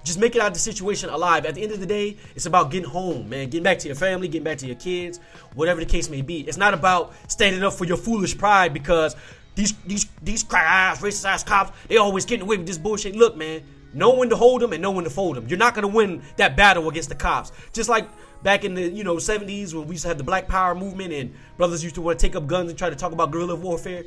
just 0.09 0.19
make 0.19 0.35
it 0.35 0.41
out 0.41 0.55
the 0.55 0.59
situation 0.59 1.11
alive. 1.11 1.47
At 1.47 1.55
the 1.55 1.63
end 1.63 1.73
of 1.73 1.81
the 1.81 1.87
day, 1.87 2.17
it's 2.35 2.47
about 2.47 2.71
getting 2.71 2.89
home, 2.89 3.29
man. 3.29 3.51
Getting 3.51 3.63
back 3.63 3.79
to 3.81 3.87
your 3.87 3.95
family, 3.95 4.27
getting 4.27 4.43
back 4.43 4.59
to 4.59 4.67
your 4.67 4.77
kids, 4.77 5.21
whatever 5.55 5.81
the 5.81 5.87
case 5.87 6.09
may 6.09 6.23
be. 6.23 6.41
It's 6.41 6.57
not 6.57 6.75
about 6.75 7.13
standing 7.29 7.63
up 7.63 7.75
for 7.75 7.85
your 7.85 7.99
foolish 7.99 8.37
pride 8.37 8.73
because 8.73 9.15
these 9.55 9.75
these 9.87 10.07
these 10.23 10.43
crack 10.43 10.65
ass, 10.67 11.03
racist 11.03 11.29
ass 11.29 11.45
cops, 11.45 11.79
they 11.89 11.99
always 11.99 12.25
getting 12.25 12.43
away 12.43 12.57
with 12.57 12.67
this 12.67 12.79
bullshit. 12.79 13.15
Look, 13.15 13.37
man, 13.37 13.63
know 13.93 14.15
when 14.15 14.31
to 14.31 14.37
hold 14.37 14.63
them 14.63 14.73
and 14.73 14.83
know 14.83 14.91
when 14.91 15.05
to 15.05 15.11
fold 15.11 15.37
them. 15.37 15.47
You're 15.47 15.59
not 15.59 15.75
gonna 15.75 15.89
win 15.89 16.23
that 16.37 16.57
battle 16.57 16.89
against 16.89 17.11
the 17.11 17.15
cops. 17.15 17.53
Just 17.73 17.89
like 17.89 18.09
back 18.43 18.65
in 18.65 18.75
the 18.75 18.89
you 18.89 19.05
know 19.05 19.17
70s 19.17 19.75
when 19.75 19.87
we 19.87 19.95
used 19.95 20.03
to 20.03 20.09
have 20.09 20.19
the 20.19 20.25
Black 20.25 20.49
Power 20.49 20.75
movement 20.75 21.13
and 21.13 21.35
brothers 21.59 21.83
used 21.83 21.97
to 21.97 22.01
want 22.01 22.19
to 22.19 22.27
take 22.27 22.35
up 22.35 22.47
guns 22.47 22.71
and 22.71 22.79
try 22.79 22.89
to 22.89 22.97
talk 22.97 23.13
about 23.13 23.31
guerrilla 23.31 23.57
warfare. 23.57 24.05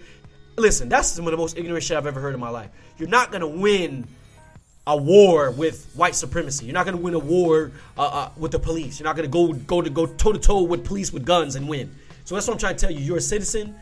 Listen, 0.58 0.90
that's 0.90 1.10
some 1.10 1.28
of 1.28 1.32
the 1.32 1.38
most 1.38 1.58
ignorant 1.58 1.84
shit 1.84 1.96
I've 1.96 2.08
ever 2.08 2.20
heard 2.20 2.34
in 2.34 2.40
my 2.40 2.50
life. 2.50 2.72
You're 2.98 3.10
not 3.10 3.32
gonna 3.32 3.48
win 3.48 4.08
a 4.88 4.98
war 4.98 5.52
with 5.52 5.92
white 5.94 6.16
supremacy. 6.16 6.66
You're 6.66 6.74
not 6.74 6.86
going 6.86 6.98
to 6.98 7.04
win 7.04 7.14
a 7.14 7.20
war 7.20 7.72
uh, 7.98 8.02
uh, 8.02 8.30
with 8.38 8.52
the 8.52 8.60
police. 8.60 9.00
You're 9.00 9.06
not 9.06 9.16
going 9.16 9.30
to 9.30 9.32
go 9.32 9.54
go 9.54 9.82
to 9.82 9.90
go 9.90 10.06
toe 10.08 10.34
to 10.34 10.40
toe 10.40 10.64
with 10.64 10.84
police 10.86 11.14
with 11.14 11.26
guns 11.26 11.56
and 11.56 11.68
win. 11.70 11.94
So 12.26 12.36
that's 12.36 12.48
what 12.48 12.54
I'm 12.54 12.60
trying 12.60 12.76
to 12.76 12.82
tell 12.82 12.92
you. 12.92 13.00
You're 13.00 13.18
a 13.18 13.22
citizen. 13.22 13.76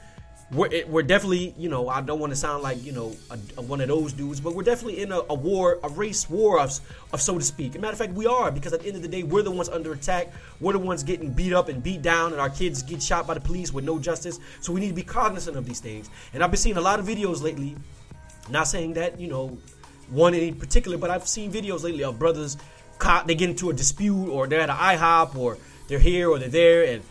We're, 0.51 0.83
we're 0.87 1.03
definitely, 1.03 1.53
you 1.59 1.69
know, 1.69 1.89
I 1.89 2.01
don't 2.01 2.19
want 2.19 2.31
to 2.31 2.35
sound 2.35 2.63
like, 2.63 2.83
you 2.83 2.91
know, 2.91 3.15
a, 3.29 3.37
a 3.57 3.61
one 3.61 3.81
of 3.81 3.87
those 3.87 4.13
dudes, 4.13 4.39
but 4.41 4.55
we're 4.55 4.63
definitely 4.63 4.99
in 5.03 5.11
a, 5.11 5.19
a, 5.29 5.33
war, 5.35 5.77
a 5.83 5.89
race 5.89 6.27
war 6.27 6.59
of, 6.59 6.71
of, 7.13 7.21
so 7.21 7.37
to 7.37 7.43
speak. 7.43 7.73
As 7.73 7.75
a 7.75 7.79
matter 7.79 7.93
of 7.93 7.99
fact, 7.99 8.13
we 8.13 8.25
are 8.25 8.49
because 8.49 8.73
at 8.73 8.81
the 8.81 8.87
end 8.87 8.95
of 8.95 9.03
the 9.03 9.07
day, 9.07 9.21
we're 9.21 9.43
the 9.43 9.51
ones 9.51 9.69
under 9.69 9.93
attack. 9.93 10.33
We're 10.59 10.73
the 10.73 10.79
ones 10.79 11.03
getting 11.03 11.31
beat 11.31 11.53
up 11.53 11.69
and 11.69 11.83
beat 11.83 12.01
down, 12.01 12.31
and 12.31 12.41
our 12.41 12.49
kids 12.49 12.81
get 12.81 13.03
shot 13.03 13.27
by 13.27 13.35
the 13.35 13.39
police 13.39 13.71
with 13.71 13.85
no 13.85 13.99
justice. 13.99 14.39
So 14.59 14.73
we 14.73 14.79
need 14.79 14.87
to 14.89 14.95
be 14.95 15.03
cognizant 15.03 15.55
of 15.55 15.67
these 15.67 15.81
things. 15.81 16.09
And 16.33 16.43
I've 16.43 16.49
been 16.49 16.57
seeing 16.57 16.77
a 16.77 16.81
lot 16.81 16.99
of 16.99 17.05
videos 17.05 17.43
lately. 17.43 17.75
Not 18.49 18.67
saying 18.67 18.93
that, 18.93 19.19
you 19.19 19.27
know, 19.27 19.55
one 20.11 20.33
in 20.33 20.55
particular, 20.55 20.97
but 20.97 21.09
I've 21.09 21.27
seen 21.27 21.51
videos 21.51 21.83
lately 21.83 22.03
of 22.03 22.19
brothers 22.19 22.57
caught 22.97 23.27
they 23.27 23.35
get 23.35 23.49
into 23.49 23.69
a 23.69 23.73
dispute 23.73 24.29
or 24.29 24.47
they're 24.47 24.59
at 24.59 24.69
an 24.69 24.75
IHOP 24.75 25.35
or 25.35 25.57
they're 25.87 25.99
here 25.99 26.29
or 26.29 26.37
they're 26.37 26.49
there 26.49 26.83
and 26.83 27.01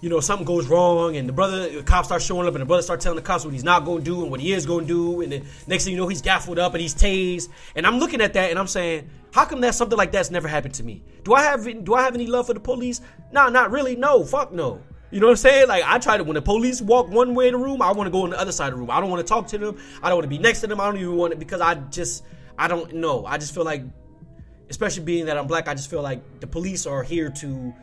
you 0.00 0.08
know 0.08 0.20
something 0.20 0.44
goes 0.44 0.66
wrong 0.66 1.16
and 1.16 1.28
the 1.28 1.32
brother 1.32 1.68
the 1.68 1.82
cops 1.82 2.08
start 2.08 2.22
showing 2.22 2.48
up 2.48 2.54
and 2.54 2.62
the 2.62 2.66
brother 2.66 2.82
start 2.82 3.00
telling 3.00 3.16
the 3.16 3.22
cops 3.22 3.44
what 3.44 3.52
he's 3.52 3.62
not 3.62 3.84
going 3.84 3.98
to 3.98 4.04
do 4.04 4.22
and 4.22 4.30
what 4.30 4.40
he 4.40 4.52
is 4.52 4.66
going 4.66 4.86
to 4.86 4.92
do 4.92 5.20
and 5.20 5.30
then 5.30 5.44
next 5.66 5.84
thing 5.84 5.92
you 5.92 5.98
know 5.98 6.08
he's 6.08 6.22
gaffled 6.22 6.58
up 6.58 6.72
and 6.72 6.80
he's 6.80 6.94
tased. 6.94 7.48
And 7.76 7.86
I'm 7.86 7.98
looking 7.98 8.20
at 8.20 8.32
that 8.32 8.50
and 8.50 8.58
I'm 8.58 8.66
saying 8.66 9.08
how 9.32 9.44
come 9.44 9.60
that 9.60 9.74
something 9.74 9.96
like 9.96 10.10
that's 10.10 10.30
never 10.30 10.48
happened 10.48 10.74
to 10.74 10.82
me? 10.82 11.02
Do 11.24 11.34
I 11.34 11.42
have 11.42 11.84
do 11.84 11.94
I 11.94 12.02
have 12.02 12.14
any 12.14 12.26
love 12.26 12.46
for 12.46 12.54
the 12.54 12.60
police? 12.60 13.00
No 13.32 13.48
not 13.48 13.70
really. 13.70 13.94
No 13.94 14.24
fuck 14.24 14.50
no 14.50 14.82
you 15.12 15.20
know 15.20 15.26
what 15.26 15.32
I'm 15.32 15.36
saying? 15.36 15.68
Like 15.68 15.84
I 15.86 15.98
try 15.98 16.16
to 16.16 16.24
when 16.24 16.34
the 16.34 16.42
police 16.42 16.80
walk 16.80 17.08
one 17.08 17.34
way 17.34 17.48
in 17.48 17.52
the 17.52 17.58
room, 17.58 17.82
I 17.82 17.92
want 17.92 18.06
to 18.06 18.10
go 18.10 18.22
on 18.22 18.30
the 18.30 18.40
other 18.40 18.50
side 18.50 18.68
of 18.68 18.74
the 18.74 18.80
room. 18.80 18.90
I 18.90 18.98
don't 18.98 19.10
want 19.10 19.24
to 19.24 19.30
talk 19.30 19.46
to 19.48 19.58
them. 19.58 19.78
I 20.02 20.08
don't 20.08 20.16
want 20.16 20.24
to 20.24 20.28
be 20.28 20.38
next 20.38 20.62
to 20.62 20.66
them. 20.66 20.80
I 20.80 20.86
don't 20.86 20.96
even 20.96 21.16
want 21.16 21.34
it 21.34 21.38
because 21.38 21.60
I 21.60 21.74
just 21.74 22.24
I 22.58 22.66
don't 22.66 22.94
know. 22.94 23.26
I 23.26 23.36
just 23.36 23.54
feel 23.54 23.64
like 23.64 23.84
especially 24.70 25.04
being 25.04 25.26
that 25.26 25.36
I'm 25.36 25.46
black, 25.46 25.68
I 25.68 25.74
just 25.74 25.90
feel 25.90 26.00
like 26.00 26.40
the 26.40 26.46
police 26.46 26.86
are 26.86 27.02
here 27.02 27.28
to, 27.28 27.74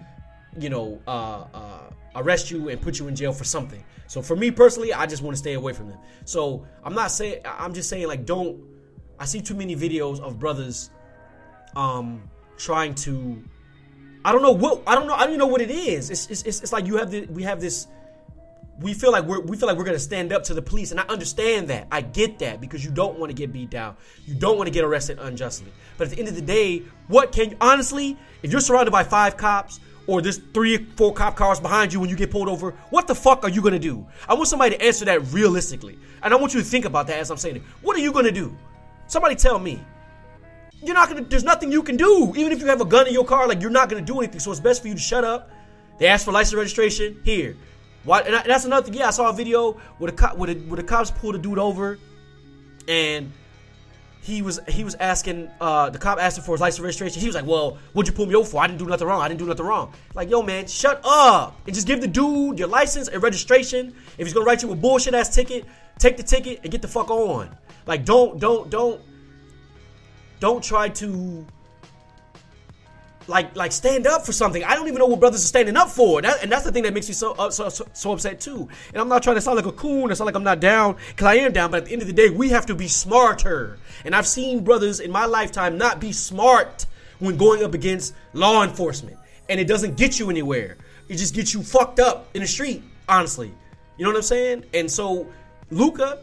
you 0.59 0.69
know, 0.71 0.99
uh, 1.07 1.45
uh, 1.53 1.89
arrest 2.15 2.49
you 2.49 2.69
and 2.69 2.81
put 2.81 2.97
you 2.97 3.07
in 3.07 3.15
jail 3.15 3.31
for 3.31 3.43
something. 3.43 3.83
So 4.07 4.23
for 4.23 4.35
me 4.35 4.49
personally, 4.49 4.91
I 4.91 5.05
just 5.05 5.21
want 5.21 5.35
to 5.35 5.37
stay 5.37 5.53
away 5.53 5.73
from 5.73 5.87
them. 5.87 5.99
So 6.25 6.65
I'm 6.83 6.95
not 6.95 7.11
saying 7.11 7.41
I'm 7.45 7.75
just 7.75 7.89
saying 7.89 8.07
like 8.07 8.25
don't 8.25 8.59
I 9.19 9.25
see 9.25 9.39
too 9.39 9.53
many 9.53 9.75
videos 9.75 10.19
of 10.19 10.39
brothers 10.39 10.89
um 11.75 12.23
trying 12.57 12.95
to 12.95 13.43
I 14.23 14.31
don't 14.31 14.41
know 14.41 14.51
what 14.51 14.83
I 14.85 14.95
don't 14.95 15.07
know 15.07 15.13
I 15.13 15.19
don't 15.19 15.29
even 15.29 15.39
know 15.39 15.47
what 15.47 15.61
it 15.61 15.71
is. 15.71 16.09
It's 16.09 16.27
it's, 16.27 16.43
it's, 16.43 16.61
it's 16.61 16.73
like 16.73 16.87
you 16.87 16.97
have 16.97 17.11
the 17.11 17.25
we 17.27 17.43
have 17.43 17.61
this 17.61 17.87
we 18.81 18.93
feel 18.93 19.11
like 19.11 19.25
we're 19.25 19.41
we 19.41 19.57
feel 19.57 19.67
like 19.67 19.77
we're 19.77 19.83
gonna 19.83 19.99
stand 19.99 20.31
up 20.31 20.43
to 20.43 20.53
the 20.53 20.61
police, 20.61 20.91
and 20.91 20.99
I 20.99 21.03
understand 21.03 21.67
that. 21.69 21.87
I 21.91 22.01
get 22.01 22.39
that 22.39 22.61
because 22.61 22.83
you 22.83 22.91
don't 22.91 23.19
want 23.19 23.29
to 23.29 23.33
get 23.33 23.51
beat 23.51 23.69
down, 23.69 23.95
you 24.25 24.35
don't 24.35 24.57
want 24.57 24.67
to 24.67 24.71
get 24.71 24.83
arrested 24.83 25.19
unjustly. 25.19 25.71
But 25.97 26.05
at 26.05 26.11
the 26.11 26.19
end 26.19 26.27
of 26.27 26.35
the 26.35 26.41
day, 26.41 26.83
what 27.07 27.31
can 27.31 27.51
you 27.51 27.57
honestly, 27.59 28.17
if 28.41 28.51
you're 28.51 28.61
surrounded 28.61 28.91
by 28.91 29.03
five 29.03 29.37
cops 29.37 29.79
or 30.07 30.21
there's 30.21 30.37
three 30.37 30.75
or 30.77 30.79
four 30.95 31.13
cop 31.13 31.35
cars 31.35 31.59
behind 31.59 31.93
you 31.93 31.99
when 31.99 32.09
you 32.09 32.15
get 32.15 32.31
pulled 32.31 32.47
over, 32.47 32.71
what 32.89 33.07
the 33.07 33.15
fuck 33.15 33.43
are 33.43 33.49
you 33.49 33.61
gonna 33.61 33.79
do? 33.79 34.05
I 34.27 34.33
want 34.33 34.47
somebody 34.47 34.77
to 34.77 34.83
answer 34.83 35.05
that 35.05 35.31
realistically, 35.33 35.97
and 36.23 36.33
I 36.33 36.37
want 36.37 36.53
you 36.53 36.61
to 36.61 36.65
think 36.65 36.85
about 36.85 37.07
that 37.07 37.19
as 37.19 37.29
I'm 37.31 37.37
saying 37.37 37.57
it. 37.57 37.61
What 37.81 37.97
are 37.97 38.01
you 38.01 38.11
gonna 38.11 38.31
do? 38.31 38.55
Somebody 39.07 39.35
tell 39.35 39.59
me. 39.59 39.81
You're 40.83 40.95
not 40.95 41.09
gonna. 41.09 41.21
There's 41.21 41.43
nothing 41.43 41.71
you 41.71 41.83
can 41.83 41.97
do. 41.97 42.33
Even 42.35 42.51
if 42.51 42.59
you 42.59 42.67
have 42.67 42.81
a 42.81 42.85
gun 42.85 43.07
in 43.07 43.13
your 43.13 43.25
car, 43.25 43.47
like 43.47 43.61
you're 43.61 43.69
not 43.69 43.89
gonna 43.89 44.01
do 44.01 44.19
anything. 44.19 44.39
So 44.39 44.51
it's 44.51 44.59
best 44.59 44.81
for 44.81 44.87
you 44.87 44.93
to 44.93 44.99
shut 44.99 45.23
up. 45.23 45.51
They 45.97 46.07
ask 46.07 46.25
for 46.25 46.31
license 46.31 46.55
registration 46.55 47.19
here. 47.23 47.57
Why? 48.05 48.21
And, 48.21 48.35
I, 48.35 48.41
and 48.41 48.49
that's 48.49 48.65
another 48.65 48.85
thing. 48.85 48.95
Yeah, 48.95 49.07
I 49.07 49.11
saw 49.11 49.29
a 49.29 49.33
video 49.33 49.73
where 49.97 50.11
the 50.11 50.17
cop, 50.17 50.37
where 50.37 50.53
the, 50.53 50.59
where 50.61 50.77
the 50.77 50.83
cops 50.83 51.11
pulled 51.11 51.35
a 51.35 51.37
dude 51.37 51.59
over, 51.59 51.99
and 52.87 53.31
he 54.21 54.41
was 54.41 54.59
he 54.69 54.83
was 54.85 54.95
asking 54.95 55.49
uh, 55.59 55.89
the 55.89 55.97
cop 55.97 56.17
asked 56.19 56.37
him 56.37 56.43
for 56.45 56.53
his 56.53 56.61
license 56.61 56.79
registration. 56.79 57.19
He 57.19 57.27
was 57.27 57.35
like, 57.35 57.45
"Well, 57.45 57.77
what'd 57.91 58.09
you 58.09 58.15
pull 58.15 58.25
me 58.25 58.35
over 58.35 58.49
for? 58.49 58.61
I 58.61 58.67
didn't 58.67 58.79
do 58.79 58.85
nothing 58.85 59.07
wrong. 59.07 59.21
I 59.21 59.27
didn't 59.27 59.39
do 59.39 59.47
nothing 59.47 59.65
wrong." 59.65 59.93
Like, 60.13 60.29
yo, 60.29 60.41
man, 60.41 60.67
shut 60.67 61.01
up 61.03 61.59
and 61.65 61.75
just 61.75 61.87
give 61.87 61.99
the 61.99 62.07
dude 62.07 62.57
your 62.57 62.69
license 62.69 63.09
and 63.09 63.21
registration. 63.21 63.93
If 64.17 64.27
he's 64.27 64.33
gonna 64.33 64.45
write 64.45 64.63
you 64.63 64.71
a 64.71 64.75
bullshit 64.75 65.13
ass 65.13 65.33
ticket, 65.33 65.65
take 65.97 66.15
the 66.15 66.23
ticket 66.23 66.61
and 66.63 66.71
get 66.71 66.81
the 66.81 66.87
fuck 66.87 67.09
on. 67.09 67.49
Like, 67.85 68.05
don't 68.05 68.39
don't 68.39 68.69
don't 68.69 69.01
don't 70.39 70.63
try 70.63 70.89
to 70.89 71.45
like 73.27 73.55
like 73.55 73.71
stand 73.71 74.07
up 74.07 74.25
for 74.25 74.33
something. 74.33 74.63
I 74.63 74.75
don't 74.75 74.87
even 74.87 74.99
know 74.99 75.05
what 75.05 75.19
brothers 75.19 75.43
are 75.43 75.47
standing 75.47 75.77
up 75.77 75.89
for, 75.89 76.21
that, 76.21 76.41
and 76.41 76.51
that's 76.51 76.63
the 76.63 76.71
thing 76.71 76.83
that 76.83 76.93
makes 76.93 77.07
me 77.07 77.13
so, 77.13 77.33
uh, 77.33 77.51
so, 77.51 77.69
so 77.69 77.87
so 77.93 78.11
upset 78.11 78.41
too. 78.41 78.67
And 78.89 78.97
I'm 78.97 79.07
not 79.07 79.23
trying 79.23 79.35
to 79.35 79.41
sound 79.41 79.57
like 79.57 79.67
a 79.67 79.71
coon 79.71 80.11
or 80.11 80.15
sound 80.15 80.25
like 80.25 80.35
I'm 80.35 80.43
not 80.43 80.59
down, 80.59 80.97
because 81.09 81.27
I 81.27 81.35
am 81.35 81.53
down. 81.53 81.71
But 81.71 81.77
at 81.77 81.85
the 81.85 81.93
end 81.93 82.01
of 82.01 82.07
the 82.07 82.13
day, 82.13 82.29
we 82.29 82.49
have 82.49 82.65
to 82.65 82.75
be 82.75 82.87
smarter. 82.87 83.77
And 84.03 84.15
I've 84.15 84.27
seen 84.27 84.63
brothers 84.63 84.99
in 84.99 85.11
my 85.11 85.25
lifetime 85.25 85.77
not 85.77 86.01
be 86.01 86.11
smart 86.11 86.85
when 87.19 87.37
going 87.37 87.63
up 87.63 87.73
against 87.73 88.15
law 88.33 88.63
enforcement, 88.63 89.17
and 89.47 89.59
it 89.59 89.67
doesn't 89.67 89.95
get 89.95 90.19
you 90.19 90.29
anywhere. 90.29 90.77
It 91.07 91.17
just 91.17 91.35
gets 91.35 91.53
you 91.53 91.63
fucked 91.63 91.99
up 91.99 92.29
in 92.33 92.41
the 92.41 92.47
street. 92.47 92.83
Honestly, 93.07 93.51
you 93.97 94.05
know 94.05 94.11
what 94.11 94.17
I'm 94.17 94.23
saying? 94.23 94.65
And 94.73 94.89
so, 94.91 95.27
Luka, 95.71 96.19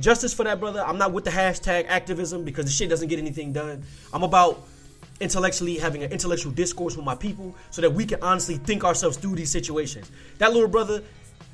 justice 0.00 0.32
for 0.34 0.44
that 0.44 0.60
brother. 0.60 0.82
I'm 0.84 0.98
not 0.98 1.12
with 1.12 1.24
the 1.24 1.30
hashtag 1.30 1.86
activism 1.88 2.44
because 2.44 2.64
the 2.64 2.70
shit 2.70 2.88
doesn't 2.88 3.08
get 3.08 3.18
anything 3.18 3.52
done. 3.52 3.82
I'm 4.12 4.22
about 4.22 4.66
intellectually 5.20 5.78
having 5.78 6.02
an 6.02 6.12
intellectual 6.12 6.52
discourse 6.52 6.96
with 6.96 7.04
my 7.04 7.14
people 7.14 7.54
so 7.70 7.82
that 7.82 7.92
we 7.92 8.04
can 8.04 8.22
honestly 8.22 8.56
think 8.56 8.84
ourselves 8.84 9.16
through 9.16 9.36
these 9.36 9.50
situations. 9.50 10.10
That 10.38 10.52
little 10.52 10.68
brother, 10.68 11.02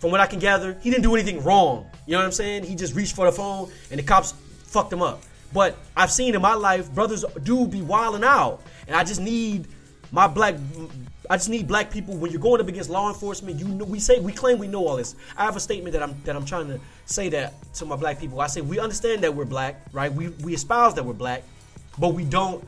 from 0.00 0.10
what 0.10 0.20
I 0.20 0.26
can 0.26 0.38
gather, 0.38 0.76
he 0.80 0.90
didn't 0.90 1.04
do 1.04 1.14
anything 1.14 1.44
wrong. 1.44 1.86
You 2.06 2.12
know 2.12 2.18
what 2.18 2.26
I'm 2.26 2.32
saying? 2.32 2.64
He 2.64 2.74
just 2.74 2.94
reached 2.94 3.14
for 3.14 3.26
the 3.26 3.32
phone 3.32 3.70
and 3.90 3.98
the 3.98 4.04
cops 4.04 4.32
fucked 4.64 4.92
him 4.92 5.02
up. 5.02 5.22
But 5.52 5.76
I've 5.96 6.10
seen 6.10 6.34
in 6.34 6.42
my 6.42 6.54
life, 6.54 6.90
brothers 6.92 7.24
do 7.42 7.66
be 7.66 7.82
wilding 7.82 8.24
out. 8.24 8.62
And 8.86 8.96
I 8.96 9.04
just 9.04 9.20
need 9.20 9.68
my 10.10 10.26
black 10.26 10.56
I 11.30 11.36
just 11.36 11.48
need 11.48 11.68
black 11.68 11.90
people 11.90 12.16
when 12.16 12.32
you're 12.32 12.40
going 12.40 12.60
up 12.60 12.68
against 12.68 12.90
law 12.90 13.08
enforcement. 13.08 13.58
You 13.58 13.68
know, 13.68 13.84
we 13.84 14.00
say 14.00 14.18
we 14.18 14.32
claim 14.32 14.58
we 14.58 14.68
know 14.68 14.86
all 14.86 14.96
this. 14.96 15.14
I 15.36 15.44
have 15.44 15.56
a 15.56 15.60
statement 15.60 15.92
that 15.92 16.02
I'm 16.02 16.20
that 16.24 16.34
I'm 16.34 16.44
trying 16.44 16.68
to 16.68 16.80
say 17.06 17.28
that 17.30 17.54
to 17.74 17.84
my 17.84 17.96
black 17.96 18.18
people. 18.18 18.40
I 18.40 18.48
say 18.48 18.60
we 18.60 18.78
understand 18.78 19.22
that 19.22 19.34
we're 19.34 19.44
black, 19.44 19.86
right? 19.92 20.12
We 20.12 20.28
we 20.28 20.54
espouse 20.54 20.94
that 20.94 21.04
we're 21.04 21.12
black, 21.12 21.44
but 21.98 22.08
we 22.08 22.24
don't 22.24 22.66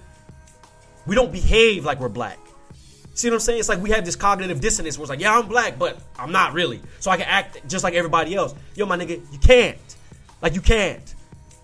we 1.06 1.14
don't 1.14 1.32
behave 1.32 1.84
like 1.84 2.00
we're 2.00 2.08
black. 2.08 2.38
See 3.14 3.28
what 3.28 3.34
I'm 3.34 3.40
saying? 3.40 3.60
It's 3.60 3.68
like 3.68 3.80
we 3.80 3.90
have 3.90 4.04
this 4.04 4.16
cognitive 4.16 4.60
dissonance 4.60 4.98
where 4.98 5.04
it's 5.04 5.10
like, 5.10 5.20
yeah, 5.20 5.38
I'm 5.38 5.46
black, 5.46 5.78
but 5.78 5.98
I'm 6.18 6.32
not 6.32 6.52
really. 6.52 6.80
So 6.98 7.12
I 7.12 7.16
can 7.16 7.26
act 7.26 7.68
just 7.68 7.84
like 7.84 7.94
everybody 7.94 8.34
else. 8.34 8.54
Yo, 8.74 8.86
my 8.86 8.96
nigga, 8.96 9.20
you 9.32 9.38
can't. 9.38 9.78
Like 10.42 10.54
you 10.54 10.60
can't. 10.60 11.14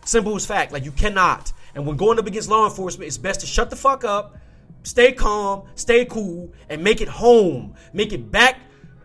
Simple 0.04 0.36
as 0.36 0.46
fact. 0.46 0.72
Like 0.72 0.84
you 0.84 0.92
cannot. 0.92 1.52
And 1.74 1.86
when 1.86 1.96
going 1.96 2.18
up 2.18 2.26
against 2.26 2.48
law 2.48 2.66
enforcement, 2.66 3.08
it's 3.08 3.18
best 3.18 3.40
to 3.40 3.46
shut 3.46 3.68
the 3.70 3.76
fuck 3.76 4.04
up, 4.04 4.36
stay 4.82 5.12
calm, 5.12 5.64
stay 5.74 6.04
cool, 6.04 6.52
and 6.68 6.82
make 6.82 7.00
it 7.00 7.08
home. 7.08 7.74
Make 7.92 8.12
it 8.12 8.30
back 8.30 8.58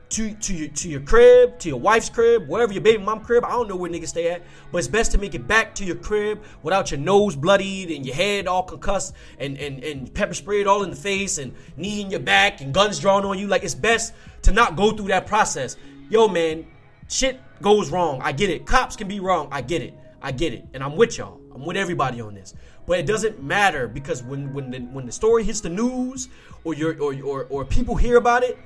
to, 0.10 0.34
to 0.34 0.54
your 0.54 0.68
to 0.70 0.90
your 0.90 1.02
crib, 1.02 1.60
to 1.60 1.70
your 1.70 1.80
wife's 1.80 2.10
crib, 2.10 2.48
wherever 2.48 2.72
your 2.72 2.82
baby 2.82 3.04
mom 3.04 3.22
crib. 3.22 3.44
I 3.44 3.50
don't 3.50 3.68
know 3.68 3.76
where 3.76 3.92
niggas 3.92 4.10
stay 4.10 4.32
at, 4.32 4.44
but 4.72 4.78
it's 4.78 4.88
best 4.88 5.12
to 5.12 5.18
make 5.18 5.36
it 5.36 5.48
back 5.48 5.76
to 5.76 5.86
your 5.86 5.96
crib 5.96 6.44
without 6.64 6.92
your 6.92 7.00
nose 7.00 7.36
bloodied 7.36 7.92
and 7.92 8.06
your 8.06 8.16
head 8.16 8.48
all 8.48 8.64
concussed 8.64 9.14
and, 9.40 9.58
and, 9.58 9.84
and 9.84 10.14
pepper 10.14 10.34
sprayed 10.34 10.68
all 10.68 10.84
in 10.84 10.90
the 10.90 10.96
face 10.96 11.38
and 11.38 11.54
knee 11.76 12.02
in 12.02 12.12
your 12.12 12.20
back 12.20 12.62
and 12.62 12.74
guns 12.74 13.00
drawn 13.00 13.26
on 13.26 13.38
you. 13.38 13.48
Like 13.48 13.64
it's 13.64 13.76
best 13.76 14.14
to 14.44 14.52
not 14.52 14.76
go 14.76 14.92
through 14.92 15.08
that 15.08 15.28
process. 15.28 15.76
Yo, 16.10 16.28
man, 16.28 16.66
shit 17.10 17.42
goes 17.62 17.90
wrong. 17.90 18.22
I 18.22 18.32
get 18.32 18.50
it. 18.50 18.66
Cops 18.66 18.96
can 18.96 19.08
be 19.08 19.20
wrong. 19.20 19.50
I 19.52 19.62
get 19.62 19.82
it. 19.82 19.96
I 20.22 20.32
get 20.32 20.54
it. 20.54 20.66
And 20.74 20.84
I'm 20.84 20.96
with 20.96 21.18
y'all. 21.18 21.42
I'm 21.54 21.66
with 21.66 21.78
everybody 21.78 22.22
on 22.22 22.36
this. 22.36 22.54
But 22.88 23.00
it 23.00 23.06
doesn't 23.06 23.42
matter 23.42 23.88
because 23.88 24.24
when 24.24 24.54
when 24.54 24.72
the, 24.72 24.80
when 24.80 25.06
the 25.06 25.12
story 25.12 25.44
hits 25.44 25.62
the 25.62 25.70
news 25.70 26.30
or 26.64 26.74
your 26.74 27.00
or, 27.02 27.16
or 27.24 27.46
or 27.50 27.66
people 27.66 27.96
hear 27.96 28.18
about 28.18 28.44
it, 28.44 28.58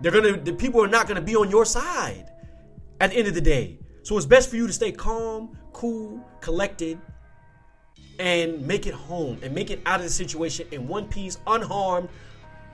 they're 0.00 0.12
gonna 0.12 0.36
the 0.36 0.52
people 0.52 0.82
are 0.82 0.88
not 0.88 1.06
gonna 1.06 1.20
be 1.20 1.36
on 1.36 1.50
your 1.50 1.64
side 1.64 2.30
at 3.00 3.10
the 3.10 3.16
end 3.16 3.28
of 3.28 3.34
the 3.34 3.40
day. 3.40 3.78
So 4.02 4.16
it's 4.16 4.26
best 4.26 4.48
for 4.48 4.56
you 4.56 4.66
to 4.66 4.72
stay 4.72 4.92
calm, 4.92 5.58
cool, 5.72 6.26
collected, 6.40 6.98
and 8.18 8.66
make 8.66 8.86
it 8.86 8.94
home 8.94 9.38
and 9.42 9.54
make 9.54 9.70
it 9.70 9.80
out 9.86 10.00
of 10.00 10.06
the 10.06 10.12
situation 10.12 10.66
in 10.70 10.88
one 10.88 11.06
piece, 11.08 11.38
unharmed, 11.46 12.08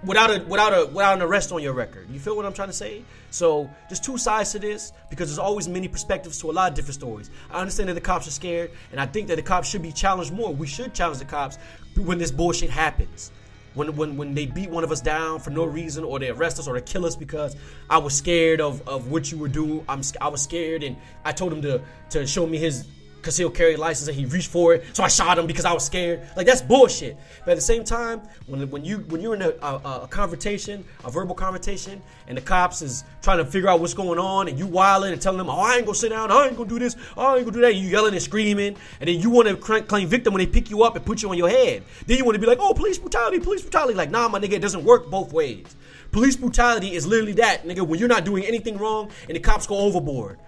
without 0.06 0.30
a 0.30 0.42
without 0.44 0.72
a 0.72 0.86
without 0.86 1.14
an 1.16 1.22
arrest 1.22 1.52
on 1.52 1.62
your 1.62 1.72
record. 1.72 2.08
You 2.10 2.18
feel 2.18 2.36
what 2.36 2.46
I'm 2.46 2.52
trying 2.52 2.68
to 2.68 2.74
say? 2.74 3.02
So 3.30 3.68
there's 3.88 4.00
two 4.00 4.16
sides 4.16 4.52
to 4.52 4.58
this 4.58 4.92
because 5.10 5.28
there's 5.28 5.38
always 5.38 5.68
many 5.68 5.88
perspectives 5.88 6.38
to 6.40 6.50
a 6.50 6.52
lot 6.52 6.70
of 6.70 6.76
different 6.76 6.94
stories. 6.94 7.30
I 7.50 7.60
understand 7.60 7.88
that 7.88 7.94
the 7.94 8.00
cops 8.00 8.26
are 8.26 8.30
scared, 8.32 8.70
and 8.92 9.00
I 9.00 9.06
think 9.06 9.28
that 9.28 9.36
the 9.36 9.42
cops 9.42 9.68
should 9.68 9.82
be 9.82 9.92
challenged 9.92 10.32
more. 10.32 10.54
We 10.54 10.66
should 10.66 10.94
challenge 10.94 11.18
the 11.18 11.24
cops 11.24 11.58
when 11.96 12.18
this 12.18 12.30
bullshit 12.30 12.70
happens 12.70 13.32
when 13.74 13.94
when 13.94 14.16
when 14.16 14.34
they 14.34 14.46
beat 14.46 14.70
one 14.70 14.84
of 14.84 14.90
us 14.90 15.00
down 15.00 15.38
for 15.38 15.50
no 15.50 15.64
reason 15.64 16.02
or 16.02 16.18
they 16.18 16.30
arrest 16.30 16.58
us 16.58 16.66
or 16.66 16.74
they 16.74 16.84
kill 16.84 17.04
us 17.04 17.14
because 17.14 17.54
I 17.90 17.98
was 17.98 18.14
scared 18.14 18.60
of, 18.60 18.86
of 18.88 19.10
what 19.10 19.30
you 19.30 19.38
were 19.38 19.48
doing. 19.48 19.84
I'm 19.88 20.02
I 20.20 20.28
was 20.28 20.42
scared 20.42 20.82
and 20.82 20.96
I 21.24 21.32
told 21.32 21.52
him 21.52 21.62
to 21.62 21.82
to 22.10 22.26
show 22.26 22.46
me 22.46 22.58
his 22.58 22.86
concealed 23.26 23.54
carry 23.54 23.74
a 23.74 23.76
license 23.78 24.06
and 24.06 24.16
he 24.16 24.24
reached 24.24 24.50
for 24.50 24.74
it, 24.74 24.84
so 24.92 25.02
I 25.02 25.08
shot 25.08 25.36
him 25.36 25.46
because 25.46 25.64
I 25.64 25.72
was 25.72 25.84
scared. 25.84 26.22
Like 26.36 26.46
that's 26.46 26.62
bullshit. 26.62 27.16
But 27.44 27.52
at 27.52 27.54
the 27.56 27.60
same 27.60 27.82
time, 27.82 28.22
when 28.46 28.70
when 28.70 28.84
you 28.84 28.98
when 29.08 29.20
you're 29.20 29.34
in 29.34 29.42
a, 29.42 29.50
a, 29.62 30.02
a 30.04 30.08
confrontation, 30.08 30.84
a 31.04 31.10
verbal 31.10 31.34
confrontation, 31.34 32.00
and 32.28 32.38
the 32.38 32.40
cops 32.40 32.82
is 32.82 33.02
trying 33.22 33.38
to 33.38 33.44
figure 33.44 33.68
out 33.68 33.80
what's 33.80 33.94
going 33.94 34.20
on, 34.20 34.46
and 34.46 34.56
you 34.58 34.66
wilding 34.66 35.12
and 35.12 35.20
telling 35.20 35.38
them, 35.38 35.50
"Oh, 35.50 35.58
I 35.58 35.74
ain't 35.74 35.86
gonna 35.86 35.96
sit 35.96 36.10
down. 36.10 36.30
I 36.30 36.46
ain't 36.46 36.56
gonna 36.56 36.68
do 36.68 36.78
this. 36.78 36.94
Oh, 37.16 37.34
I 37.34 37.36
ain't 37.36 37.44
gonna 37.44 37.56
do 37.56 37.62
that." 37.62 37.74
You 37.74 37.88
yelling 37.88 38.14
and 38.14 38.22
screaming, 38.22 38.76
and 39.00 39.08
then 39.08 39.20
you 39.20 39.28
want 39.28 39.48
to 39.48 39.82
claim 39.82 40.06
victim 40.08 40.32
when 40.32 40.40
they 40.44 40.50
pick 40.50 40.70
you 40.70 40.84
up 40.84 40.94
and 40.94 41.04
put 41.04 41.22
you 41.22 41.28
on 41.28 41.36
your 41.36 41.50
head. 41.50 41.82
Then 42.06 42.18
you 42.18 42.24
want 42.24 42.36
to 42.36 42.40
be 42.40 42.46
like, 42.46 42.58
"Oh, 42.60 42.74
police 42.74 42.98
brutality, 42.98 43.40
police 43.40 43.62
brutality." 43.62 43.94
Like, 43.94 44.12
nah, 44.12 44.28
my 44.28 44.38
nigga, 44.38 44.52
it 44.52 44.62
doesn't 44.62 44.84
work 44.84 45.10
both 45.10 45.32
ways. 45.32 45.66
Police 46.12 46.36
brutality 46.36 46.94
is 46.94 47.06
literally 47.06 47.32
that, 47.34 47.66
nigga. 47.66 47.86
When 47.86 47.98
you're 47.98 48.08
not 48.08 48.24
doing 48.24 48.44
anything 48.44 48.78
wrong 48.78 49.10
and 49.26 49.34
the 49.34 49.40
cops 49.40 49.66
go 49.66 49.76
overboard 49.78 50.38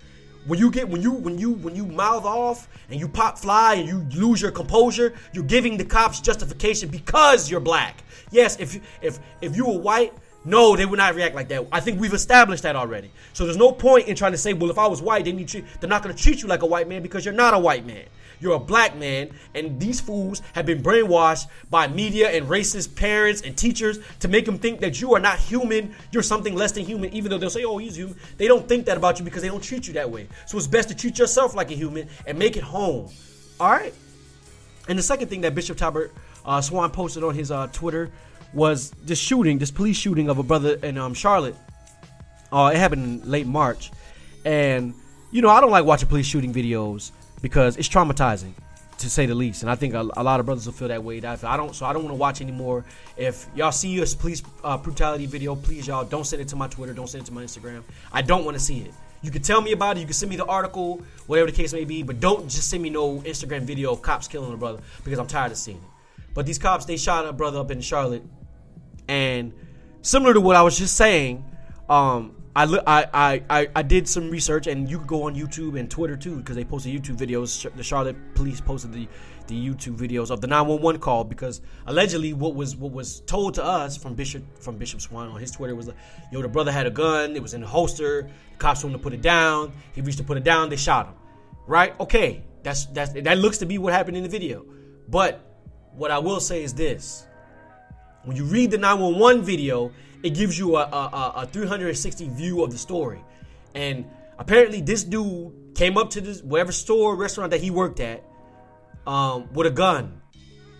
when 0.48 0.58
you 0.58 0.70
get 0.70 0.88
when 0.88 1.02
you 1.02 1.12
when 1.12 1.38
you 1.38 1.52
when 1.52 1.76
you 1.76 1.87
mouth 1.87 2.24
off 2.24 2.68
and 2.90 2.98
you 2.98 3.06
pop 3.06 3.38
fly 3.38 3.74
and 3.74 3.87
you 3.87 4.06
lose 4.18 4.40
your 4.40 4.50
composure, 4.50 5.12
you're 5.32 5.44
giving 5.44 5.76
the 5.76 5.84
cops 5.84 6.20
justification 6.20 6.88
because 6.88 7.50
you're 7.50 7.61
black. 7.61 8.02
Yes, 8.30 8.58
if 8.58 8.80
if 9.02 9.18
if 9.42 9.54
you 9.54 9.66
were 9.66 9.78
white, 9.78 10.12
no, 10.46 10.74
they 10.74 10.87
would 10.87 10.96
not 10.96 11.14
react 11.14 11.34
like 11.34 11.48
that. 11.48 11.68
I 11.70 11.80
think 11.80 12.00
we've 12.00 12.14
established 12.14 12.62
that 12.62 12.76
already. 12.76 13.11
So 13.34 13.44
there's 13.44 13.58
no 13.58 13.72
point 13.72 14.08
in 14.08 14.16
trying 14.16 14.32
to 14.32 14.38
say, 14.38 14.54
well, 14.54 14.70
if 14.70 14.78
I 14.78 14.87
was 14.87 15.02
white, 15.02 15.26
they 15.26 15.32
need 15.32 15.50
they're 15.80 15.90
not 15.90 16.02
going 16.02 16.16
to 16.16 16.22
treat 16.22 16.40
you 16.40 16.48
like 16.48 16.62
a 16.62 16.66
white 16.66 16.88
man 16.88 17.02
because 17.02 17.26
you're 17.26 17.34
not 17.34 17.52
a 17.52 17.58
white 17.58 17.87
man. 17.87 18.06
You're 18.40 18.55
a 18.55 18.59
black 18.61 18.96
man, 18.96 19.31
and 19.55 19.81
these 19.81 20.01
fools 20.01 20.42
have 20.53 20.66
been 20.66 20.83
brainwashed 20.83 21.48
by 21.70 21.88
media 21.88 22.31
and 22.31 22.46
racist 22.46 22.94
parents 22.94 23.42
and 23.42 23.57
teachers 23.57 23.98
to 24.20 24.29
make 24.29 24.44
them 24.44 24.59
think 24.59 24.81
that 24.81 25.01
you 25.01 25.14
are 25.14 25.20
not 25.20 25.38
human. 25.38 25.94
You're 26.12 26.22
something 26.22 26.55
less 26.55 26.72
than 26.72 26.85
human, 26.85 27.12
even 27.12 27.31
though 27.31 27.38
they'll 27.38 27.51
say, 27.51 27.64
"Oh, 27.64 27.79
he's 27.79 27.96
human." 27.96 28.17
They 28.37 28.46
don't 28.46 28.69
think 28.69 28.87
that 28.87 28.96
about 28.96 29.19
you 29.19 29.25
because 29.25 29.42
they 29.42 29.48
don't 29.48 29.62
treat 29.62 29.87
you 29.87 29.94
that 29.94 30.10
way. 30.10 30.29
So 30.46 30.56
it's 30.56 30.67
best 30.67 30.88
to 30.90 30.94
treat 30.94 31.19
yourself 31.19 31.54
like 31.54 31.71
a 31.71 31.75
human 31.75 32.08
and 32.27 32.38
make 32.38 32.56
it 32.56 32.62
home. 32.62 33.08
All 33.60 33.71
right. 33.71 33.94
And 34.88 34.98
the 34.98 35.02
second 35.02 35.29
thing 35.29 35.42
that 35.42 35.54
Bishop 35.54 35.77
Talbert 35.77 36.12
uh, 36.44 36.60
Swan 36.60 36.90
posted 36.90 37.25
on 37.25 37.35
his 37.35 37.50
uh, 37.50 37.67
Twitter 37.73 38.10
was 38.54 38.90
this 39.04 39.19
shooting, 39.19 39.58
this 39.58 39.71
police 39.71 39.96
shooting 39.96 40.31
of 40.31 40.38
a 40.38 40.42
brother 40.42 40.79
in 40.83 40.96
um, 40.96 41.12
Charlotte. 41.12 41.56
Uh, 42.50 42.71
it 42.73 42.79
happened 42.79 43.23
in 43.23 43.31
late 43.31 43.46
March, 43.46 43.90
and 44.44 44.94
you 45.31 45.42
know 45.42 45.50
I 45.50 45.60
don't 45.60 45.71
like 45.71 45.85
watching 45.85 46.08
police 46.08 46.27
shooting 46.27 46.54
videos 46.54 47.10
because 47.40 47.76
it's 47.76 47.88
traumatizing 47.88 48.52
to 48.98 49.08
say 49.08 49.26
the 49.26 49.34
least. 49.34 49.62
And 49.62 49.70
I 49.70 49.74
think 49.74 49.94
a, 49.94 50.08
a 50.16 50.22
lot 50.22 50.40
of 50.40 50.46
brothers 50.46 50.66
will 50.66 50.72
feel 50.72 50.88
that 50.88 51.02
way. 51.02 51.20
That 51.20 51.44
I 51.44 51.56
don't, 51.56 51.74
so 51.74 51.86
I 51.86 51.92
don't 51.92 52.02
want 52.02 52.14
to 52.14 52.18
watch 52.18 52.40
anymore. 52.40 52.84
If 53.16 53.46
y'all 53.54 53.72
see 53.72 54.00
a 54.00 54.06
police 54.06 54.42
uh, 54.64 54.76
brutality 54.76 55.26
video, 55.26 55.54
please 55.54 55.86
y'all 55.86 56.04
don't 56.04 56.24
send 56.24 56.42
it 56.42 56.48
to 56.48 56.56
my 56.56 56.68
Twitter, 56.68 56.92
don't 56.92 57.08
send 57.08 57.22
it 57.22 57.26
to 57.26 57.32
my 57.32 57.44
Instagram. 57.44 57.82
I 58.12 58.22
don't 58.22 58.44
want 58.44 58.56
to 58.56 58.62
see 58.62 58.80
it. 58.80 58.92
You 59.22 59.30
can 59.30 59.42
tell 59.42 59.60
me 59.60 59.72
about 59.72 59.96
it. 59.96 60.00
You 60.00 60.06
can 60.06 60.14
send 60.14 60.30
me 60.30 60.36
the 60.36 60.44
article, 60.44 61.02
whatever 61.26 61.50
the 61.50 61.56
case 61.56 61.72
may 61.72 61.84
be, 61.84 62.02
but 62.02 62.20
don't 62.20 62.48
just 62.48 62.70
send 62.70 62.82
me 62.82 62.90
no 62.90 63.20
Instagram 63.20 63.62
video 63.62 63.92
of 63.92 64.02
cops 64.02 64.28
killing 64.28 64.52
a 64.52 64.56
brother 64.56 64.80
because 65.04 65.18
I'm 65.18 65.26
tired 65.26 65.50
of 65.50 65.58
seeing 65.58 65.78
it. 65.78 65.82
But 66.34 66.46
these 66.46 66.58
cops, 66.58 66.84
they 66.84 66.96
shot 66.96 67.26
a 67.26 67.32
brother 67.32 67.58
up 67.58 67.70
in 67.72 67.80
Charlotte, 67.80 68.22
and 69.08 69.52
similar 70.02 70.34
to 70.34 70.40
what 70.40 70.54
I 70.54 70.62
was 70.62 70.78
just 70.78 70.96
saying, 70.96 71.44
um, 71.88 72.36
I, 72.59 73.06
I, 73.15 73.42
I, 73.48 73.69
I 73.77 73.83
did 73.83 74.09
some 74.09 74.31
research, 74.31 74.67
and 74.67 74.90
you 74.90 74.98
could 74.98 75.06
go 75.06 75.23
on 75.25 75.37
YouTube 75.37 75.79
and 75.79 75.88
Twitter 75.88 76.17
too, 76.17 76.38
because 76.38 76.56
they 76.56 76.65
posted 76.65 76.92
YouTube 76.92 77.17
videos. 77.17 77.73
The 77.77 77.85
Charlotte 77.85 78.17
police 78.35 78.61
posted 78.61 78.92
the, 78.92 79.06
the 79.46 79.54
YouTube 79.54 79.96
videos 79.96 80.31
of 80.31 80.40
the 80.40 80.48
911 80.48 81.00
call 81.00 81.23
because 81.23 81.61
allegedly 81.87 82.33
what 82.33 82.56
was 82.56 82.75
what 82.75 82.90
was 82.90 83.21
told 83.21 83.54
to 83.54 83.65
us 83.65 83.96
from 83.96 84.15
Bishop 84.15 84.42
from 84.59 84.77
Bishop 84.77 85.00
Swan 85.00 85.29
on 85.29 85.38
his 85.38 85.52
Twitter 85.52 85.77
was 85.77 85.87
like, 85.87 85.96
yo, 86.33 86.42
the 86.42 86.48
brother 86.48 86.73
had 86.73 86.87
a 86.87 86.90
gun, 86.90 87.37
it 87.37 87.42
was 87.42 87.54
in 87.54 87.61
the 87.61 87.67
holster, 87.67 88.23
the 88.23 88.59
cops 88.59 88.81
told 88.81 88.92
him 88.92 88.98
to 88.98 89.02
put 89.02 89.13
it 89.13 89.23
down, 89.23 89.73
he 89.94 90.00
reached 90.00 90.19
to 90.19 90.25
put 90.25 90.37
it 90.37 90.42
down, 90.44 90.69
they 90.69 90.77
shot 90.77 91.06
him. 91.06 91.15
Right? 91.69 91.98
Okay, 92.00 92.42
that's 92.65 92.87
that's 92.87 93.13
that 93.13 93.38
looks 93.38 93.59
to 93.59 93.67
be 93.67 93.79
what 93.79 93.92
happened 93.92 94.17
in 94.17 94.25
the 94.25 94.29
video, 94.29 94.67
but 95.09 95.40
what 95.92 96.11
I 96.11 96.19
will 96.19 96.40
say 96.40 96.65
is 96.65 96.75
this: 96.75 97.25
when 98.25 98.37
you 98.37 98.44
read 98.44 98.73
the 98.73 98.79
911 98.79 99.42
video, 99.42 99.92
it 100.23 100.31
gives 100.31 100.58
you 100.58 100.77
a, 100.77 100.83
a, 100.83 101.33
a 101.37 101.46
360 101.46 102.29
view 102.31 102.62
of 102.62 102.71
the 102.71 102.79
story, 102.79 103.25
and 103.75 104.04
apparently 104.38 104.81
this 104.81 105.04
dude 105.04 105.52
came 105.75 105.96
up 105.96 106.10
to 106.10 106.21
this 106.21 106.42
whatever 106.42 106.73
store 106.73 107.14
restaurant 107.16 107.50
that 107.50 107.60
he 107.60 107.71
worked 107.71 108.00
at 108.00 108.25
um, 109.06 109.52
with 109.52 109.66
a 109.66 109.71
gun, 109.71 110.21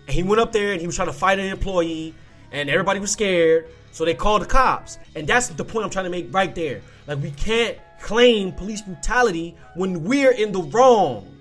and 0.07 0.15
he 0.15 0.23
went 0.23 0.41
up 0.41 0.53
there 0.53 0.73
and 0.73 0.81
he 0.81 0.87
was 0.87 0.97
trying 0.97 1.09
to 1.09 1.15
fight 1.15 1.39
an 1.39 1.47
employee, 1.47 2.15
and 2.53 2.69
everybody 2.69 3.01
was 3.01 3.11
scared, 3.11 3.69
so 3.93 4.05
they 4.05 4.15
called 4.15 4.43
the 4.43 4.47
cops, 4.47 4.99
and 5.15 5.27
that's 5.27 5.49
the 5.49 5.65
point 5.65 5.85
I'm 5.85 5.91
trying 5.91 6.07
to 6.07 6.11
make 6.11 6.33
right 6.33 6.55
there. 6.55 6.83
Like 7.07 7.23
we 7.23 7.31
can't 7.31 7.79
claim 8.01 8.53
police 8.53 8.83
brutality 8.83 9.57
when 9.75 10.05
we're 10.05 10.33
in 10.33 10.53
the 10.53 10.63
wrong. 10.63 11.35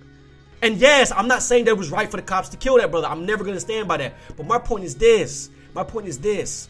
And 0.61 0.77
yes, 0.77 1.11
I'm 1.11 1.27
not 1.27 1.43
saying 1.43 1.65
that 1.65 1.71
it 1.71 1.77
was 1.77 1.91
right 1.91 2.09
for 2.09 2.17
the 2.17 2.23
cops 2.23 2.49
to 2.49 2.57
kill 2.57 2.77
that 2.77 2.89
brother. 2.89 3.07
I'm 3.07 3.25
never 3.25 3.43
gonna 3.43 3.59
stand 3.59 3.87
by 3.87 3.97
that. 3.97 4.15
But 4.35 4.47
my 4.47 4.57
point 4.57 4.83
is 4.83 4.95
this. 4.95 5.49
My 5.73 5.83
point 5.83 6.07
is 6.07 6.17
this. 6.19 6.69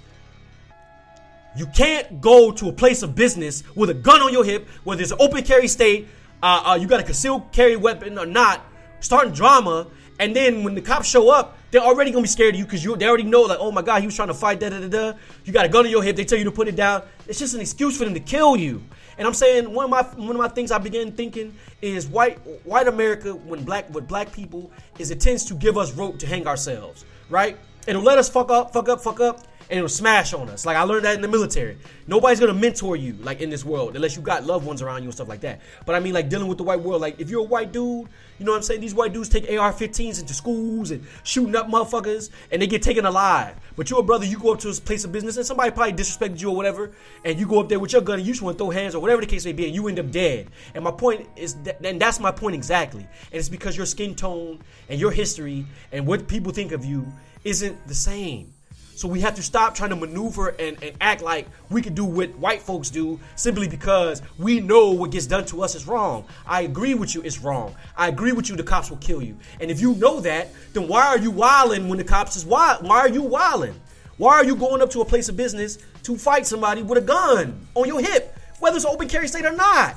You 1.57 1.65
can't 1.65 2.21
go 2.21 2.51
to 2.51 2.69
a 2.69 2.71
place 2.71 3.01
of 3.01 3.15
business 3.15 3.63
with 3.75 3.89
a 3.89 3.93
gun 3.95 4.21
on 4.21 4.31
your 4.31 4.45
hip, 4.45 4.67
whether 4.83 5.01
it's 5.01 5.11
an 5.11 5.17
open 5.19 5.43
carry 5.43 5.67
state, 5.67 6.07
uh, 6.43 6.61
uh, 6.65 6.77
you 6.79 6.85
got 6.85 6.99
a 6.99 7.03
concealed 7.03 7.51
carry 7.51 7.75
weapon 7.75 8.19
or 8.19 8.27
not, 8.27 8.63
starting 8.99 9.33
drama, 9.33 9.87
and 10.19 10.35
then 10.35 10.63
when 10.63 10.75
the 10.75 10.81
cops 10.81 11.07
show 11.07 11.29
up, 11.29 11.57
they're 11.71 11.81
already 11.81 12.11
gonna 12.11 12.21
be 12.21 12.27
scared 12.27 12.53
of 12.53 12.59
you 12.59 12.65
because 12.65 12.83
you 12.83 12.95
they 12.95 13.07
already 13.07 13.23
know 13.23 13.41
like, 13.41 13.57
oh 13.59 13.71
my 13.71 13.81
god, 13.81 14.01
he 14.01 14.05
was 14.05 14.15
trying 14.15 14.27
to 14.27 14.35
fight, 14.35 14.59
da 14.59 14.69
da 14.69 14.79
da 14.81 14.87
da. 14.87 15.17
You 15.45 15.53
got 15.53 15.65
a 15.65 15.69
gun 15.69 15.85
on 15.85 15.91
your 15.91 16.03
hip, 16.03 16.15
they 16.15 16.25
tell 16.25 16.37
you 16.37 16.43
to 16.43 16.51
put 16.51 16.67
it 16.67 16.75
down. 16.75 17.01
It's 17.27 17.39
just 17.39 17.55
an 17.55 17.61
excuse 17.61 17.97
for 17.97 18.05
them 18.05 18.13
to 18.13 18.19
kill 18.19 18.55
you. 18.55 18.83
And 19.17 19.27
I'm 19.27 19.33
saying 19.33 19.73
one 19.73 19.85
of 19.85 19.89
my 19.89 20.03
one 20.03 20.31
of 20.31 20.37
my 20.37 20.47
things 20.47 20.71
I 20.71 20.77
began 20.77 21.11
thinking 21.11 21.55
is 21.81 22.05
white 22.05 22.37
white 22.65 22.87
America 22.87 23.33
when 23.33 23.63
black 23.63 23.91
with 23.91 24.07
black 24.07 24.31
people 24.31 24.71
is 24.99 25.09
it 25.09 25.19
tends 25.19 25.43
to 25.45 25.55
give 25.55 25.75
us 25.75 25.91
rope 25.93 26.19
to 26.19 26.27
hang 26.27 26.45
ourselves, 26.45 27.03
right? 27.29 27.57
It'll 27.87 28.03
let 28.03 28.19
us 28.19 28.29
fuck 28.29 28.51
up, 28.51 28.73
fuck 28.73 28.89
up, 28.89 29.01
fuck 29.01 29.19
up, 29.19 29.47
and 29.69 29.77
it'll 29.77 29.89
smash 29.89 30.33
on 30.33 30.49
us. 30.49 30.65
Like 30.65 30.77
I 30.77 30.83
learned 30.83 31.05
that 31.05 31.15
in 31.15 31.21
the 31.21 31.27
military. 31.27 31.77
Nobody's 32.07 32.39
gonna 32.39 32.53
mentor 32.53 32.95
you 32.95 33.13
like 33.21 33.41
in 33.41 33.49
this 33.49 33.65
world 33.65 33.95
unless 33.95 34.15
you 34.15 34.21
got 34.21 34.45
loved 34.45 34.65
ones 34.65 34.81
around 34.81 35.03
you 35.03 35.07
and 35.07 35.13
stuff 35.13 35.27
like 35.27 35.41
that. 35.41 35.61
But 35.85 35.95
I 35.95 35.99
mean 35.99 36.13
like 36.13 36.29
dealing 36.29 36.47
with 36.47 36.57
the 36.57 36.63
white 36.63 36.79
world, 36.79 37.01
like 37.01 37.19
if 37.19 37.29
you're 37.29 37.41
a 37.41 37.43
white 37.43 37.71
dude, 37.71 38.07
you 38.39 38.45
know 38.45 38.51
what 38.51 38.57
I'm 38.57 38.63
saying? 38.63 38.81
These 38.81 38.93
white 38.93 39.13
dudes 39.13 39.29
take 39.29 39.49
AR-15s 39.49 40.19
into 40.19 40.33
schools 40.33 40.91
and 40.91 41.05
shooting 41.23 41.55
up 41.55 41.67
motherfuckers 41.67 42.29
and 42.51 42.61
they 42.61 42.67
get 42.67 42.81
taken 42.81 43.05
alive. 43.05 43.55
But 43.75 43.89
you're 43.89 43.99
a 43.99 44.03
brother, 44.03 44.25
you 44.25 44.37
go 44.39 44.53
up 44.53 44.59
to 44.59 44.69
a 44.69 44.73
place 44.73 45.03
of 45.03 45.11
business 45.11 45.37
and 45.37 45.45
somebody 45.45 45.71
probably 45.71 45.93
disrespected 45.93 46.41
you 46.41 46.49
or 46.49 46.55
whatever, 46.55 46.91
and 47.25 47.39
you 47.39 47.47
go 47.47 47.59
up 47.59 47.69
there 47.69 47.79
with 47.79 47.93
your 47.93 48.01
gun 48.01 48.19
and 48.19 48.27
you 48.27 48.33
just 48.33 48.41
want 48.41 48.57
to 48.57 48.63
throw 48.63 48.69
hands 48.69 48.95
or 48.95 48.99
whatever 48.99 49.21
the 49.21 49.27
case 49.27 49.45
may 49.45 49.53
be, 49.53 49.65
and 49.65 49.75
you 49.75 49.87
end 49.87 49.99
up 49.99 50.11
dead. 50.11 50.49
And 50.75 50.83
my 50.83 50.91
point 50.91 51.27
is 51.35 51.55
that, 51.63 51.83
and 51.83 51.99
that's 51.99 52.19
my 52.19 52.31
point 52.31 52.55
exactly. 52.55 53.01
And 53.01 53.33
it's 53.39 53.49
because 53.49 53.75
your 53.75 53.85
skin 53.85 54.15
tone 54.15 54.61
and 54.89 54.99
your 54.99 55.11
history 55.11 55.65
and 55.91 56.05
what 56.05 56.27
people 56.27 56.51
think 56.51 56.71
of 56.71 56.85
you 56.85 57.11
isn't 57.43 57.87
the 57.87 57.95
same. 57.95 58.53
So 58.97 59.07
we 59.07 59.21
have 59.21 59.35
to 59.35 59.43
stop 59.43 59.75
trying 59.75 59.91
to 59.91 59.95
maneuver 59.95 60.55
and, 60.57 60.75
and 60.81 60.97
act 60.99 61.21
like 61.21 61.47
we 61.69 61.83
can 61.83 61.93
do 61.93 62.03
what 62.03 62.35
white 62.39 62.63
folks 62.63 62.89
do 62.89 63.19
simply 63.35 63.67
because 63.67 64.23
we 64.39 64.59
know 64.59 64.89
what 64.89 65.11
gets 65.11 65.27
done 65.27 65.45
to 65.45 65.61
us 65.61 65.75
is 65.75 65.85
wrong. 65.85 66.25
I 66.47 66.63
agree 66.63 66.95
with 66.95 67.13
you, 67.13 67.21
it's 67.21 67.37
wrong. 67.37 67.75
I 67.95 68.07
agree 68.07 68.31
with 68.31 68.49
you, 68.49 68.55
the 68.55 68.63
cops 68.63 68.89
will 68.89 68.97
kill 68.97 69.21
you. 69.21 69.37
And 69.61 69.69
if 69.69 69.79
you 69.81 69.93
know 69.93 70.19
that, 70.21 70.49
then 70.73 70.87
why 70.87 71.05
are 71.05 71.19
you 71.19 71.29
wilding 71.29 71.89
when 71.89 71.99
the 71.99 72.03
cops 72.03 72.35
is 72.35 72.43
wild? 72.43 72.87
Why 72.87 72.97
are 73.01 73.09
you 73.09 73.21
wilding? 73.21 73.79
Why 74.17 74.33
are 74.33 74.43
you 74.43 74.55
going 74.55 74.81
up 74.81 74.89
to 74.89 75.01
a 75.01 75.05
place 75.05 75.29
of 75.29 75.37
business 75.37 75.77
to 76.01 76.17
fight 76.17 76.47
somebody 76.47 76.81
with 76.81 76.97
a 76.97 77.01
gun 77.01 77.67
on 77.75 77.87
your 77.87 78.01
hip, 78.01 78.35
whether 78.57 78.77
it's 78.77 78.85
open 78.85 79.07
carry 79.07 79.27
state 79.27 79.45
or 79.45 79.51
not? 79.51 79.95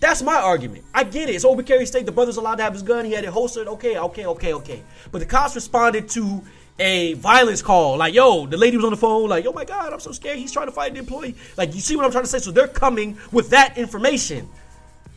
That's 0.00 0.22
my 0.22 0.36
argument. 0.36 0.84
I 0.94 1.04
get 1.04 1.28
it. 1.28 1.34
It's 1.34 1.44
open 1.44 1.66
carry 1.66 1.84
state. 1.84 2.06
The 2.06 2.12
brother's 2.12 2.38
allowed 2.38 2.54
to 2.54 2.62
have 2.62 2.72
his 2.72 2.82
gun. 2.82 3.04
He 3.04 3.12
had 3.12 3.24
it 3.24 3.30
holstered. 3.30 3.66
Okay, 3.66 3.98
okay, 3.98 4.26
okay, 4.26 4.54
okay. 4.54 4.82
But 5.12 5.18
the 5.18 5.26
cops 5.26 5.56
responded 5.56 6.08
to 6.10 6.42
a 6.78 7.14
violence 7.14 7.62
call. 7.62 7.96
Like, 7.96 8.14
yo, 8.14 8.46
the 8.46 8.56
lady 8.56 8.76
was 8.76 8.84
on 8.84 8.90
the 8.90 8.96
phone, 8.96 9.28
like, 9.28 9.46
oh 9.46 9.52
my 9.52 9.64
God, 9.64 9.92
I'm 9.92 10.00
so 10.00 10.12
scared. 10.12 10.38
He's 10.38 10.52
trying 10.52 10.66
to 10.66 10.72
fight 10.72 10.92
an 10.92 10.96
employee. 10.96 11.34
Like, 11.56 11.74
you 11.74 11.80
see 11.80 11.96
what 11.96 12.04
I'm 12.04 12.12
trying 12.12 12.24
to 12.24 12.30
say? 12.30 12.38
So 12.38 12.50
they're 12.50 12.68
coming 12.68 13.18
with 13.32 13.50
that 13.50 13.76
information. 13.76 14.48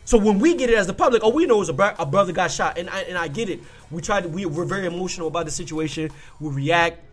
So 0.06 0.18
when 0.18 0.40
we 0.40 0.56
get 0.56 0.70
it 0.70 0.76
as 0.76 0.88
the 0.88 0.94
public, 0.94 1.24
oh, 1.24 1.30
we 1.30 1.46
know 1.46 1.62
is 1.62 1.70
a, 1.70 1.74
bro- 1.74 1.94
a 1.98 2.06
brother 2.06 2.34
got 2.34 2.52
shot, 2.52 2.78
and 2.78 2.90
I 2.90 3.02
and 3.02 3.18
I 3.18 3.28
get 3.28 3.50
it. 3.50 3.62
We 3.92 4.02
try 4.02 4.20
to 4.20 4.28
we, 4.28 4.46
we're 4.46 4.66
very 4.66 4.88
emotional 4.88 5.28
about 5.28 5.46
the 5.46 5.52
situation. 5.52 6.10
We 6.40 6.50
react 6.50 7.06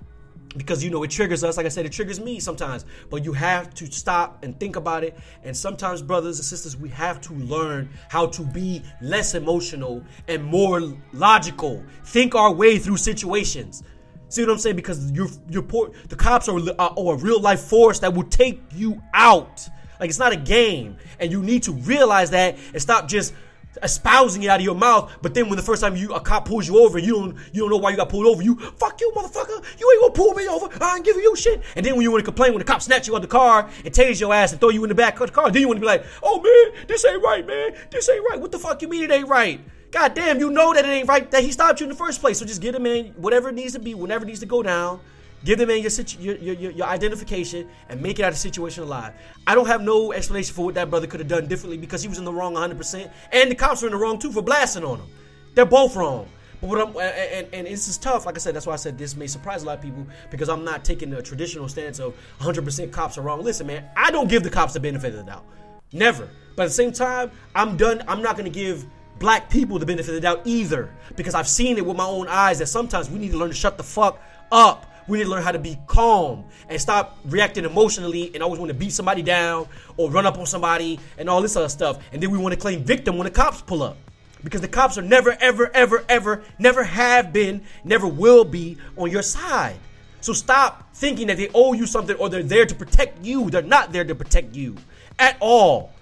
because 0.57 0.83
you 0.83 0.91
know 0.91 1.03
it 1.03 1.11
triggers 1.11 1.45
us. 1.45 1.57
Like 1.57 1.67
I 1.67 1.69
said, 1.69 1.85
it 1.87 1.93
triggers 1.93 2.19
me 2.19 2.41
sometimes. 2.41 2.87
But 3.11 3.25
you 3.25 3.35
have 3.35 3.75
to 3.75 3.87
stop 3.93 4.43
and 4.43 4.59
think 4.59 4.77
about 4.77 5.05
it. 5.05 5.17
And 5.45 5.57
sometimes, 5.57 6.03
brothers 6.03 6.39
and 6.39 6.47
sisters, 6.47 6.77
we 6.77 6.89
have 6.89 7.21
to 7.23 7.35
learn 7.35 7.91
how 8.09 8.27
to 8.29 8.43
be 8.43 8.83
less 9.03 9.35
emotional 9.35 10.03
and 10.27 10.43
more 10.43 10.81
logical. 11.13 11.85
Think 12.05 12.35
our 12.35 12.53
way 12.53 12.79
through 12.79 12.97
situations. 12.97 13.83
See 14.29 14.43
what 14.43 14.51
I'm 14.51 14.59
saying? 14.59 14.77
Because 14.77 15.11
you're 15.13 15.29
you're 15.49 15.63
poor, 15.63 15.91
the 16.09 16.17
cops 16.17 16.49
are, 16.49 16.59
are, 16.79 16.95
are 16.97 17.15
a 17.15 17.17
real 17.17 17.41
life 17.41 17.61
force 17.61 17.99
that 18.01 18.15
will 18.15 18.25
take 18.25 18.61
you 18.75 19.03
out. 19.15 19.69
Like 20.01 20.11
it's 20.11 20.19
not 20.19 20.33
a 20.33 20.37
game, 20.37 20.97
and 21.19 21.33
you 21.33 21.43
need 21.43 21.63
to 21.65 21.73
realize 21.73 22.31
that 22.31 22.57
and 22.73 22.81
stop 22.81 23.09
just 23.09 23.35
espousing 23.83 24.43
it 24.43 24.49
out 24.49 24.61
of 24.61 24.65
your 24.65 24.75
mouth. 24.75 25.13
But 25.23 25.35
then 25.35 25.49
when 25.49 25.57
the 25.57 25.63
first 25.63 25.83
time 25.83 25.97
you 25.97 26.13
a 26.15 26.21
cop 26.21 26.47
pulls 26.47 26.69
you 26.69 26.79
over, 26.79 26.99
and 26.99 27.07
you 27.07 27.15
don't 27.15 27.37
you 27.53 27.63
don't 27.63 27.71
know 27.71 27.79
why 27.79 27.91
you 27.91 27.97
got 27.97 28.09
pulled 28.09 28.27
over. 28.27 28.43
You 28.43 28.57
fuck 28.57 29.01
you, 29.01 29.13
motherfucker. 29.17 29.65
You 29.79 29.91
ain't 29.93 30.03
gonna 30.03 30.13
pull 30.13 30.35
me 30.35 30.47
over. 30.47 30.69
I 30.83 30.97
ain't 30.97 31.05
giving 31.05 31.23
you 31.23 31.35
shit. 31.37 31.63
And 31.75 31.85
then 31.85 31.95
when 31.95 32.03
you 32.03 32.11
want 32.11 32.23
to 32.23 32.27
complain 32.27 32.53
when 32.53 32.59
the 32.59 32.65
cop 32.65 32.83
snatch 32.83 33.09
you 33.09 33.17
out 33.17 33.23
the 33.23 33.29
car 33.29 33.69
and 33.85 33.95
tase 33.95 34.21
your 34.21 34.35
ass 34.35 34.53
and 34.53 34.61
throw 34.61 34.71
you 34.71 34.83
in 34.85 34.89
the 34.89 34.95
back 34.95 35.21
of 35.21 35.29
the 35.29 35.33
car, 35.33 35.51
then 35.51 35.63
you 35.63 35.69
want 35.69 35.79
to 35.79 35.81
be 35.81 35.87
like, 35.87 36.05
oh 36.23 36.41
man, 36.41 36.87
this 36.87 37.05
ain't 37.05 37.23
right, 37.23 37.47
man. 37.47 37.73
This 37.91 38.09
ain't 38.09 38.25
right. 38.29 38.41
What 38.41 38.53
the 38.53 38.59
fuck 38.59 38.83
you 38.83 38.89
mean 38.89 39.05
it 39.05 39.11
ain't 39.11 39.29
right? 39.29 39.61
God 39.91 40.15
damn, 40.15 40.39
you 40.39 40.51
know 40.51 40.75
that 40.75 40.85
it 40.85 40.89
ain't 40.89 41.09
right 41.09 41.31
that 41.31 41.43
he 41.43 41.51
stopped 41.51 41.81
you 41.81 41.85
in 41.85 41.91
the 41.91 41.97
first 41.97 42.21
place. 42.21 42.39
So 42.39 42.45
just 42.45 42.61
get 42.61 42.75
him 42.75 42.87
in 42.87 43.07
whatever 43.13 43.49
it 43.49 43.55
needs 43.55 43.73
to 43.73 43.79
be, 43.79 43.95
whenever 43.95 44.25
it 44.25 44.29
needs 44.29 44.41
to 44.41 44.47
go 44.47 44.63
down. 44.63 45.01
Give 45.45 45.57
them 45.57 45.71
in 45.71 45.83
your, 45.83 45.91
situ- 45.91 46.21
your, 46.21 46.35
your, 46.37 46.73
your, 46.73 46.87
identification 46.89 47.69
and 47.89 48.03
make 48.03 48.19
it 48.19 48.25
out 48.25 48.29
of 48.29 48.35
the 48.35 48.41
situation 48.41 48.83
alive. 48.83 49.15
I 49.47 49.55
don't 49.55 49.69
have 49.69 49.81
no 49.81 50.13
explanation 50.13 50.53
for 50.53 50.65
what 50.65 50.75
that 50.75 50.91
brother 50.91 51.07
could 51.07 51.21
have 51.21 51.29
done 51.29 51.47
differently 51.47 51.79
because 51.79 52.03
he 52.03 52.09
was 52.09 52.19
in 52.19 52.25
the 52.25 52.33
wrong 52.33 52.55
100%. 52.55 53.11
And 53.33 53.49
the 53.49 53.55
cops 53.55 53.83
were 53.83 53.87
in 53.87 53.93
the 53.93 53.99
wrong 53.99 54.19
too 54.19 54.33
for 54.33 54.43
blasting 54.43 54.83
on 54.83 54.99
him. 54.99 55.07
They're 55.55 55.65
both 55.65 55.95
wrong. 55.95 56.29
But 56.61 56.71
what 56.71 56.81
I'm, 56.81 56.97
and, 56.97 57.47
and, 57.53 57.67
this 57.69 57.87
is 57.87 57.99
tough. 57.99 58.27
Like 58.27 58.35
I 58.35 58.39
said, 58.39 58.55
that's 58.55 58.67
why 58.67 58.73
I 58.73 58.77
said 58.77 58.99
this 58.99 59.15
may 59.15 59.29
surprise 59.29 59.63
a 59.63 59.67
lot 59.67 59.79
of 59.79 59.83
people 59.85 60.05
because 60.29 60.49
I'm 60.49 60.65
not 60.65 60.85
taking 60.85 61.09
the 61.09 61.23
traditional 61.23 61.69
stance 61.69 62.01
of 62.01 62.17
100% 62.41 62.91
cops 62.91 63.17
are 63.17 63.23
wrong. 63.23 63.43
Listen, 63.43 63.69
man, 63.69 63.85
I 63.97 64.11
don't 64.11 64.29
give 64.29 64.43
the 64.43 64.51
cops 64.51 64.73
the 64.73 64.81
benefit 64.81 65.15
of 65.15 65.25
the 65.25 65.31
doubt. 65.31 65.45
Never. 65.93 66.29
But 66.57 66.65
at 66.65 66.67
the 66.67 66.75
same 66.75 66.93
time, 66.93 67.31
I'm 67.55 67.77
done. 67.77 68.03
I'm 68.09 68.23
not 68.23 68.37
going 68.37 68.51
to 68.51 68.59
give 68.59 68.87
black 69.19 69.51
people 69.51 69.79
the 69.79 69.87
benefit 69.87 70.11
of 70.11 70.15
the 70.15 70.21
doubt 70.21 70.43
either 70.45 70.91
because 71.17 71.35
I've 71.35 71.49
seen 71.49 71.77
it 71.79 71.87
with 71.87 71.97
my 71.97 72.05
own 72.05 72.29
eyes 72.29 72.59
that 72.59 72.67
sometimes 72.67 73.11
we 73.11 73.19
need 73.19 73.33
to 73.33 73.39
learn 73.39 73.49
to 73.49 73.55
shut 73.55 73.77
the 73.77 73.85
fuck 73.85 74.23
up. 74.53 74.87
We 75.09 75.19
need 75.19 75.25
to 75.25 75.31
learn 75.31 75.43
how 75.43 75.53
to 75.53 75.59
be 75.59 75.79
calm 75.87 76.45
and 76.69 76.81
stop 76.81 77.19
reacting 77.25 77.65
emotionally 77.65 78.31
and 78.35 78.43
always 78.43 78.61
want 78.61 78.69
to 78.69 78.75
beat 78.75 78.93
somebody 78.93 79.23
down 79.23 79.67
or 79.97 80.11
run 80.11 80.27
up 80.27 80.39
on 80.39 80.45
somebody 80.47 81.01
and 81.17 81.31
all 81.31 81.41
this 81.41 81.57
other 81.57 81.71
stuff. 81.71 81.99
And 82.13 82.23
then 82.23 82.31
we 82.31 82.39
want 82.39 82.55
to 82.55 82.61
claim 82.61 82.85
victim 82.85 83.17
when 83.17 83.25
the 83.25 83.31
cops 83.31 83.63
pull 83.63 83.83
up. 83.83 83.97
Because 84.45 84.61
the 84.61 84.69
cops 84.69 84.99
are 84.99 85.03
never, 85.03 85.37
ever, 85.41 85.71
ever, 85.75 86.05
ever, 86.09 86.45
never 86.59 86.85
have 86.85 87.33
been, 87.33 87.63
never 87.85 88.07
will 88.07 88.45
be 88.45 88.77
on 88.97 89.11
your 89.11 89.23
side. 89.23 89.77
So 90.21 90.33
stop 90.33 90.95
thinking 90.95 91.29
that 91.29 91.39
they 91.39 91.49
owe 91.55 91.73
you 91.73 91.87
something 91.87 92.17
or 92.17 92.29
they're 92.29 92.43
there 92.43 92.67
to 92.67 92.75
protect 92.75 93.25
you. 93.25 93.51
They're 93.51 93.63
not 93.63 93.93
there 93.93 94.05
to 94.05 94.15
protect 94.15 94.55
you 94.55 94.77
at 95.19 95.37
all. 95.41 95.93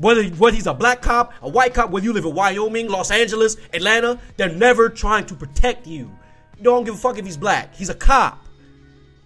Whether, 0.00 0.24
whether 0.30 0.54
he's 0.54 0.66
a 0.66 0.72
black 0.72 1.02
cop, 1.02 1.34
a 1.42 1.48
white 1.48 1.74
cop, 1.74 1.90
whether 1.90 2.04
you 2.04 2.14
live 2.14 2.24
in 2.24 2.34
Wyoming, 2.34 2.88
Los 2.88 3.10
Angeles, 3.10 3.58
Atlanta, 3.74 4.18
they're 4.38 4.48
never 4.48 4.88
trying 4.88 5.26
to 5.26 5.34
protect 5.34 5.86
you. 5.86 6.10
You 6.56 6.64
don't 6.64 6.84
give 6.84 6.94
a 6.94 6.96
fuck 6.96 7.18
if 7.18 7.26
he's 7.26 7.36
black. 7.36 7.74
He's 7.74 7.90
a 7.90 7.94
cop. 7.94 8.46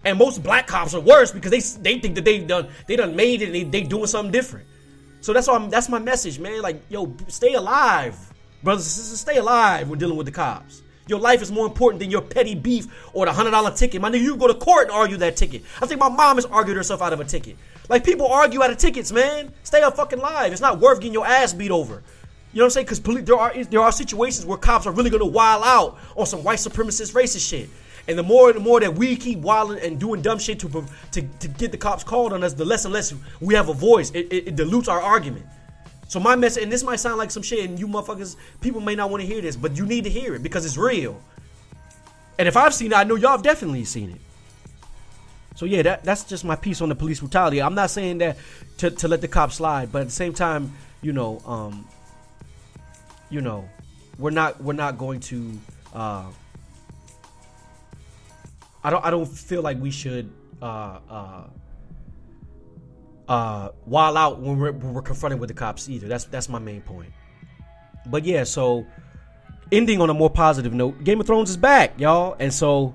And 0.04 0.18
most 0.18 0.42
black 0.42 0.66
cops 0.66 0.92
are 0.92 1.00
worse 1.00 1.30
because 1.30 1.50
they 1.52 1.60
they 1.80 2.00
think 2.00 2.16
that 2.16 2.24
they've 2.24 2.46
done 2.46 2.68
they 2.88 2.96
done 2.96 3.14
made 3.14 3.40
it 3.40 3.46
and 3.46 3.54
they, 3.54 3.62
they 3.62 3.82
doing 3.82 4.06
something 4.06 4.32
different. 4.32 4.66
So 5.20 5.32
that's 5.32 5.46
why 5.46 5.54
I'm, 5.54 5.70
that's 5.70 5.88
my 5.88 6.00
message, 6.00 6.38
man. 6.40 6.60
Like, 6.60 6.82
yo, 6.90 7.14
stay 7.28 7.54
alive, 7.54 8.18
brothers 8.62 8.84
and 8.84 8.90
sisters. 8.90 9.20
Stay 9.20 9.36
alive. 9.36 9.88
We're 9.88 9.96
dealing 9.96 10.16
with 10.16 10.26
the 10.26 10.32
cops. 10.32 10.82
Your 11.06 11.20
life 11.20 11.40
is 11.40 11.52
more 11.52 11.66
important 11.66 12.00
than 12.00 12.10
your 12.10 12.20
petty 12.20 12.54
beef 12.54 12.86
or 13.14 13.26
the 13.26 13.32
hundred 13.32 13.52
dollar 13.52 13.70
ticket. 13.70 14.00
My 14.00 14.10
nigga, 14.10 14.22
you 14.22 14.36
go 14.36 14.48
to 14.48 14.54
court 14.54 14.88
and 14.88 14.92
argue 14.92 15.18
that 15.18 15.36
ticket. 15.36 15.62
I 15.80 15.86
think 15.86 16.00
my 16.00 16.08
mom 16.08 16.36
has 16.36 16.46
argued 16.46 16.76
herself 16.76 17.00
out 17.00 17.12
of 17.12 17.20
a 17.20 17.24
ticket. 17.24 17.56
Like 17.88 18.04
people 18.04 18.26
argue 18.26 18.62
out 18.62 18.70
of 18.70 18.78
tickets, 18.78 19.12
man. 19.12 19.52
Stay 19.62 19.82
up 19.82 19.96
fucking 19.96 20.18
live. 20.18 20.52
It's 20.52 20.60
not 20.60 20.78
worth 20.80 21.00
getting 21.00 21.12
your 21.12 21.26
ass 21.26 21.52
beat 21.52 21.70
over. 21.70 22.02
You 22.52 22.58
know 22.58 22.64
what 22.64 22.66
I'm 22.66 22.70
saying? 22.70 22.86
Because 22.86 23.24
there 23.24 23.36
are 23.36 23.64
there 23.64 23.80
are 23.80 23.92
situations 23.92 24.46
where 24.46 24.56
cops 24.56 24.86
are 24.86 24.92
really 24.92 25.10
gonna 25.10 25.26
wild 25.26 25.64
out 25.64 25.98
on 26.16 26.26
some 26.26 26.44
white 26.44 26.58
supremacist 26.58 27.12
racist 27.12 27.48
shit. 27.48 27.68
And 28.06 28.18
the 28.18 28.22
more 28.22 28.48
and 28.50 28.56
the 28.56 28.60
more 28.60 28.80
that 28.80 28.94
we 28.94 29.16
keep 29.16 29.38
wilding 29.38 29.80
and 29.80 29.98
doing 29.98 30.20
dumb 30.22 30.38
shit 30.38 30.58
to, 30.60 30.86
to, 31.12 31.22
to 31.22 31.48
get 31.48 31.72
the 31.72 31.78
cops 31.78 32.04
called 32.04 32.32
on 32.32 32.44
us, 32.44 32.52
the 32.52 32.64
less 32.64 32.84
and 32.84 32.92
less 32.92 33.14
we 33.40 33.54
have 33.54 33.70
a 33.70 33.74
voice. 33.74 34.10
It, 34.10 34.32
it, 34.32 34.48
it 34.48 34.56
dilutes 34.56 34.88
our 34.88 35.00
argument. 35.00 35.46
So 36.06 36.20
my 36.20 36.36
message, 36.36 36.62
and 36.62 36.70
this 36.70 36.84
might 36.84 36.96
sound 37.00 37.16
like 37.16 37.30
some 37.30 37.42
shit, 37.42 37.68
and 37.68 37.78
you 37.78 37.88
motherfuckers, 37.88 38.36
people 38.60 38.80
may 38.80 38.94
not 38.94 39.10
want 39.10 39.22
to 39.22 39.26
hear 39.26 39.40
this, 39.40 39.56
but 39.56 39.76
you 39.76 39.86
need 39.86 40.04
to 40.04 40.10
hear 40.10 40.34
it 40.34 40.42
because 40.42 40.66
it's 40.66 40.76
real. 40.76 41.20
And 42.38 42.46
if 42.46 42.56
I've 42.56 42.74
seen 42.74 42.92
it, 42.92 42.94
I 42.94 43.04
know 43.04 43.14
y'all 43.14 43.32
have 43.32 43.42
definitely 43.42 43.84
seen 43.84 44.10
it. 44.10 44.20
So 45.54 45.66
yeah, 45.66 45.82
that, 45.82 46.04
that's 46.04 46.24
just 46.24 46.44
my 46.44 46.56
piece 46.56 46.80
on 46.80 46.88
the 46.88 46.94
police 46.94 47.20
brutality. 47.20 47.62
I'm 47.62 47.74
not 47.74 47.90
saying 47.90 48.18
that 48.18 48.36
to, 48.78 48.90
to 48.90 49.08
let 49.08 49.20
the 49.20 49.28
cops 49.28 49.56
slide, 49.56 49.92
but 49.92 50.02
at 50.02 50.06
the 50.08 50.12
same 50.12 50.34
time, 50.34 50.72
you 51.00 51.12
know, 51.12 51.40
um, 51.46 51.86
you 53.30 53.40
know, 53.40 53.68
we're 54.18 54.30
not 54.30 54.62
we're 54.62 54.74
not 54.74 54.98
going 54.98 55.20
to 55.20 55.58
uh, 55.92 56.24
I 58.82 58.90
don't 58.90 59.04
I 59.04 59.10
don't 59.10 59.26
feel 59.26 59.62
like 59.62 59.80
we 59.80 59.90
should 59.90 60.30
uh 60.60 60.98
uh 61.08 61.42
uh 63.28 63.68
while 63.84 64.16
out 64.16 64.40
when 64.40 64.58
we're, 64.58 64.72
when 64.72 64.94
we're 64.94 65.02
confronted 65.02 65.40
with 65.40 65.48
the 65.48 65.54
cops 65.54 65.88
either. 65.88 66.06
That's 66.08 66.24
that's 66.24 66.48
my 66.48 66.58
main 66.58 66.82
point. 66.82 67.12
But 68.06 68.24
yeah, 68.24 68.44
so 68.44 68.86
ending 69.72 70.00
on 70.00 70.10
a 70.10 70.14
more 70.14 70.30
positive 70.30 70.74
note, 70.74 71.02
Game 71.04 71.20
of 71.20 71.26
Thrones 71.26 71.50
is 71.50 71.56
back, 71.56 71.98
y'all, 71.98 72.36
and 72.38 72.52
so 72.52 72.94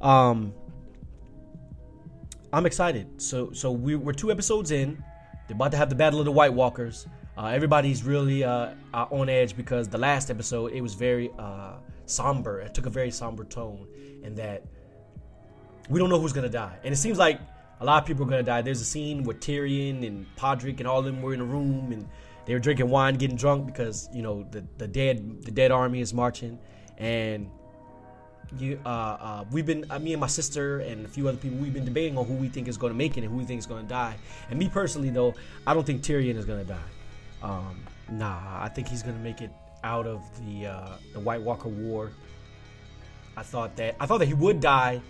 um 0.00 0.54
I'm 2.52 2.66
excited. 2.66 3.20
So 3.20 3.52
so 3.52 3.70
we, 3.70 3.96
we're 3.96 4.12
two 4.12 4.30
episodes 4.30 4.70
in. 4.70 5.02
They're 5.46 5.54
about 5.54 5.70
to 5.72 5.76
have 5.76 5.88
the 5.88 5.94
Battle 5.94 6.18
of 6.18 6.24
the 6.24 6.32
White 6.32 6.52
Walkers. 6.52 7.06
Uh, 7.38 7.46
everybody's 7.46 8.02
really 8.02 8.44
uh, 8.44 8.74
on 8.92 9.28
edge 9.28 9.56
because 9.56 9.88
the 9.88 9.98
last 9.98 10.30
episode 10.30 10.72
it 10.72 10.80
was 10.80 10.94
very 10.94 11.30
uh, 11.38 11.74
somber. 12.06 12.60
It 12.60 12.74
took 12.74 12.86
a 12.86 12.90
very 12.90 13.10
somber 13.10 13.44
tone, 13.44 13.86
and 14.24 14.36
that 14.36 14.64
we 15.88 16.00
don't 16.00 16.10
know 16.10 16.20
who's 16.20 16.32
gonna 16.32 16.48
die. 16.48 16.76
And 16.82 16.92
it 16.92 16.96
seems 16.96 17.18
like 17.18 17.40
a 17.80 17.84
lot 17.84 18.02
of 18.02 18.06
people 18.06 18.26
are 18.26 18.28
gonna 18.28 18.42
die. 18.42 18.62
There's 18.62 18.80
a 18.80 18.84
scene 18.84 19.22
where 19.22 19.36
Tyrion 19.36 20.06
and 20.06 20.26
Podrick 20.36 20.80
and 20.80 20.88
all 20.88 20.98
of 20.98 21.04
them 21.04 21.22
were 21.22 21.34
in 21.34 21.40
a 21.40 21.44
room 21.44 21.92
and 21.92 22.08
they 22.46 22.54
were 22.54 22.60
drinking 22.60 22.88
wine, 22.88 23.14
getting 23.14 23.36
drunk 23.36 23.66
because 23.66 24.08
you 24.12 24.22
know 24.22 24.44
the 24.50 24.64
the 24.78 24.88
dead 24.88 25.44
the 25.44 25.52
dead 25.52 25.70
army 25.70 26.00
is 26.00 26.12
marching, 26.12 26.58
and 26.98 27.48
you 28.58 28.80
uh, 28.84 28.88
uh, 28.88 29.44
we've 29.50 29.66
been 29.66 29.84
uh, 29.90 29.98
me 29.98 30.12
and 30.12 30.20
my 30.20 30.26
sister 30.26 30.80
and 30.80 31.06
a 31.06 31.08
few 31.08 31.28
other 31.28 31.38
people 31.38 31.58
we've 31.58 31.74
been 31.74 31.84
debating 31.84 32.18
on 32.18 32.24
who 32.24 32.34
we 32.34 32.48
think 32.48 32.68
is 32.68 32.76
going 32.76 32.92
to 32.92 32.96
make 32.96 33.16
it 33.16 33.22
and 33.22 33.30
who 33.30 33.36
we 33.38 33.44
think 33.44 33.58
is 33.58 33.66
going 33.66 33.82
to 33.82 33.88
die. 33.88 34.16
And 34.50 34.58
me 34.58 34.68
personally 34.68 35.10
though, 35.10 35.34
I 35.66 35.74
don't 35.74 35.86
think 35.86 36.02
Tyrion 36.02 36.36
is 36.36 36.44
going 36.44 36.64
to 36.66 36.72
die. 36.72 36.88
Um, 37.42 37.84
nah, 38.10 38.62
I 38.62 38.68
think 38.68 38.88
he's 38.88 39.02
going 39.02 39.16
to 39.16 39.22
make 39.22 39.40
it 39.40 39.50
out 39.84 40.06
of 40.06 40.22
the 40.44 40.66
uh, 40.66 40.96
the 41.12 41.20
White 41.20 41.42
Walker 41.42 41.68
War. 41.68 42.10
I 43.36 43.42
thought 43.42 43.76
that 43.76 43.96
I 44.00 44.06
thought 44.06 44.18
that 44.18 44.26
he 44.26 44.34
would 44.34 44.60
die 44.60 45.00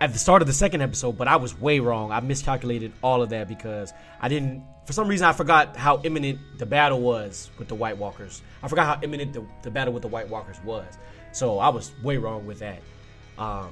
at 0.00 0.12
the 0.12 0.18
start 0.18 0.42
of 0.42 0.48
the 0.48 0.54
second 0.54 0.80
episode, 0.82 1.16
but 1.16 1.28
I 1.28 1.36
was 1.36 1.58
way 1.58 1.78
wrong. 1.78 2.10
I 2.12 2.20
miscalculated 2.20 2.92
all 3.02 3.22
of 3.22 3.30
that 3.30 3.48
because 3.48 3.92
I 4.20 4.28
didn't. 4.28 4.64
For 4.84 4.92
some 4.92 5.06
reason, 5.06 5.26
I 5.28 5.32
forgot 5.32 5.76
how 5.76 6.00
imminent 6.02 6.40
the 6.58 6.66
battle 6.66 7.00
was 7.00 7.50
with 7.56 7.68
the 7.68 7.76
White 7.76 7.96
Walkers. 7.96 8.42
I 8.64 8.68
forgot 8.68 8.96
how 8.96 9.02
imminent 9.02 9.32
the, 9.32 9.46
the 9.62 9.70
battle 9.70 9.94
with 9.94 10.02
the 10.02 10.08
White 10.08 10.28
Walkers 10.28 10.60
was. 10.64 10.98
So 11.32 11.58
I 11.58 11.68
was 11.70 11.92
way 12.02 12.16
wrong 12.18 12.46
with 12.46 12.60
that. 12.60 12.80
Um, 13.38 13.70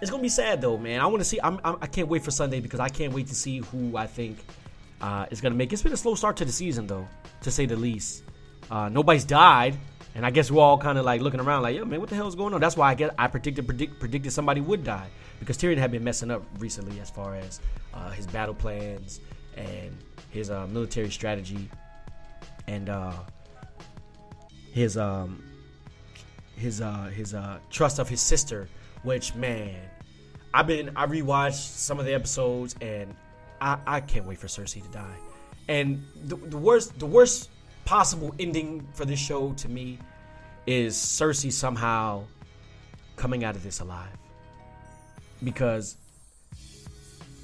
it's 0.00 0.10
gonna 0.10 0.22
be 0.22 0.28
sad 0.28 0.60
though, 0.60 0.78
man. 0.78 1.00
I 1.00 1.06
want 1.06 1.20
to 1.20 1.24
see. 1.24 1.38
I'm, 1.42 1.60
I'm, 1.62 1.76
I 1.80 1.86
can 1.86 2.02
not 2.02 2.10
wait 2.10 2.22
for 2.22 2.30
Sunday 2.30 2.60
because 2.60 2.80
I 2.80 2.88
can't 2.88 3.12
wait 3.12 3.26
to 3.26 3.34
see 3.34 3.58
who 3.58 3.96
I 3.96 4.06
think 4.06 4.38
uh, 5.00 5.26
is 5.30 5.40
gonna 5.40 5.54
make. 5.54 5.72
It's 5.72 5.82
been 5.82 5.92
a 5.92 5.96
slow 5.96 6.14
start 6.14 6.36
to 6.38 6.44
the 6.44 6.52
season 6.52 6.86
though, 6.86 7.06
to 7.42 7.50
say 7.50 7.66
the 7.66 7.76
least. 7.76 8.22
Uh, 8.70 8.88
nobody's 8.88 9.24
died, 9.24 9.76
and 10.14 10.24
I 10.24 10.30
guess 10.30 10.50
we're 10.50 10.62
all 10.62 10.78
kind 10.78 10.96
of 10.96 11.04
like 11.04 11.20
looking 11.20 11.40
around 11.40 11.62
like, 11.62 11.76
yo, 11.76 11.84
man, 11.84 12.00
what 12.00 12.08
the 12.08 12.14
hell 12.14 12.28
is 12.28 12.34
going 12.34 12.54
on? 12.54 12.60
That's 12.60 12.76
why 12.76 12.90
I 12.90 12.94
guess 12.94 13.12
I 13.18 13.26
predicted 13.26 13.66
predict, 13.66 13.98
predicted 13.98 14.32
somebody 14.32 14.60
would 14.60 14.84
die 14.84 15.08
because 15.38 15.58
Tyrion 15.58 15.78
had 15.78 15.90
been 15.90 16.04
messing 16.04 16.30
up 16.30 16.44
recently 16.58 17.00
as 17.00 17.10
far 17.10 17.34
as 17.34 17.60
uh, 17.92 18.10
his 18.10 18.26
battle 18.26 18.54
plans 18.54 19.20
and 19.56 19.96
his 20.30 20.50
uh, 20.50 20.66
military 20.68 21.10
strategy 21.10 21.68
and 22.68 22.88
uh, 22.88 23.12
his 24.72 24.96
um, 24.96 25.42
his 26.60 26.80
uh 26.80 27.10
his 27.14 27.34
uh 27.34 27.58
trust 27.70 27.98
of 27.98 28.08
his 28.08 28.20
sister, 28.20 28.68
which 29.02 29.34
man, 29.34 29.76
I've 30.54 30.66
been 30.66 30.90
I 30.96 31.06
rewatched 31.06 31.54
some 31.54 31.98
of 31.98 32.06
the 32.06 32.14
episodes 32.14 32.76
and 32.80 33.14
I 33.60 33.78
I 33.86 34.00
can't 34.00 34.26
wait 34.26 34.38
for 34.38 34.46
Cersei 34.46 34.82
to 34.82 34.88
die. 34.90 35.16
And 35.68 36.04
the, 36.24 36.36
the 36.36 36.58
worst 36.58 36.98
the 36.98 37.06
worst 37.06 37.50
possible 37.84 38.34
ending 38.38 38.86
for 38.92 39.04
this 39.04 39.18
show 39.18 39.52
to 39.54 39.68
me 39.68 39.98
is 40.66 40.94
Cersei 40.94 41.52
somehow 41.52 42.24
coming 43.16 43.44
out 43.44 43.56
of 43.56 43.62
this 43.62 43.80
alive. 43.80 44.16
Because 45.42 45.96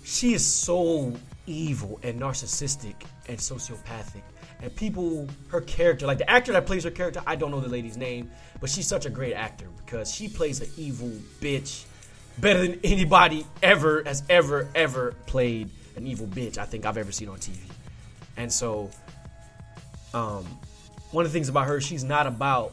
she 0.04 0.34
is 0.34 0.44
so 0.44 1.12
evil 1.46 1.98
and 2.02 2.20
narcissistic 2.20 2.94
and 3.28 3.38
sociopathic 3.38 4.22
and 4.62 4.74
people 4.74 5.28
her 5.48 5.60
character 5.60 6.06
like 6.06 6.18
the 6.18 6.30
actor 6.30 6.52
that 6.52 6.66
plays 6.66 6.84
her 6.84 6.90
character 6.90 7.22
i 7.26 7.36
don't 7.36 7.50
know 7.50 7.60
the 7.60 7.68
lady's 7.68 7.96
name 7.96 8.30
but 8.60 8.70
she's 8.70 8.86
such 8.86 9.06
a 9.06 9.10
great 9.10 9.34
actor 9.34 9.66
because 9.84 10.12
she 10.12 10.28
plays 10.28 10.60
an 10.60 10.68
evil 10.76 11.10
bitch 11.40 11.84
better 12.38 12.60
than 12.60 12.80
anybody 12.84 13.46
ever 13.62 14.02
has 14.04 14.22
ever 14.28 14.68
ever 14.74 15.14
played 15.26 15.68
an 15.96 16.06
evil 16.06 16.26
bitch 16.26 16.58
i 16.58 16.64
think 16.64 16.86
i've 16.86 16.96
ever 16.96 17.12
seen 17.12 17.28
on 17.28 17.38
tv 17.38 17.58
and 18.36 18.52
so 18.52 18.90
um 20.14 20.44
one 21.12 21.24
of 21.24 21.32
the 21.32 21.36
things 21.36 21.48
about 21.48 21.66
her 21.66 21.80
she's 21.80 22.04
not 22.04 22.26
about 22.26 22.72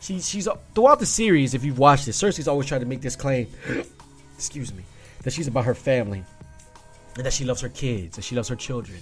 she, 0.00 0.20
she's 0.20 0.48
throughout 0.74 0.98
the 0.98 1.06
series 1.06 1.54
if 1.54 1.64
you've 1.64 1.78
watched 1.78 2.08
it 2.08 2.12
cersei's 2.12 2.48
always 2.48 2.66
trying 2.66 2.80
to 2.80 2.86
make 2.86 3.00
this 3.00 3.16
claim 3.16 3.46
excuse 4.36 4.72
me 4.72 4.84
that 5.22 5.32
she's 5.32 5.46
about 5.46 5.64
her 5.64 5.74
family 5.74 6.24
and 7.16 7.26
that 7.26 7.32
she 7.32 7.44
loves 7.44 7.60
her 7.60 7.68
kids 7.68 8.16
and 8.16 8.24
she 8.24 8.34
loves 8.34 8.48
her 8.48 8.56
children. 8.56 8.98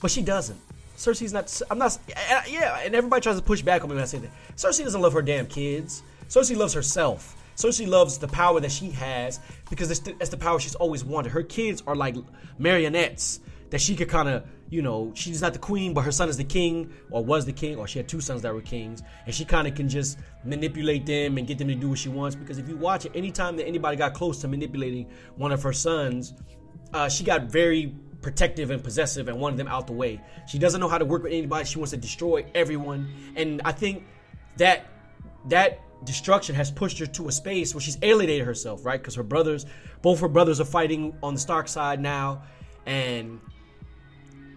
But 0.00 0.10
she 0.10 0.22
doesn't 0.22 0.58
Cersei's 1.00 1.32
not. 1.32 1.62
I'm 1.70 1.78
not. 1.78 1.98
Yeah, 2.46 2.78
and 2.84 2.94
everybody 2.94 3.22
tries 3.22 3.36
to 3.36 3.42
push 3.42 3.62
back 3.62 3.82
on 3.82 3.88
me 3.88 3.94
when 3.94 4.02
I 4.02 4.06
say 4.06 4.18
that. 4.18 4.30
Cersei 4.56 4.84
doesn't 4.84 5.00
love 5.00 5.14
her 5.14 5.22
damn 5.22 5.46
kids. 5.46 6.02
Cersei 6.28 6.54
loves 6.54 6.74
herself. 6.74 7.42
Cersei 7.56 7.88
loves 7.88 8.18
the 8.18 8.28
power 8.28 8.60
that 8.60 8.70
she 8.70 8.90
has 8.90 9.40
because 9.70 9.88
that's 9.88 10.00
the, 10.00 10.12
the 10.12 10.36
power 10.36 10.60
she's 10.60 10.74
always 10.74 11.02
wanted. 11.02 11.32
Her 11.32 11.42
kids 11.42 11.82
are 11.86 11.96
like 11.96 12.16
marionettes 12.58 13.40
that 13.70 13.80
she 13.80 13.96
could 13.96 14.10
kind 14.10 14.28
of, 14.28 14.44
you 14.68 14.82
know, 14.82 15.10
she's 15.14 15.40
not 15.40 15.54
the 15.54 15.58
queen, 15.58 15.94
but 15.94 16.02
her 16.02 16.12
son 16.12 16.28
is 16.28 16.36
the 16.36 16.44
king, 16.44 16.92
or 17.10 17.24
was 17.24 17.46
the 17.46 17.52
king, 17.52 17.76
or 17.76 17.86
she 17.88 17.98
had 17.98 18.06
two 18.06 18.20
sons 18.20 18.42
that 18.42 18.52
were 18.52 18.60
kings, 18.60 19.02
and 19.24 19.34
she 19.34 19.46
kind 19.46 19.66
of 19.66 19.74
can 19.74 19.88
just 19.88 20.18
manipulate 20.44 21.06
them 21.06 21.38
and 21.38 21.46
get 21.46 21.56
them 21.56 21.68
to 21.68 21.74
do 21.74 21.88
what 21.88 21.98
she 21.98 22.10
wants. 22.10 22.36
Because 22.36 22.58
if 22.58 22.68
you 22.68 22.76
watch 22.76 23.06
it, 23.06 23.12
anytime 23.14 23.56
that 23.56 23.66
anybody 23.66 23.96
got 23.96 24.12
close 24.12 24.38
to 24.42 24.48
manipulating 24.48 25.08
one 25.36 25.50
of 25.50 25.62
her 25.62 25.72
sons, 25.72 26.34
uh, 26.92 27.08
she 27.08 27.24
got 27.24 27.44
very 27.44 27.94
protective 28.22 28.70
and 28.70 28.82
possessive 28.82 29.28
and 29.28 29.38
wanted 29.40 29.56
them 29.56 29.68
out 29.68 29.86
the 29.86 29.92
way. 29.92 30.20
She 30.46 30.58
doesn't 30.58 30.80
know 30.80 30.88
how 30.88 30.98
to 30.98 31.04
work 31.04 31.22
with 31.22 31.32
anybody. 31.32 31.64
She 31.64 31.78
wants 31.78 31.90
to 31.92 31.96
destroy 31.96 32.44
everyone. 32.54 33.12
And 33.36 33.62
I 33.64 33.72
think 33.72 34.04
that 34.56 34.86
that 35.46 35.80
destruction 36.04 36.54
has 36.54 36.70
pushed 36.70 36.98
her 36.98 37.06
to 37.06 37.28
a 37.28 37.32
space 37.32 37.74
where 37.74 37.80
she's 37.80 37.98
alienated 38.02 38.46
herself, 38.46 38.84
right? 38.84 39.00
Because 39.00 39.14
her 39.14 39.22
brothers, 39.22 39.66
both 40.02 40.20
her 40.20 40.28
brothers 40.28 40.60
are 40.60 40.64
fighting 40.64 41.16
on 41.22 41.34
the 41.34 41.40
Stark 41.40 41.68
side 41.68 42.00
now, 42.00 42.42
and 42.86 43.40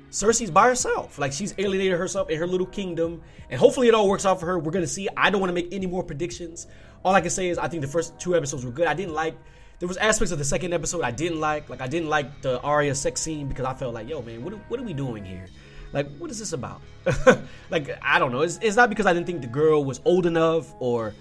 Cersei's 0.10 0.52
by 0.52 0.68
herself. 0.68 1.20
Like 1.20 1.34
she's 1.34 1.54
alienated 1.58 1.98
herself 1.98 2.30
in 2.30 2.38
her 2.38 2.48
little 2.48 2.68
kingdom, 2.68 3.22
and 3.50 3.60
hopefully 3.60 3.88
it 3.88 3.94
all 3.94 4.08
works 4.08 4.26
out 4.26 4.40
for 4.40 4.46
her. 4.46 4.60
We're 4.60 4.72
gonna 4.72 4.88
see. 4.88 5.10
I 5.18 5.30
don't 5.30 5.42
want 5.42 5.50
to 5.50 5.56
make 5.56 5.74
any 5.74 5.86
more 5.86 6.04
predictions. 6.04 6.68
All 7.04 7.14
I 7.14 7.22
can 7.22 7.30
say 7.30 7.50
is 7.50 7.58
I 7.58 7.68
think 7.68 7.82
the 7.82 7.88
first 7.88 8.18
two 8.20 8.36
episodes 8.36 8.64
were 8.66 8.72
good. 8.72 8.88
I 8.88 8.94
didn't 8.94 9.14
like 9.14 9.36
there 9.84 9.88
was 9.90 9.98
aspects 9.98 10.32
of 10.32 10.38
the 10.38 10.46
second 10.46 10.74
episode 10.74 11.02
I 11.02 11.12
didn't 11.12 11.42
like. 11.42 11.70
Like 11.70 11.82
I 11.82 11.88
didn't 11.88 12.08
like 12.08 12.42
the 12.42 12.58
Arya 12.62 12.96
sex 12.96 13.20
scene 13.20 13.50
because 13.50 13.66
I 13.66 13.74
felt 13.74 13.94
like, 13.94 14.08
yo, 14.08 14.22
man, 14.22 14.42
what 14.42 14.54
what 14.70 14.80
are 14.80 14.84
we 14.84 14.94
doing 14.94 15.26
here? 15.26 15.46
Like, 15.92 16.08
what 16.20 16.32
is 16.32 16.40
this 16.40 16.54
about? 16.54 16.80
like, 17.70 17.90
I 18.02 18.18
don't 18.18 18.32
know. 18.32 18.44
It's, 18.44 18.58
it's 18.62 18.78
not 18.78 18.88
because 18.88 19.06
I 19.06 19.12
didn't 19.12 19.26
think 19.26 19.42
the 19.42 19.48
girl 19.48 19.84
was 19.84 20.00
old 20.06 20.26
enough 20.26 20.74
or 20.80 21.14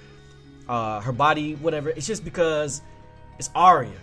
uh, 0.69 1.01
her 1.01 1.11
body, 1.11 1.57
whatever. 1.57 1.89
It's 1.89 2.07
just 2.07 2.23
because 2.23 2.83
it's 3.37 3.51
Arya. 3.53 3.99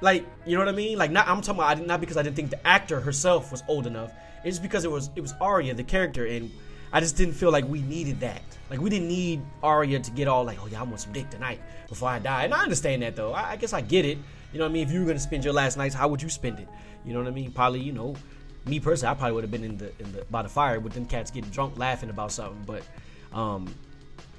Like, 0.00 0.26
you 0.46 0.56
know 0.56 0.64
what 0.64 0.68
I 0.68 0.76
mean? 0.76 0.98
Like, 0.98 1.12
not 1.12 1.28
I'm 1.28 1.40
talking 1.40 1.60
about 1.60 1.86
not 1.86 2.00
because 2.00 2.16
I 2.16 2.24
didn't 2.24 2.34
think 2.34 2.50
the 2.50 2.66
actor 2.66 2.98
herself 2.98 3.52
was 3.52 3.62
old 3.68 3.86
enough. 3.86 4.12
It's 4.42 4.58
because 4.58 4.84
it 4.84 4.90
was 4.90 5.10
it 5.14 5.20
was 5.20 5.32
Arya, 5.40 5.74
the 5.74 5.84
character, 5.84 6.26
and 6.26 6.50
I 6.92 7.00
just 7.00 7.16
didn't 7.16 7.34
feel 7.34 7.50
like 7.50 7.66
we 7.66 7.80
needed 7.82 8.20
that. 8.20 8.42
Like 8.70 8.80
we 8.80 8.90
didn't 8.90 9.08
need 9.08 9.40
Arya 9.62 10.00
to 10.00 10.10
get 10.10 10.28
all 10.28 10.44
like, 10.44 10.58
oh 10.62 10.66
yeah, 10.66 10.80
I 10.80 10.82
want 10.82 11.00
some 11.00 11.12
dick 11.12 11.30
tonight 11.30 11.60
before 11.88 12.08
I 12.08 12.18
die. 12.18 12.44
And 12.44 12.54
I 12.54 12.62
understand 12.62 13.02
that 13.02 13.16
though. 13.16 13.32
I, 13.32 13.52
I 13.52 13.56
guess 13.56 13.72
I 13.72 13.80
get 13.80 14.04
it. 14.04 14.18
You 14.52 14.58
know 14.58 14.64
what 14.64 14.70
I 14.70 14.72
mean? 14.72 14.86
If 14.86 14.92
you 14.92 15.00
were 15.00 15.06
gonna 15.06 15.18
spend 15.18 15.44
your 15.44 15.54
last 15.54 15.76
nights, 15.76 15.94
how 15.94 16.08
would 16.08 16.22
you 16.22 16.28
spend 16.28 16.58
it? 16.58 16.68
You 17.04 17.12
know 17.12 17.20
what 17.20 17.28
I 17.28 17.32
mean? 17.32 17.50
Probably, 17.50 17.80
you 17.80 17.92
know, 17.92 18.14
me 18.66 18.78
personally, 18.78 19.10
I 19.10 19.14
probably 19.14 19.34
would 19.34 19.44
have 19.44 19.50
been 19.50 19.64
in 19.64 19.78
the 19.78 19.92
in 19.98 20.12
the 20.12 20.24
by 20.30 20.42
the 20.42 20.48
fire 20.48 20.80
with 20.80 20.92
them 20.92 21.06
cats 21.06 21.30
getting 21.30 21.50
drunk, 21.50 21.78
laughing 21.78 22.10
about 22.10 22.32
something. 22.32 22.62
But 22.66 22.82
um, 23.36 23.74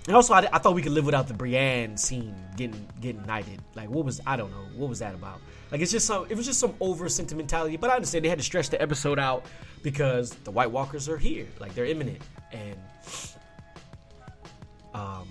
and 0.07 0.15
also, 0.15 0.33
I, 0.33 0.47
I 0.51 0.59
thought 0.59 0.75
we 0.75 0.81
could 0.81 0.91
live 0.91 1.05
without 1.05 1.27
the 1.27 1.33
Brienne 1.33 1.97
scene 1.97 2.35
getting 2.55 2.87
getting 3.01 3.23
knighted. 3.25 3.61
Like, 3.75 3.89
what 3.89 4.05
was 4.05 4.21
I 4.25 4.35
don't 4.35 4.51
know 4.51 4.65
what 4.75 4.89
was 4.89 4.99
that 4.99 5.13
about? 5.13 5.41
Like, 5.71 5.81
it's 5.81 5.91
just 5.91 6.05
some 6.05 6.27
it 6.29 6.37
was 6.37 6.45
just 6.45 6.59
some 6.59 6.75
over 6.79 7.09
sentimentality. 7.09 7.77
But 7.77 7.89
I 7.89 7.95
understand 7.95 8.23
they 8.23 8.29
had 8.29 8.39
to 8.39 8.43
stretch 8.43 8.69
the 8.69 8.81
episode 8.81 9.19
out 9.19 9.45
because 9.81 10.31
the 10.43 10.51
White 10.51 10.71
Walkers 10.71 11.09
are 11.09 11.17
here, 11.17 11.47
like 11.59 11.75
they're 11.75 11.85
imminent 11.85 12.21
and 12.53 12.77
um, 14.93 15.27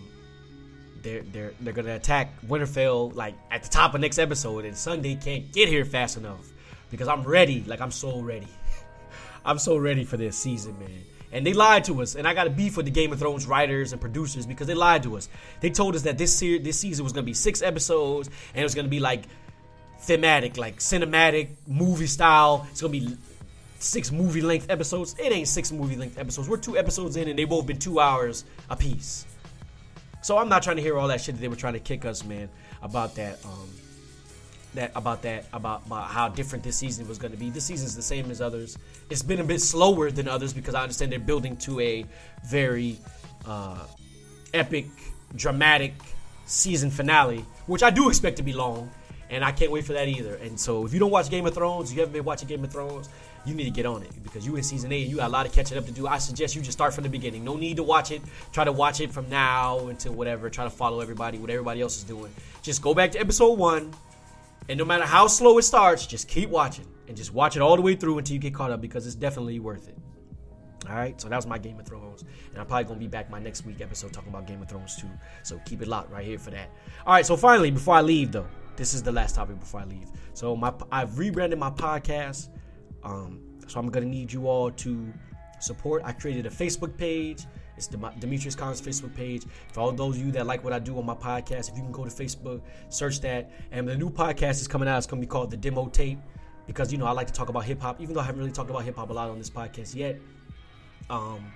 they're 1.02 1.22
they're 1.32 1.52
they're 1.60 1.72
gonna 1.72 1.96
attack 1.96 2.40
Winterfell 2.46 3.14
like 3.14 3.34
at 3.50 3.62
the 3.62 3.68
top 3.68 3.94
of 3.94 4.00
next 4.00 4.18
episode, 4.18 4.64
and 4.64 4.76
Sunday 4.76 5.14
can't 5.16 5.50
get 5.52 5.68
here 5.68 5.84
fast 5.84 6.16
enough 6.16 6.48
because 6.90 7.08
I'm 7.08 7.22
ready. 7.22 7.64
Like 7.66 7.80
I'm 7.80 7.90
so 7.90 8.20
ready. 8.20 8.48
I'm 9.44 9.58
so 9.58 9.76
ready 9.76 10.04
for 10.04 10.16
this 10.16 10.36
season, 10.36 10.78
man. 10.78 11.02
And 11.32 11.46
they 11.46 11.54
lied 11.54 11.84
to 11.84 12.02
us, 12.02 12.14
and 12.14 12.28
I 12.28 12.34
got 12.34 12.44
to 12.44 12.50
beef 12.50 12.76
with 12.76 12.84
the 12.84 12.92
Game 12.92 13.10
of 13.10 13.18
Thrones 13.18 13.46
writers 13.46 13.92
and 13.92 14.00
producers 14.00 14.44
because 14.44 14.66
they 14.66 14.74
lied 14.74 15.02
to 15.04 15.16
us. 15.16 15.30
They 15.60 15.70
told 15.70 15.96
us 15.96 16.02
that 16.02 16.18
this 16.18 16.36
se- 16.36 16.58
this 16.58 16.78
season 16.78 17.04
was 17.04 17.12
gonna 17.12 17.24
be 17.24 17.34
six 17.34 17.62
episodes, 17.62 18.28
and 18.54 18.60
it 18.60 18.64
was 18.64 18.74
gonna 18.74 18.88
be 18.88 19.00
like 19.00 19.24
thematic, 20.00 20.56
like 20.56 20.78
cinematic 20.78 21.50
movie 21.66 22.06
style. 22.06 22.66
It's 22.70 22.80
gonna 22.80 22.92
be 22.92 23.16
six 23.82 24.12
movie 24.12 24.40
length 24.40 24.70
episodes. 24.70 25.14
It 25.18 25.32
ain't 25.32 25.48
six 25.48 25.72
movie 25.72 25.96
length 25.96 26.18
episodes. 26.18 26.48
We're 26.48 26.56
two 26.56 26.78
episodes 26.78 27.16
in 27.16 27.28
and 27.28 27.38
they 27.38 27.44
both 27.44 27.66
been 27.66 27.78
two 27.78 28.00
hours 28.00 28.44
apiece. 28.70 29.26
So 30.22 30.38
I'm 30.38 30.48
not 30.48 30.62
trying 30.62 30.76
to 30.76 30.82
hear 30.82 30.98
all 30.98 31.08
that 31.08 31.20
shit 31.20 31.34
that 31.34 31.40
they 31.40 31.48
were 31.48 31.56
trying 31.56 31.72
to 31.72 31.80
kick 31.80 32.04
us, 32.04 32.24
man, 32.24 32.48
about 32.80 33.16
that. 33.16 33.44
Um, 33.44 33.68
that 34.74 34.90
about 34.94 35.20
that 35.22 35.44
about, 35.52 35.84
about 35.86 36.08
how 36.08 36.28
different 36.28 36.64
this 36.64 36.76
season 36.76 37.06
was 37.06 37.18
going 37.18 37.32
to 37.32 37.38
be. 37.38 37.50
This 37.50 37.64
season's 37.64 37.94
the 37.94 38.02
same 38.02 38.30
as 38.30 38.40
others. 38.40 38.78
It's 39.10 39.22
been 39.22 39.40
a 39.40 39.44
bit 39.44 39.60
slower 39.60 40.10
than 40.10 40.28
others 40.28 40.52
because 40.52 40.74
I 40.74 40.82
understand 40.82 41.12
they're 41.12 41.18
building 41.18 41.56
to 41.58 41.78
a 41.80 42.06
very 42.46 42.98
uh, 43.46 43.84
epic, 44.54 44.86
dramatic 45.36 45.92
season 46.46 46.90
finale, 46.90 47.44
which 47.66 47.82
I 47.82 47.90
do 47.90 48.08
expect 48.08 48.38
to 48.38 48.42
be 48.42 48.52
long, 48.52 48.90
and 49.30 49.44
I 49.44 49.52
can't 49.52 49.70
wait 49.70 49.84
for 49.84 49.92
that 49.92 50.08
either. 50.08 50.36
And 50.36 50.58
so, 50.58 50.86
if 50.86 50.94
you 50.94 51.00
don't 51.00 51.10
watch 51.10 51.28
Game 51.28 51.46
of 51.46 51.54
Thrones, 51.54 51.92
you 51.92 52.00
haven't 52.00 52.14
been 52.14 52.24
watching 52.24 52.48
Game 52.48 52.64
of 52.64 52.72
Thrones, 52.72 53.08
you 53.44 53.54
need 53.54 53.64
to 53.64 53.70
get 53.70 53.86
on 53.86 54.02
it 54.02 54.10
because 54.22 54.46
you 54.46 54.56
in 54.56 54.62
season 54.62 54.92
eight 54.92 55.08
you 55.08 55.16
got 55.16 55.28
a 55.28 55.32
lot 55.32 55.46
of 55.46 55.52
catching 55.52 55.76
up 55.76 55.86
to 55.86 55.92
do. 55.92 56.06
I 56.06 56.18
suggest 56.18 56.54
you 56.54 56.62
just 56.62 56.78
start 56.78 56.94
from 56.94 57.04
the 57.04 57.10
beginning. 57.10 57.44
No 57.44 57.56
need 57.56 57.76
to 57.76 57.82
watch 57.82 58.10
it. 58.10 58.22
Try 58.52 58.64
to 58.64 58.72
watch 58.72 59.00
it 59.00 59.10
from 59.10 59.28
now 59.28 59.88
until 59.88 60.12
whatever. 60.12 60.48
Try 60.48 60.64
to 60.64 60.70
follow 60.70 61.00
everybody, 61.00 61.38
what 61.38 61.50
everybody 61.50 61.80
else 61.80 61.96
is 61.96 62.04
doing. 62.04 62.32
Just 62.62 62.82
go 62.82 62.94
back 62.94 63.12
to 63.12 63.20
episode 63.20 63.58
one, 63.58 63.92
and 64.68 64.78
no 64.78 64.84
matter 64.84 65.04
how 65.04 65.26
slow 65.26 65.58
it 65.58 65.62
starts, 65.62 66.06
just 66.06 66.28
keep 66.28 66.48
watching 66.48 66.86
and 67.08 67.16
just 67.16 67.34
watch 67.34 67.56
it 67.56 67.62
all 67.62 67.76
the 67.76 67.82
way 67.82 67.94
through 67.94 68.18
until 68.18 68.34
you 68.34 68.40
get 68.40 68.54
caught 68.54 68.70
up 68.70 68.80
because 68.80 69.06
it's 69.06 69.16
definitely 69.16 69.58
worth 69.58 69.88
it. 69.88 69.96
All 70.88 70.96
right, 70.96 71.20
so 71.20 71.28
that 71.28 71.36
was 71.36 71.46
my 71.46 71.58
Game 71.58 71.78
of 71.78 71.86
Thrones, 71.86 72.24
and 72.50 72.60
I'm 72.60 72.66
probably 72.66 72.84
gonna 72.84 72.98
be 72.98 73.06
back 73.06 73.30
my 73.30 73.38
next 73.38 73.64
week 73.64 73.80
episode 73.80 74.12
talking 74.12 74.30
about 74.30 74.46
Game 74.46 74.60
of 74.60 74.68
Thrones 74.68 74.96
too. 74.96 75.10
So 75.42 75.60
keep 75.64 75.80
it 75.80 75.88
locked 75.88 76.10
right 76.10 76.24
here 76.24 76.38
for 76.38 76.50
that. 76.50 76.70
All 77.06 77.12
right, 77.12 77.24
so 77.24 77.36
finally, 77.36 77.70
before 77.70 77.94
I 77.94 78.00
leave 78.00 78.32
though, 78.32 78.46
this 78.76 78.94
is 78.94 79.02
the 79.02 79.12
last 79.12 79.36
topic 79.36 79.60
before 79.60 79.80
I 79.80 79.84
leave. 79.84 80.08
So 80.34 80.56
my 80.56 80.72
I've 80.90 81.18
rebranded 81.18 81.58
my 81.58 81.70
podcast. 81.70 82.48
Um, 83.04 83.40
so 83.66 83.80
I'm 83.80 83.88
gonna 83.88 84.06
need 84.06 84.32
you 84.32 84.48
all 84.48 84.70
to 84.70 85.12
support. 85.60 86.02
I 86.04 86.12
created 86.12 86.46
a 86.46 86.50
Facebook 86.50 86.96
page. 86.96 87.46
It's 87.76 87.86
Demetrius 87.86 88.54
Collins 88.54 88.82
Facebook 88.82 89.14
page. 89.14 89.44
For 89.72 89.80
all 89.80 89.92
those 89.92 90.16
of 90.16 90.24
you 90.24 90.30
that 90.32 90.46
like 90.46 90.62
what 90.62 90.72
I 90.72 90.78
do 90.78 90.98
on 90.98 91.06
my 91.06 91.14
podcast, 91.14 91.70
if 91.70 91.76
you 91.76 91.82
can 91.82 91.92
go 91.92 92.04
to 92.04 92.10
Facebook, 92.10 92.60
search 92.90 93.20
that. 93.20 93.50
And 93.70 93.88
the 93.88 93.96
new 93.96 94.10
podcast 94.10 94.60
is 94.60 94.68
coming 94.68 94.88
out. 94.88 94.98
It's 94.98 95.06
gonna 95.06 95.20
be 95.20 95.26
called 95.26 95.50
the 95.50 95.56
Demo 95.56 95.88
Tape 95.88 96.18
because 96.66 96.92
you 96.92 96.98
know 96.98 97.06
I 97.06 97.12
like 97.12 97.26
to 97.26 97.32
talk 97.32 97.48
about 97.48 97.64
hip 97.64 97.80
hop, 97.80 98.00
even 98.00 98.14
though 98.14 98.20
I 98.20 98.24
haven't 98.24 98.40
really 98.40 98.52
talked 98.52 98.70
about 98.70 98.84
hip 98.84 98.96
hop 98.96 99.10
a 99.10 99.12
lot 99.12 99.30
on 99.30 99.38
this 99.38 99.50
podcast 99.50 99.94
yet. 99.94 100.18
Um, 101.10 101.52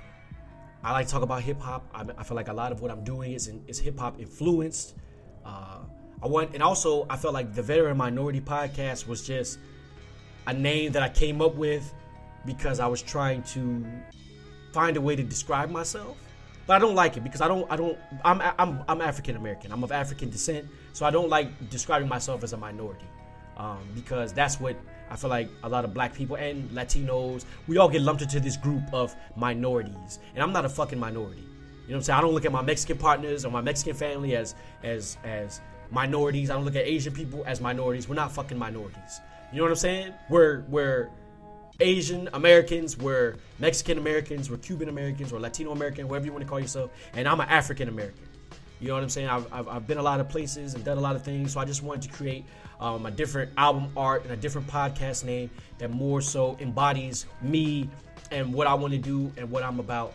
I 0.82 0.92
like 0.92 1.06
to 1.06 1.12
talk 1.12 1.22
about 1.22 1.42
hip 1.42 1.60
hop. 1.60 1.88
I, 1.94 2.04
I, 2.18 2.22
feel 2.22 2.36
like 2.36 2.48
a 2.48 2.52
lot 2.52 2.72
of 2.72 2.80
what 2.80 2.90
I'm 2.90 3.02
doing 3.04 3.32
is 3.32 3.48
in, 3.48 3.62
is 3.66 3.78
hip 3.78 3.98
hop 3.98 4.20
influenced. 4.20 4.94
Uh, 5.44 5.80
I 6.22 6.26
want, 6.26 6.54
and 6.54 6.62
also 6.62 7.06
I 7.08 7.16
felt 7.16 7.34
like 7.34 7.54
the 7.54 7.62
Veteran 7.62 7.96
Minority 7.96 8.40
Podcast 8.40 9.06
was 9.06 9.26
just 9.26 9.58
a 10.46 10.52
name 10.52 10.92
that 10.92 11.02
I 11.02 11.08
came 11.08 11.40
up 11.40 11.54
with 11.54 11.92
because 12.44 12.80
I 12.80 12.86
was 12.86 13.02
trying 13.02 13.42
to 13.54 13.84
find 14.72 14.96
a 14.96 15.00
way 15.00 15.16
to 15.16 15.22
describe 15.22 15.70
myself. 15.70 16.16
But 16.66 16.74
I 16.74 16.78
don't 16.80 16.94
like 16.94 17.16
it 17.16 17.22
because 17.22 17.40
I 17.40 17.48
don't 17.48 17.70
I 17.70 17.76
don't 17.76 17.98
I'm 18.24 18.42
I'm 18.58 18.80
I'm 18.88 19.00
African 19.00 19.36
American. 19.36 19.72
I'm 19.72 19.84
of 19.84 19.92
African 19.92 20.30
descent, 20.30 20.66
so 20.92 21.06
I 21.06 21.10
don't 21.10 21.28
like 21.28 21.48
describing 21.70 22.08
myself 22.08 22.42
as 22.42 22.52
a 22.52 22.56
minority. 22.56 23.06
Um, 23.56 23.78
because 23.94 24.32
that's 24.34 24.60
what 24.60 24.76
I 25.10 25.16
feel 25.16 25.30
like 25.30 25.48
a 25.62 25.68
lot 25.68 25.84
of 25.84 25.94
black 25.94 26.12
people 26.12 26.36
and 26.36 26.68
Latinos, 26.70 27.44
we 27.68 27.78
all 27.78 27.88
get 27.88 28.02
lumped 28.02 28.22
into 28.22 28.38
this 28.40 28.56
group 28.56 28.82
of 28.92 29.14
minorities. 29.34 30.18
And 30.34 30.42
I'm 30.42 30.52
not 30.52 30.64
a 30.64 30.68
fucking 30.68 30.98
minority. 30.98 31.40
You 31.40 31.92
know 31.92 31.94
what 31.94 31.96
I'm 31.96 32.02
saying? 32.02 32.18
I 32.18 32.20
don't 32.20 32.34
look 32.34 32.44
at 32.44 32.52
my 32.52 32.62
Mexican 32.62 32.98
partners 32.98 33.44
or 33.44 33.50
my 33.50 33.60
Mexican 33.60 33.94
family 33.94 34.34
as 34.34 34.56
as 34.82 35.16
as 35.24 35.60
minorities. 35.90 36.50
I 36.50 36.54
don't 36.54 36.64
look 36.64 36.76
at 36.76 36.84
Asian 36.84 37.14
people 37.14 37.44
as 37.46 37.60
minorities. 37.60 38.08
We're 38.08 38.16
not 38.16 38.32
fucking 38.32 38.58
minorities. 38.58 39.20
You 39.52 39.58
know 39.58 39.64
what 39.64 39.70
I'm 39.70 39.76
saying? 39.76 40.12
We're 40.28 41.10
Asian 41.78 42.28
Americans, 42.32 42.96
we're 42.96 43.36
Mexican 43.58 43.98
Americans, 43.98 44.50
we're 44.50 44.56
Cuban 44.56 44.88
Americans, 44.88 45.32
we're 45.32 45.38
Latino 45.38 45.72
American, 45.72 46.08
whatever 46.08 46.26
you 46.26 46.32
want 46.32 46.42
to 46.42 46.48
call 46.48 46.58
yourself, 46.58 46.90
and 47.14 47.28
I'm 47.28 47.38
an 47.40 47.48
African 47.48 47.88
American. 47.88 48.24
You 48.80 48.88
know 48.88 48.94
what 48.94 49.02
I'm 49.02 49.08
saying? 49.08 49.28
I've, 49.28 49.52
I've, 49.52 49.68
I've, 49.68 49.86
been 49.86 49.98
a 49.98 50.02
lot 50.02 50.20
of 50.20 50.28
places 50.28 50.74
and 50.74 50.84
done 50.84 50.98
a 50.98 51.00
lot 51.00 51.16
of 51.16 51.22
things, 51.22 51.52
so 51.52 51.60
I 51.60 51.64
just 51.64 51.82
wanted 51.82 52.02
to 52.02 52.16
create 52.16 52.44
um, 52.80 53.06
a 53.06 53.10
different 53.10 53.52
album 53.56 53.90
art 53.96 54.24
and 54.24 54.32
a 54.32 54.36
different 54.36 54.66
podcast 54.66 55.24
name 55.24 55.50
that 55.78 55.90
more 55.90 56.20
so 56.20 56.56
embodies 56.60 57.26
me 57.40 57.88
and 58.30 58.52
what 58.52 58.66
I 58.66 58.74
want 58.74 58.92
to 58.92 58.98
do 58.98 59.32
and 59.36 59.50
what 59.50 59.62
I'm 59.62 59.80
about 59.80 60.14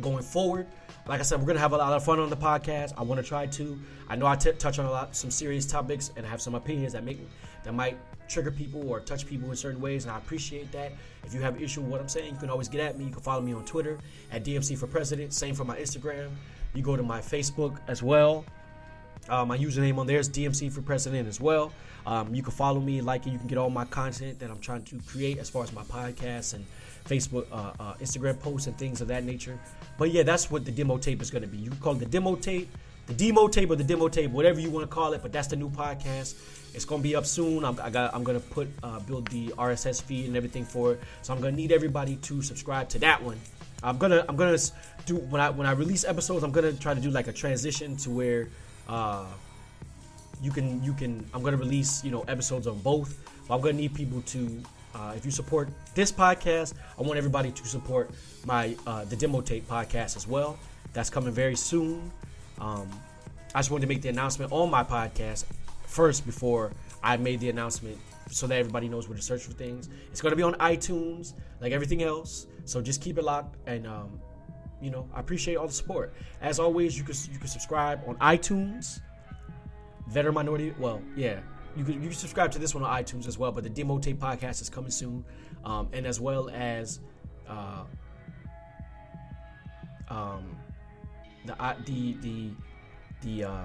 going 0.00 0.22
forward. 0.22 0.66
Like 1.06 1.20
I 1.20 1.22
said, 1.22 1.40
we're 1.40 1.46
gonna 1.46 1.60
have 1.60 1.72
a 1.72 1.76
lot 1.76 1.92
of 1.92 2.04
fun 2.04 2.18
on 2.18 2.30
the 2.30 2.36
podcast. 2.36 2.92
I 2.96 3.02
want 3.02 3.20
to 3.20 3.26
try 3.26 3.46
to. 3.46 3.78
I 4.08 4.16
know 4.16 4.26
I 4.26 4.34
t- 4.34 4.52
touch 4.52 4.78
on 4.78 4.86
a 4.86 4.90
lot, 4.90 5.14
some 5.14 5.30
serious 5.30 5.66
topics, 5.66 6.10
and 6.16 6.26
have 6.26 6.40
some 6.40 6.56
opinions 6.56 6.92
that 6.94 7.04
make 7.04 7.20
that 7.62 7.72
might 7.72 7.98
trigger 8.28 8.50
people 8.50 8.88
or 8.88 9.00
touch 9.00 9.26
people 9.26 9.50
in 9.50 9.56
certain 9.56 9.80
ways, 9.80 10.04
and 10.04 10.12
I 10.12 10.18
appreciate 10.18 10.70
that. 10.72 10.92
If 11.24 11.34
you 11.34 11.40
have 11.40 11.56
an 11.56 11.62
issue 11.62 11.80
with 11.80 11.90
what 11.90 12.00
I'm 12.00 12.08
saying, 12.08 12.34
you 12.34 12.40
can 12.40 12.50
always 12.50 12.68
get 12.68 12.80
at 12.80 12.98
me. 12.98 13.04
You 13.04 13.10
can 13.10 13.22
follow 13.22 13.40
me 13.40 13.52
on 13.52 13.64
Twitter 13.64 13.98
at 14.30 14.44
DMC 14.44 14.78
for 14.78 14.86
President. 14.86 15.32
Same 15.32 15.54
for 15.54 15.64
my 15.64 15.76
Instagram. 15.76 16.30
You 16.74 16.82
go 16.82 16.96
to 16.96 17.02
my 17.02 17.20
Facebook 17.20 17.78
as 17.88 18.02
well. 18.02 18.44
Uh, 19.28 19.44
my 19.44 19.58
username 19.58 19.98
on 19.98 20.06
there 20.06 20.18
is 20.18 20.28
DMC 20.28 20.70
for 20.70 20.82
President 20.82 21.26
as 21.26 21.40
well. 21.40 21.72
Um, 22.06 22.32
you 22.32 22.42
can 22.42 22.52
follow 22.52 22.80
me, 22.80 23.00
like 23.00 23.26
it. 23.26 23.30
You 23.30 23.38
can 23.38 23.48
get 23.48 23.58
all 23.58 23.70
my 23.70 23.84
content 23.86 24.38
that 24.38 24.50
I'm 24.50 24.60
trying 24.60 24.84
to 24.84 25.00
create 25.06 25.38
as 25.38 25.50
far 25.50 25.64
as 25.64 25.72
my 25.72 25.82
podcasts 25.82 26.54
and 26.54 26.64
Facebook, 27.04 27.46
uh, 27.50 27.72
uh, 27.80 27.94
Instagram 27.94 28.38
posts 28.38 28.68
and 28.68 28.78
things 28.78 29.00
of 29.00 29.08
that 29.08 29.24
nature. 29.24 29.58
But 29.98 30.12
yeah, 30.12 30.22
that's 30.22 30.50
what 30.50 30.64
the 30.64 30.70
demo 30.70 30.98
tape 30.98 31.20
is 31.20 31.30
going 31.30 31.42
to 31.42 31.48
be. 31.48 31.58
You 31.58 31.70
can 31.70 31.80
call 31.80 31.94
it 31.94 31.98
the 31.98 32.06
demo 32.06 32.36
tape, 32.36 32.70
the 33.06 33.14
demo 33.14 33.48
tape, 33.48 33.70
or 33.70 33.76
the 33.76 33.84
demo 33.84 34.08
tape, 34.08 34.30
whatever 34.30 34.60
you 34.60 34.70
want 34.70 34.88
to 34.88 34.94
call 34.94 35.12
it. 35.14 35.22
But 35.22 35.32
that's 35.32 35.48
the 35.48 35.56
new 35.56 35.70
podcast. 35.70 36.36
It's 36.76 36.84
to 36.84 36.98
be 36.98 37.16
up 37.16 37.24
soon. 37.24 37.64
I'm, 37.64 37.80
I 37.80 37.88
got, 37.88 38.14
I'm 38.14 38.22
to 38.22 38.38
put 38.38 38.68
uh, 38.82 39.00
build 39.00 39.28
the 39.28 39.48
RSS 39.56 40.02
feed 40.02 40.26
and 40.26 40.36
everything 40.36 40.66
for 40.66 40.92
it. 40.92 41.00
So 41.22 41.32
I'm 41.32 41.40
to 41.40 41.50
need 41.50 41.72
everybody 41.72 42.16
to 42.16 42.42
subscribe 42.42 42.90
to 42.90 42.98
that 42.98 43.22
one. 43.22 43.40
I'm 43.82 43.96
gonna 43.96 44.24
I'm 44.28 44.36
gonna 44.36 44.58
do 45.06 45.16
when 45.16 45.40
I 45.40 45.50
when 45.50 45.66
I 45.66 45.72
release 45.72 46.04
episodes. 46.04 46.44
I'm 46.44 46.52
gonna 46.52 46.72
try 46.72 46.92
to 46.92 47.00
do 47.00 47.10
like 47.10 47.28
a 47.28 47.32
transition 47.32 47.96
to 47.98 48.10
where 48.10 48.48
uh, 48.88 49.26
you 50.42 50.50
can 50.50 50.82
you 50.82 50.92
can 50.92 51.24
I'm 51.32 51.42
gonna 51.42 51.56
release 51.56 52.04
you 52.04 52.10
know 52.10 52.22
episodes 52.22 52.66
on 52.66 52.78
both. 52.80 53.18
But 53.48 53.54
I'm 53.54 53.60
gonna 53.62 53.74
need 53.74 53.94
people 53.94 54.20
to 54.22 54.62
uh, 54.94 55.12
if 55.16 55.24
you 55.24 55.30
support 55.30 55.68
this 55.94 56.12
podcast, 56.12 56.74
I 56.98 57.02
want 57.02 57.16
everybody 57.16 57.52
to 57.52 57.66
support 57.66 58.10
my 58.44 58.76
uh, 58.86 59.04
the 59.04 59.16
demo 59.16 59.40
tape 59.40 59.68
podcast 59.68 60.16
as 60.16 60.26
well. 60.26 60.58
That's 60.92 61.10
coming 61.10 61.32
very 61.32 61.56
soon. 61.56 62.10
Um, 62.58 62.88
I 63.54 63.60
just 63.60 63.70
wanted 63.70 63.82
to 63.82 63.88
make 63.88 64.02
the 64.02 64.08
announcement 64.08 64.52
on 64.52 64.70
my 64.70 64.84
podcast 64.84 65.44
first 65.96 66.26
before 66.26 66.72
I 67.02 67.16
made 67.16 67.40
the 67.40 67.48
announcement 67.48 67.96
so 68.30 68.46
that 68.46 68.58
everybody 68.58 68.88
knows 68.88 69.08
where 69.08 69.16
to 69.16 69.22
search 69.22 69.42
for 69.42 69.52
things. 69.52 69.88
It's 70.10 70.20
going 70.20 70.32
to 70.32 70.36
be 70.36 70.42
on 70.42 70.54
iTunes, 70.54 71.32
like 71.60 71.72
everything 71.72 72.02
else. 72.02 72.46
So 72.66 72.82
just 72.82 73.00
keep 73.00 73.16
it 73.16 73.24
locked, 73.24 73.56
and 73.66 73.86
um, 73.86 74.20
you 74.80 74.90
know 74.90 75.08
I 75.14 75.20
appreciate 75.20 75.56
all 75.56 75.66
the 75.66 75.72
support. 75.72 76.12
As 76.42 76.58
always, 76.58 76.98
you 76.98 77.04
can 77.04 77.14
you 77.32 77.38
can 77.38 77.48
subscribe 77.48 78.00
on 78.06 78.16
iTunes. 78.16 79.00
Veteran 80.08 80.34
Minority, 80.34 80.74
well, 80.78 81.00
yeah, 81.16 81.40
you 81.76 81.84
can 81.84 81.94
you 81.94 82.08
can 82.10 82.18
subscribe 82.18 82.52
to 82.52 82.58
this 82.58 82.74
one 82.74 82.84
on 82.84 83.02
iTunes 83.02 83.26
as 83.26 83.38
well. 83.38 83.50
But 83.50 83.64
the 83.64 83.70
Demo 83.70 83.98
Tape 83.98 84.18
podcast 84.18 84.60
is 84.60 84.68
coming 84.68 84.90
soon, 84.90 85.24
um, 85.64 85.88
and 85.92 86.06
as 86.06 86.20
well 86.20 86.50
as 86.50 87.00
uh, 87.48 87.84
um, 90.08 90.56
the 91.46 91.56
the 91.86 92.16
the 92.20 92.50
the 93.22 93.44
uh, 93.44 93.64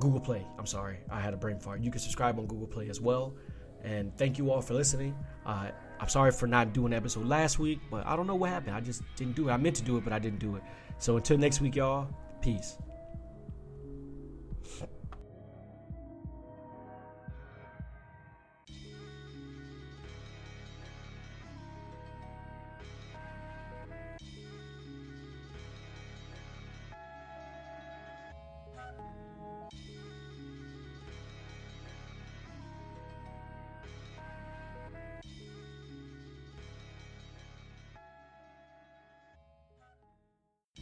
Google 0.00 0.20
Play. 0.20 0.46
I'm 0.58 0.66
sorry, 0.66 0.98
I 1.10 1.20
had 1.20 1.34
a 1.34 1.36
brain 1.36 1.58
fart. 1.58 1.80
You 1.80 1.90
can 1.90 2.00
subscribe 2.00 2.38
on 2.38 2.46
Google 2.46 2.66
Play 2.66 2.88
as 2.88 3.00
well. 3.00 3.34
And 3.82 4.16
thank 4.16 4.38
you 4.38 4.50
all 4.50 4.62
for 4.62 4.74
listening. 4.74 5.14
Uh, 5.44 5.68
I'm 6.00 6.08
sorry 6.08 6.32
for 6.32 6.46
not 6.46 6.72
doing 6.72 6.92
an 6.92 6.96
episode 6.96 7.26
last 7.26 7.58
week, 7.58 7.80
but 7.90 8.06
I 8.06 8.16
don't 8.16 8.26
know 8.26 8.34
what 8.34 8.50
happened. 8.50 8.74
I 8.74 8.80
just 8.80 9.02
didn't 9.16 9.36
do 9.36 9.48
it. 9.48 9.52
I 9.52 9.56
meant 9.56 9.76
to 9.76 9.82
do 9.82 9.96
it, 9.98 10.04
but 10.04 10.12
I 10.12 10.18
didn't 10.18 10.38
do 10.38 10.56
it. 10.56 10.62
So 10.98 11.16
until 11.16 11.36
next 11.36 11.60
week, 11.60 11.76
y'all, 11.76 12.08
peace. 12.40 12.78